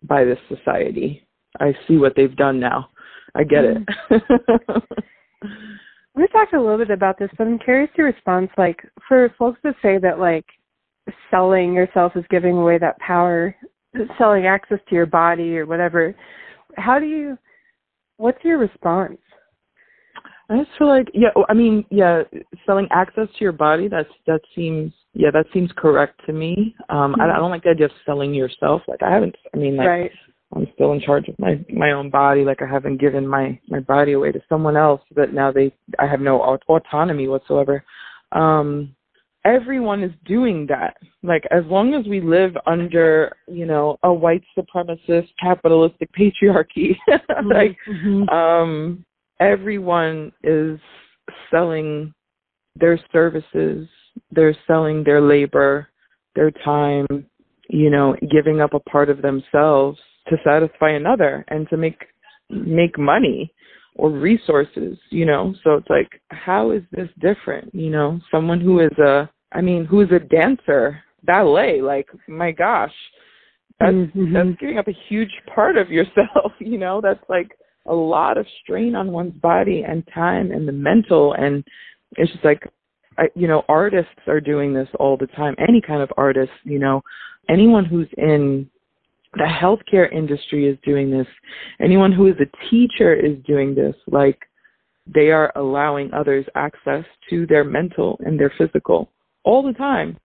by 0.04 0.24
this 0.24 0.40
society. 0.50 1.26
I 1.60 1.74
see 1.88 1.98
what 1.98 2.14
they've 2.16 2.36
done 2.36 2.60
now. 2.60 2.90
I 3.36 3.44
get 3.44 3.64
it. 3.64 3.78
Mm. 4.12 4.82
we 6.16 6.28
talked 6.28 6.54
a 6.54 6.60
little 6.60 6.78
bit 6.78 6.92
about 6.92 7.18
this, 7.18 7.30
but 7.38 7.48
I'm 7.48 7.60
curious 7.60 7.90
your 7.96 8.08
response. 8.08 8.50
Like 8.58 8.82
for 9.08 9.34
folks 9.38 9.60
that 9.64 9.76
say 9.82 9.98
that 10.00 10.20
like 10.20 10.46
selling 11.30 11.74
yourself 11.74 12.14
is 12.16 12.24
giving 12.30 12.58
away 12.58 12.78
that 12.78 13.00
power, 13.00 13.56
selling 14.18 14.46
access 14.46 14.80
to 14.90 14.96
your 14.96 15.06
body 15.06 15.58
or 15.58 15.66
whatever. 15.66 16.16
How 16.78 17.00
do 17.00 17.06
you? 17.06 17.38
What's 18.18 18.44
your 18.44 18.58
response? 18.58 19.18
I 20.50 20.58
just 20.58 20.70
feel 20.78 20.88
like 20.88 21.08
yeah, 21.14 21.30
I 21.50 21.54
mean 21.54 21.86
yeah, 21.90 22.24
selling 22.66 22.88
access 22.92 23.28
to 23.28 23.44
your 23.44 23.52
body 23.52 23.88
that's 23.88 24.10
that 24.28 24.42
seems 24.56 24.92
yeah 25.14 25.32
that 25.32 25.46
seems 25.54 25.70
correct 25.78 26.22
to 26.26 26.34
me. 26.34 26.76
Um, 26.90 27.14
mm-hmm. 27.14 27.22
I, 27.22 27.34
I 27.34 27.38
don't 27.38 27.50
like 27.50 27.64
the 27.64 27.70
idea 27.70 27.86
of 27.86 27.92
selling 28.06 28.34
yourself. 28.34 28.82
Like 28.88 29.02
I 29.02 29.12
haven't. 29.12 29.36
I 29.54 29.58
mean 29.58 29.78
like. 29.78 29.88
Right. 29.88 30.12
I'm 30.56 30.68
still 30.76 30.92
in 30.92 31.02
charge 31.02 31.28
of 31.30 31.40
my 31.40 31.60
my 31.74 31.94
own 31.94 32.12
body. 32.12 32.44
Like 32.46 32.62
I 32.62 32.72
haven't 32.72 33.02
given 33.02 33.28
my 33.28 33.60
my 33.70 33.80
body 33.80 34.12
away 34.12 34.32
to 34.32 34.42
someone 34.48 34.78
else, 34.78 35.02
but 35.16 35.34
now 35.34 35.52
they 35.52 35.74
I 35.98 36.06
have 36.06 36.20
no 36.20 36.42
autonomy 36.68 37.28
whatsoever. 37.28 37.84
Um, 38.34 38.96
everyone 39.46 40.04
is 40.04 40.12
doing 40.26 40.68
that. 40.70 40.98
Like 41.22 41.44
as 41.52 41.64
long 41.66 41.94
as 41.94 42.06
we 42.08 42.22
live 42.22 42.52
under, 42.66 43.36
you 43.48 43.66
know, 43.66 43.98
a 44.04 44.14
white 44.14 44.44
supremacist 44.58 45.30
capitalistic 45.42 46.10
patriarchy, 46.20 46.96
like 47.08 47.78
mm-hmm. 47.88 48.30
um 48.30 49.06
everyone 49.40 50.32
is 50.44 50.80
selling 51.52 52.14
their 52.76 53.00
services, 53.12 53.88
they're 54.32 54.56
selling 54.68 55.04
their 55.04 55.22
labor, 55.22 55.88
their 56.36 56.52
time, 56.66 57.08
you 57.70 57.90
know, 57.90 58.16
giving 58.32 58.62
up 58.62 58.74
a 58.74 58.80
part 58.80 59.10
of 59.10 59.22
themselves 59.22 60.00
to 60.30 60.38
satisfy 60.44 60.92
another 60.92 61.46
and 61.50 61.68
to 61.70 61.78
make 61.78 62.00
make 62.50 62.98
money 62.98 63.54
or 63.96 64.10
resources, 64.10 64.98
you 65.10 65.26
know. 65.26 65.54
So 65.64 65.76
it's 65.76 65.90
like, 65.90 66.22
how 66.30 66.72
is 66.72 66.84
this 66.92 67.10
different? 67.20 67.74
You 67.74 67.90
know, 67.90 68.20
someone 68.32 68.60
who 68.60 68.80
is 68.80 68.98
a, 68.98 69.30
I 69.52 69.62
mean, 69.62 69.86
who 69.86 70.02
is 70.02 70.10
a 70.12 70.20
dancer, 70.20 71.02
ballet, 71.24 71.82
like, 71.82 72.08
my 72.28 72.52
gosh, 72.52 72.94
that's 73.80 73.94
mm-hmm. 73.94 74.34
that's 74.34 74.60
giving 74.60 74.78
up 74.78 74.88
a 74.88 74.98
huge 75.10 75.32
part 75.54 75.78
of 75.78 75.90
yourself. 75.90 76.52
You 76.60 76.78
know, 76.78 77.02
that's 77.02 77.24
like 77.30 77.52
a 77.86 77.94
lot 77.94 78.38
of 78.38 78.48
strain 78.62 78.96
on 78.96 79.12
one's 79.12 79.38
body 79.42 79.84
and 79.88 80.08
time 80.14 80.52
and 80.52 80.68
the 80.68 80.72
mental, 80.72 81.34
and 81.34 81.64
it's 82.16 82.32
just 82.32 82.46
like, 82.46 82.64
I, 83.18 83.24
you 83.36 83.48
know, 83.48 83.64
artists 83.68 84.12
are 84.28 84.40
doing 84.40 84.74
this 84.74 84.88
all 85.00 85.18
the 85.18 85.28
time. 85.28 85.56
Any 85.60 85.82
kind 85.82 86.02
of 86.02 86.10
artist, 86.18 86.52
you 86.64 86.80
know, 86.80 87.02
anyone 87.50 87.86
who's 87.86 88.08
in 88.18 88.70
the 89.34 89.44
healthcare 89.44 90.12
industry 90.12 90.68
is 90.68 90.78
doing 90.84 91.10
this. 91.10 91.28
Anyone 91.82 92.12
who 92.12 92.28
is 92.28 92.36
a 92.40 92.70
teacher 92.70 93.14
is 93.14 93.38
doing 93.46 93.76
this. 93.76 93.96
Like 94.08 94.40
they 95.08 95.32
are 95.32 95.52
allowing 95.56 96.14
others 96.14 96.46
access 96.56 97.04
to 97.30 97.46
their 97.48 97.64
mental 97.64 98.20
and 98.26 98.40
their 98.40 98.54
physical 98.58 99.10
all 99.44 99.64
the 99.64 99.74
time. 99.74 100.18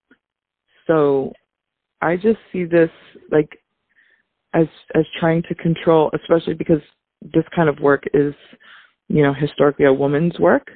So 0.86 1.32
I 2.00 2.16
just 2.16 2.38
see 2.52 2.64
this 2.64 2.90
like 3.30 3.58
as 4.54 4.66
as 4.94 5.04
trying 5.18 5.42
to 5.48 5.54
control, 5.54 6.10
especially 6.14 6.54
because 6.54 6.80
this 7.22 7.44
kind 7.54 7.68
of 7.68 7.78
work 7.80 8.04
is, 8.14 8.34
you 9.08 9.22
know, 9.22 9.34
historically 9.34 9.86
a 9.86 9.92
woman's 9.92 10.38
work. 10.38 10.70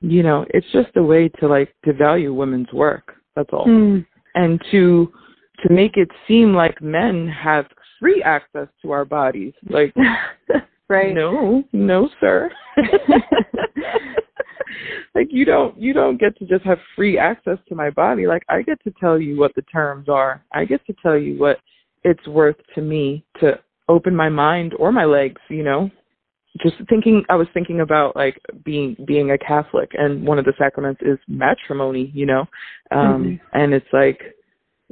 You 0.00 0.22
know, 0.22 0.46
it's 0.50 0.66
just 0.72 0.96
a 0.96 1.02
way 1.02 1.28
to 1.40 1.46
like 1.46 1.74
devalue 1.86 2.34
women's 2.34 2.72
work. 2.72 3.14
That's 3.36 3.50
all. 3.52 3.66
Mm. 3.66 4.06
And 4.34 4.60
to 4.70 5.12
to 5.62 5.72
make 5.72 5.96
it 5.96 6.08
seem 6.26 6.54
like 6.54 6.80
men 6.80 7.28
have 7.28 7.66
free 7.98 8.22
access 8.22 8.68
to 8.82 8.90
our 8.92 9.04
bodies. 9.04 9.52
Like, 9.68 9.94
right? 10.88 11.14
No, 11.14 11.62
no, 11.72 12.08
sir. 12.20 12.50
like 15.14 15.28
you 15.30 15.44
don't 15.44 15.78
you 15.80 15.92
don't 15.92 16.18
get 16.18 16.36
to 16.38 16.46
just 16.46 16.64
have 16.64 16.78
free 16.96 17.18
access 17.18 17.58
to 17.68 17.74
my 17.74 17.90
body. 17.90 18.26
Like 18.26 18.42
I 18.48 18.62
get 18.62 18.82
to 18.84 18.92
tell 19.00 19.20
you 19.20 19.38
what 19.38 19.54
the 19.54 19.62
terms 19.62 20.08
are. 20.08 20.44
I 20.52 20.64
get 20.64 20.84
to 20.86 20.94
tell 21.02 21.18
you 21.18 21.38
what 21.38 21.58
it's 22.04 22.26
worth 22.26 22.56
to 22.74 22.80
me 22.80 23.24
to 23.40 23.58
open 23.88 24.14
my 24.14 24.28
mind 24.28 24.74
or 24.78 24.92
my 24.92 25.04
legs, 25.04 25.40
you 25.48 25.62
know. 25.62 25.90
Just 26.62 26.76
thinking 26.88 27.22
I 27.28 27.36
was 27.36 27.46
thinking 27.54 27.80
about 27.80 28.16
like 28.16 28.40
being 28.64 28.96
being 29.06 29.30
a 29.30 29.38
Catholic 29.38 29.90
and 29.94 30.26
one 30.26 30.38
of 30.38 30.44
the 30.44 30.54
sacraments 30.58 31.00
is 31.02 31.18
matrimony, 31.28 32.10
you 32.14 32.26
know. 32.26 32.46
Um 32.90 32.98
mm-hmm. 32.98 33.58
and 33.58 33.74
it's 33.74 33.86
like 33.92 34.20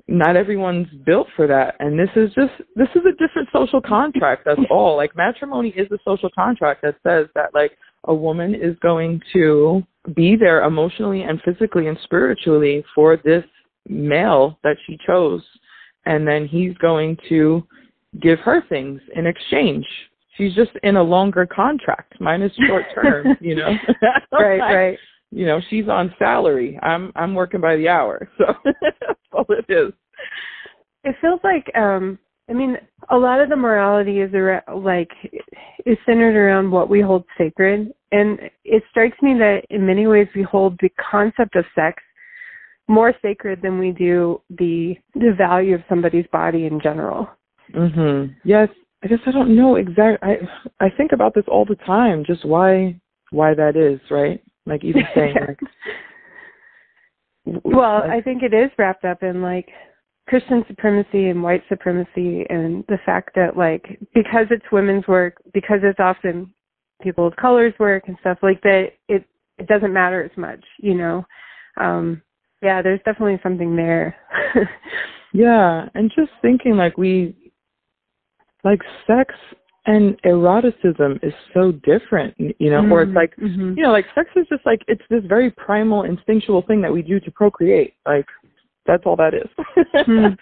not 0.08 0.36
everyone's 0.36 0.88
built 1.04 1.28
for 1.36 1.46
that. 1.46 1.76
And 1.78 1.98
this 1.98 2.08
is 2.16 2.32
just 2.34 2.52
this 2.74 2.88
is 2.94 3.02
a 3.06 3.12
different 3.12 3.48
social 3.52 3.80
contract 3.80 4.42
that's 4.46 4.60
all. 4.70 4.96
Like 4.96 5.14
matrimony 5.14 5.68
is 5.70 5.86
a 5.92 5.98
social 6.04 6.30
contract 6.34 6.82
that 6.82 6.96
says 7.06 7.26
that 7.34 7.54
like 7.54 7.72
a 8.04 8.14
woman 8.14 8.54
is 8.54 8.76
going 8.80 9.20
to 9.34 9.82
be 10.16 10.34
there 10.34 10.64
emotionally 10.64 11.22
and 11.22 11.40
physically 11.44 11.88
and 11.88 11.98
spiritually 12.04 12.82
for 12.94 13.18
this 13.18 13.44
male 13.88 14.58
that 14.64 14.76
she 14.86 14.98
chose. 15.06 15.42
And 16.06 16.26
then 16.26 16.48
he's 16.48 16.74
going 16.78 17.18
to 17.28 17.62
give 18.22 18.38
her 18.38 18.62
things 18.68 19.00
in 19.14 19.26
exchange. 19.26 19.84
She's 20.38 20.54
just 20.54 20.70
in 20.82 20.96
a 20.96 21.02
longer 21.02 21.46
contract 21.46 22.18
mine 22.20 22.40
is 22.42 22.52
short 22.66 22.84
term 22.94 23.36
you 23.40 23.56
know? 23.56 23.72
Right. 24.32 24.58
right 24.58 24.98
you 25.30 25.46
know 25.46 25.60
she's 25.68 25.88
on 25.88 26.14
salary. 26.18 26.78
I'm 26.82 27.12
i'm 27.16 27.34
working 27.34 27.60
by 27.60 27.76
the 27.76 27.88
hour. 27.88 28.28
So 28.38 28.44
that's 28.64 29.20
all 29.32 29.46
it 29.50 29.66
is. 29.68 29.92
It 31.04 31.16
feels 31.20 31.40
like 31.44 31.70
um 31.76 32.18
i 32.50 32.52
mean 32.52 32.76
a 33.10 33.16
lot 33.16 33.40
of 33.40 33.48
the 33.48 33.56
morality 33.56 34.20
is 34.20 34.32
around, 34.34 34.62
like 34.82 35.10
is 35.86 35.98
centered 36.06 36.36
around 36.36 36.70
what 36.70 36.88
we 36.88 37.00
hold 37.00 37.24
sacred. 37.36 37.92
And 38.10 38.38
it 38.64 38.82
strikes 38.90 39.20
me 39.20 39.34
that 39.34 39.62
in 39.70 39.86
many 39.86 40.06
ways 40.06 40.28
we 40.34 40.42
hold 40.42 40.78
the 40.80 40.90
concept 41.10 41.56
of 41.56 41.64
sex 41.74 42.02
more 42.88 43.12
sacred 43.20 43.60
than 43.62 43.78
we 43.78 43.92
do 43.92 44.40
the 44.50 44.94
the 45.14 45.34
value 45.36 45.74
of 45.74 45.82
somebody's 45.88 46.26
body 46.32 46.66
in 46.66 46.80
general. 46.80 47.28
Mhm 47.74 48.34
yes. 48.44 48.68
I 49.04 49.06
guess 49.06 49.20
i 49.26 49.30
don't 49.30 49.54
know 49.54 49.76
exactly 49.76 50.28
i 50.28 50.84
i 50.84 50.90
think 50.96 51.12
about 51.12 51.32
this 51.34 51.44
all 51.46 51.64
the 51.64 51.76
time 51.86 52.24
just 52.26 52.44
why 52.44 52.98
why 53.30 53.54
that 53.54 53.76
is 53.76 54.00
right 54.10 54.42
like 54.68 54.84
even 54.84 55.02
saying 55.14 55.34
like 55.46 55.58
well, 57.64 58.02
I 58.02 58.20
think 58.20 58.42
it 58.42 58.54
is 58.54 58.70
wrapped 58.78 59.04
up 59.04 59.22
in 59.22 59.42
like 59.42 59.68
Christian 60.28 60.64
supremacy 60.68 61.28
and 61.28 61.42
white 61.42 61.62
supremacy 61.68 62.44
and 62.50 62.84
the 62.88 62.98
fact 63.06 63.30
that 63.34 63.56
like 63.56 63.98
because 64.14 64.46
it's 64.50 64.64
women's 64.70 65.06
work, 65.08 65.36
because 65.54 65.78
it's 65.82 66.00
often 66.00 66.52
people 67.02 67.26
of 67.26 67.36
color's 67.36 67.74
work 67.78 68.04
and 68.06 68.16
stuff 68.20 68.38
like 68.42 68.60
that, 68.62 68.88
it 69.08 69.24
it 69.56 69.66
doesn't 69.66 69.92
matter 69.92 70.22
as 70.22 70.36
much, 70.36 70.62
you 70.78 70.94
know. 70.94 71.24
Um 71.80 72.22
yeah, 72.62 72.82
there's 72.82 73.00
definitely 73.04 73.40
something 73.42 73.76
there. 73.76 74.16
yeah, 75.32 75.88
and 75.94 76.12
just 76.14 76.32
thinking 76.42 76.76
like 76.76 76.98
we 76.98 77.52
like 78.64 78.80
sex 79.06 79.34
and 79.86 80.18
eroticism 80.24 81.18
is 81.22 81.32
so 81.54 81.72
different, 81.72 82.34
you 82.38 82.70
know, 82.70 82.82
mm-hmm. 82.82 82.92
or 82.92 83.02
it's 83.02 83.14
like, 83.14 83.34
mm-hmm. 83.36 83.74
you 83.76 83.82
know, 83.82 83.90
like 83.90 84.06
sex 84.14 84.28
is 84.36 84.46
just 84.48 84.64
like, 84.66 84.82
it's 84.86 85.02
this 85.08 85.22
very 85.26 85.50
primal, 85.50 86.02
instinctual 86.02 86.62
thing 86.62 86.82
that 86.82 86.92
we 86.92 87.02
do 87.02 87.18
to 87.20 87.30
procreate. 87.30 87.94
Like, 88.06 88.26
that's 88.86 89.04
all 89.06 89.16
that 89.16 89.34
is. 89.34 89.48
mm. 89.94 90.36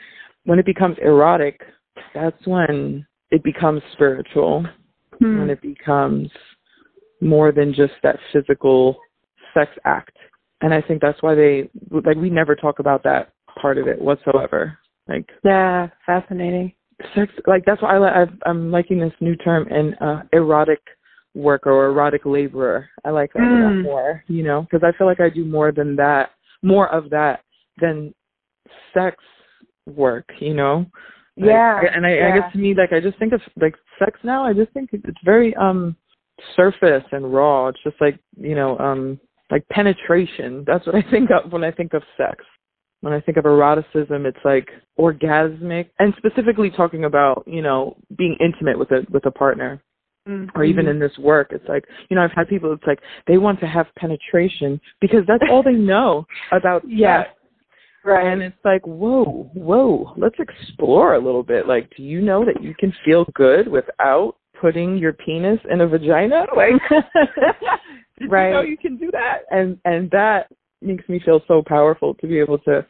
When 0.45 0.59
it 0.59 0.67
becomes 0.67 0.97
erotic, 1.03 1.61
that's 2.15 2.47
when 2.47 3.07
it 3.31 3.43
becomes 3.45 3.83
spiritual. 3.93 4.65
Mm. 5.23 5.41
When 5.41 5.51
it 5.51 5.61
becomes 5.63 6.31
more 7.21 7.53
than 7.53 7.73
just 7.73 7.95
that 8.03 8.19
physical 8.33 8.97
sex 9.55 9.71
act. 9.85 10.17
And 10.61 10.73
I 10.73 10.81
think 10.81 11.01
that's 11.01 11.23
why 11.23 11.35
they 11.35 11.69
like 11.91 12.17
we 12.17 12.31
never 12.31 12.55
talk 12.55 12.79
about 12.79 13.03
that 13.05 13.33
part 13.61 13.79
of 13.79 13.87
it 13.87 14.01
whatsoever. 14.01 14.79
Like 15.09 15.29
yeah, 15.45 15.89
fascinating. 16.05 16.73
Sex 17.15 17.31
like 17.47 17.65
that's 17.67 17.83
why 17.83 17.97
I 17.97 18.23
I've, 18.23 18.33
I'm 18.47 18.71
liking 18.71 18.99
this 18.99 19.13
new 19.21 19.37
term 19.37 19.69
in 19.69 19.95
uh, 19.95 20.23
erotic 20.33 20.81
worker 21.35 21.71
or 21.71 21.89
erotic 21.89 22.23
laborer. 22.25 22.89
I 23.05 23.11
like 23.11 23.33
that 23.35 23.41
mm. 23.41 23.61
a 23.61 23.65
lot 23.65 23.83
more, 23.83 24.25
you 24.27 24.43
know, 24.43 24.63
because 24.63 24.83
I 24.83 24.97
feel 24.97 25.07
like 25.07 25.21
I 25.21 25.29
do 25.29 25.45
more 25.45 25.71
than 25.71 25.95
that, 25.97 26.31
more 26.63 26.89
of 26.89 27.11
that 27.11 27.41
than 27.79 28.15
sex 28.95 29.17
work, 29.87 30.25
you 30.41 30.55
know? 30.55 30.87
Yeah. 31.37 31.81
Like, 31.83 31.93
and 31.95 32.07
I, 32.07 32.15
yeah. 32.15 32.29
I 32.33 32.39
guess 32.39 32.53
to 32.53 32.59
me, 32.59 32.75
like, 32.75 32.93
I 32.93 33.01
just 33.01 33.19
think 33.19 33.35
of 33.35 33.43
like 33.61 33.75
sex 33.99 34.19
now. 34.25 34.45
I 34.45 34.55
just 34.55 34.73
think 34.73 34.91
it's 34.93 35.19
very 35.25 35.55
um 35.57 35.95
surface 36.57 37.05
and 37.13 37.33
raw. 37.33 37.69
It's 37.69 37.83
just 37.85 38.01
like 38.01 38.19
you 38.39 38.55
know, 38.55 38.79
um 38.79 39.21
like 39.51 39.69
penetration. 39.69 40.65
That's 40.67 40.87
what 40.87 40.95
I 40.97 41.03
think 41.11 41.31
of 41.31 41.53
when 41.53 41.63
I 41.63 41.71
think 41.71 41.93
of 41.93 42.03
sex. 42.17 42.43
When 43.01 43.13
I 43.13 43.21
think 43.21 43.37
of 43.37 43.45
eroticism, 43.45 44.27
it's 44.27 44.39
like 44.45 44.69
orgasmic, 44.99 45.91
and 45.99 46.15
specifically 46.17 46.71
talking 46.71 47.05
about 47.05 47.45
you 47.47 47.63
know 47.63 47.97
being 48.17 48.37
intimate 48.41 48.79
with 48.79 48.91
a 48.91 49.07
with 49.11 49.27
a 49.27 49.31
partner. 49.31 49.83
Mm-hmm. 50.29 50.59
Or 50.59 50.65
even 50.65 50.89
in 50.89 50.99
this 50.99 51.17
work, 51.19 51.51
it's 51.53 51.69
like 51.69 51.85
you 52.11 52.17
know 52.17 52.23
I've 52.23 52.33
had 52.35 52.49
people. 52.49 52.73
It's 52.73 52.83
like 52.85 52.99
they 53.29 53.39
want 53.39 53.61
to 53.61 53.67
have 53.67 53.87
penetration 53.97 54.81
because 55.01 55.21
that's 55.29 55.45
all 55.49 55.63
they 55.63 55.73
know 55.73 56.27
about 56.51 56.83
yeah. 56.89 57.25
sex. 57.25 57.31
Right. 58.07 58.33
And 58.33 58.41
it's 58.41 58.57
like, 58.65 58.87
whoa, 58.87 59.51
whoa, 59.53 60.15
let's 60.17 60.37
explore 60.39 61.15
a 61.15 61.19
little 61.19 61.43
bit. 61.43 61.67
Like, 61.67 61.91
do 61.97 62.05
you 62.05 62.21
know 62.21 62.45
that 62.45 62.63
you 62.63 62.73
can 62.79 62.95
feel 63.05 63.27
good 63.35 63.67
without 63.67 64.37
putting 64.61 64.97
your 64.97 65.13
penis 65.13 65.59
in 65.69 65.81
a 65.81 65.89
vagina? 65.89 66.45
Like, 66.57 66.75
did 68.19 68.31
right. 68.31 68.49
you 68.49 68.55
know 68.55 68.63
you 68.63 68.77
can 68.77 68.97
do 68.97 69.11
that? 69.11 69.39
And 69.51 69.79
and 69.85 70.09
that 70.13 70.47
makes 70.87 71.09
me 71.09 71.21
feel 71.25 71.41
so 71.49 71.63
powerful 71.67 72.15
to 72.15 72.27
be 72.27 72.39
able 72.39 72.59
to 72.61 72.87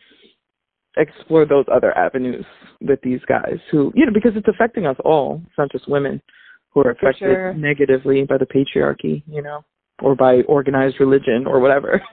explore 0.97 1.45
those 1.45 1.65
other 1.73 1.97
avenues 1.97 2.45
with 2.81 3.01
these 3.03 3.21
guys 3.29 3.59
who, 3.71 3.93
you 3.95 4.07
know, 4.07 4.13
because 4.13 4.33
it's 4.35 4.49
affecting 4.49 4.87
us 4.87 4.97
all. 5.05 5.43
It's 5.47 5.59
not 5.59 5.71
just 5.73 5.89
women 5.89 6.23
who 6.71 6.81
are 6.81 6.91
affected 6.91 7.19
sure. 7.19 7.55
negatively 7.55 8.25
by 8.25 8.39
the 8.39 8.47
patriarchy, 8.47 9.23
you 9.27 9.43
know, 9.43 9.65
or 10.03 10.15
by 10.15 10.43
organized 10.43 10.97
religion 11.01 11.47
or 11.47 11.61
whatever. 11.61 12.03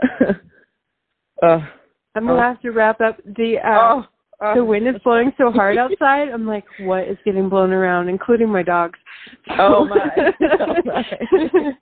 Uh, 1.42 1.58
I'm 2.14 2.26
gonna 2.26 2.38
uh, 2.38 2.42
have 2.42 2.60
to 2.62 2.70
wrap 2.70 3.00
up. 3.00 3.18
The 3.24 3.56
uh, 3.64 3.68
oh, 3.70 4.04
uh, 4.44 4.54
the 4.54 4.64
wind 4.64 4.86
is 4.88 4.94
blowing 5.02 5.32
so 5.36 5.50
hard 5.50 5.76
outside. 5.76 6.28
I'm 6.28 6.46
like, 6.46 6.64
what 6.80 7.08
is 7.08 7.18
getting 7.24 7.48
blown 7.48 7.72
around, 7.72 8.08
including 8.08 8.48
my 8.48 8.62
dogs. 8.62 8.98
Oh 9.58 9.84
my! 9.88 10.32
Oh 10.60 10.74
my. 10.84 11.72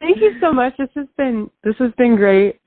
Thank 0.00 0.18
you 0.18 0.32
so 0.40 0.52
much. 0.52 0.74
This 0.78 0.88
has 0.96 1.06
been 1.16 1.50
this 1.62 1.74
has 1.78 1.92
been 1.98 2.16
great. 2.16 2.60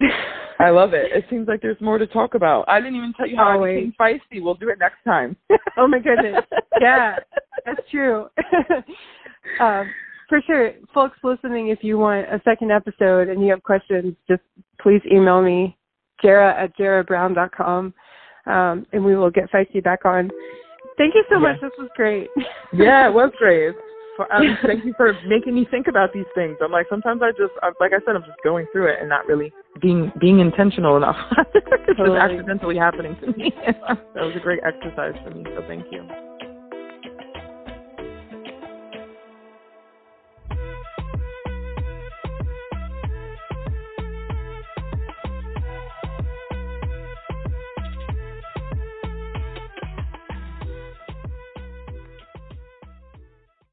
I 0.60 0.70
love 0.70 0.94
it. 0.94 1.12
It 1.12 1.26
seems 1.30 1.48
like 1.48 1.62
there's 1.62 1.82
more 1.82 1.98
to 1.98 2.08
talk 2.08 2.36
about. 2.36 2.66
I 2.68 2.80
didn't 2.80 2.96
even 2.96 3.14
tell 3.14 3.28
you 3.28 3.36
how 3.36 3.62
I 3.62 3.76
became 3.76 3.94
feisty. 4.00 4.42
We'll 4.42 4.54
do 4.54 4.70
it 4.70 4.78
next 4.80 5.04
time. 5.04 5.36
oh 5.78 5.88
my 5.88 6.00
goodness. 6.00 6.44
Yeah, 6.80 7.16
that's 7.66 7.82
true. 7.90 8.28
um, 9.60 9.90
for 10.30 10.42
sure, 10.46 10.72
folks 10.94 11.18
listening, 11.24 11.70
if 11.70 11.80
you 11.82 11.98
want 11.98 12.28
a 12.28 12.40
second 12.46 12.72
episode 12.72 13.30
and 13.30 13.42
you 13.42 13.50
have 13.50 13.64
questions, 13.64 14.16
just 14.28 14.42
please 14.80 15.02
email 15.12 15.42
me 15.42 15.76
Jara 16.22 16.56
at 16.64 16.78
jarabrown.com, 16.78 17.94
um, 18.46 18.86
and 18.94 19.04
we 19.04 19.16
will 19.16 19.32
get 19.32 19.52
Feisty 19.52 19.84
back 19.84 20.06
on. 20.06 20.30
Thank 20.98 21.16
you 21.16 21.24
so 21.30 21.40
much. 21.40 21.60
This 21.62 21.72
was 21.78 21.90
great. 21.96 22.30
yeah, 22.74 23.08
it 23.08 23.14
was 23.14 23.32
great. 23.38 23.76
Um, 24.20 24.58
thank 24.66 24.86
you 24.86 24.94
for 24.96 25.14
making 25.26 25.56
me 25.56 25.68
think 25.70 25.88
about 25.88 26.14
these 26.14 26.26
things. 26.36 26.58
I'm 26.62 26.72
like 26.72 26.88
sometimes 26.90 27.22
I 27.24 27.32
just 27.32 27.54
I'm, 27.62 27.74
like 27.80 27.92
I 27.94 28.00
said 28.06 28.16
I'm 28.16 28.24
just 28.24 28.42
going 28.44 28.68
through 28.72 28.88
it 28.88 29.00
and 29.00 29.10
not 29.10 29.26
really 29.28 29.52
being 29.82 30.12
being 30.20 30.40
intentional 30.40 30.98
enough. 30.98 31.18
it's 31.56 31.98
totally. 31.98 32.20
just 32.20 32.32
accidentally 32.32 32.78
happening 32.78 33.18
to 33.22 33.28
me. 33.38 33.54
that 33.66 34.24
was 34.24 34.36
a 34.36 34.40
great 34.40 34.62
exercise 34.64 35.14
for 35.24 35.32
me. 35.32 35.44
So 35.56 35.64
thank 35.68 35.86
you. 35.92 36.08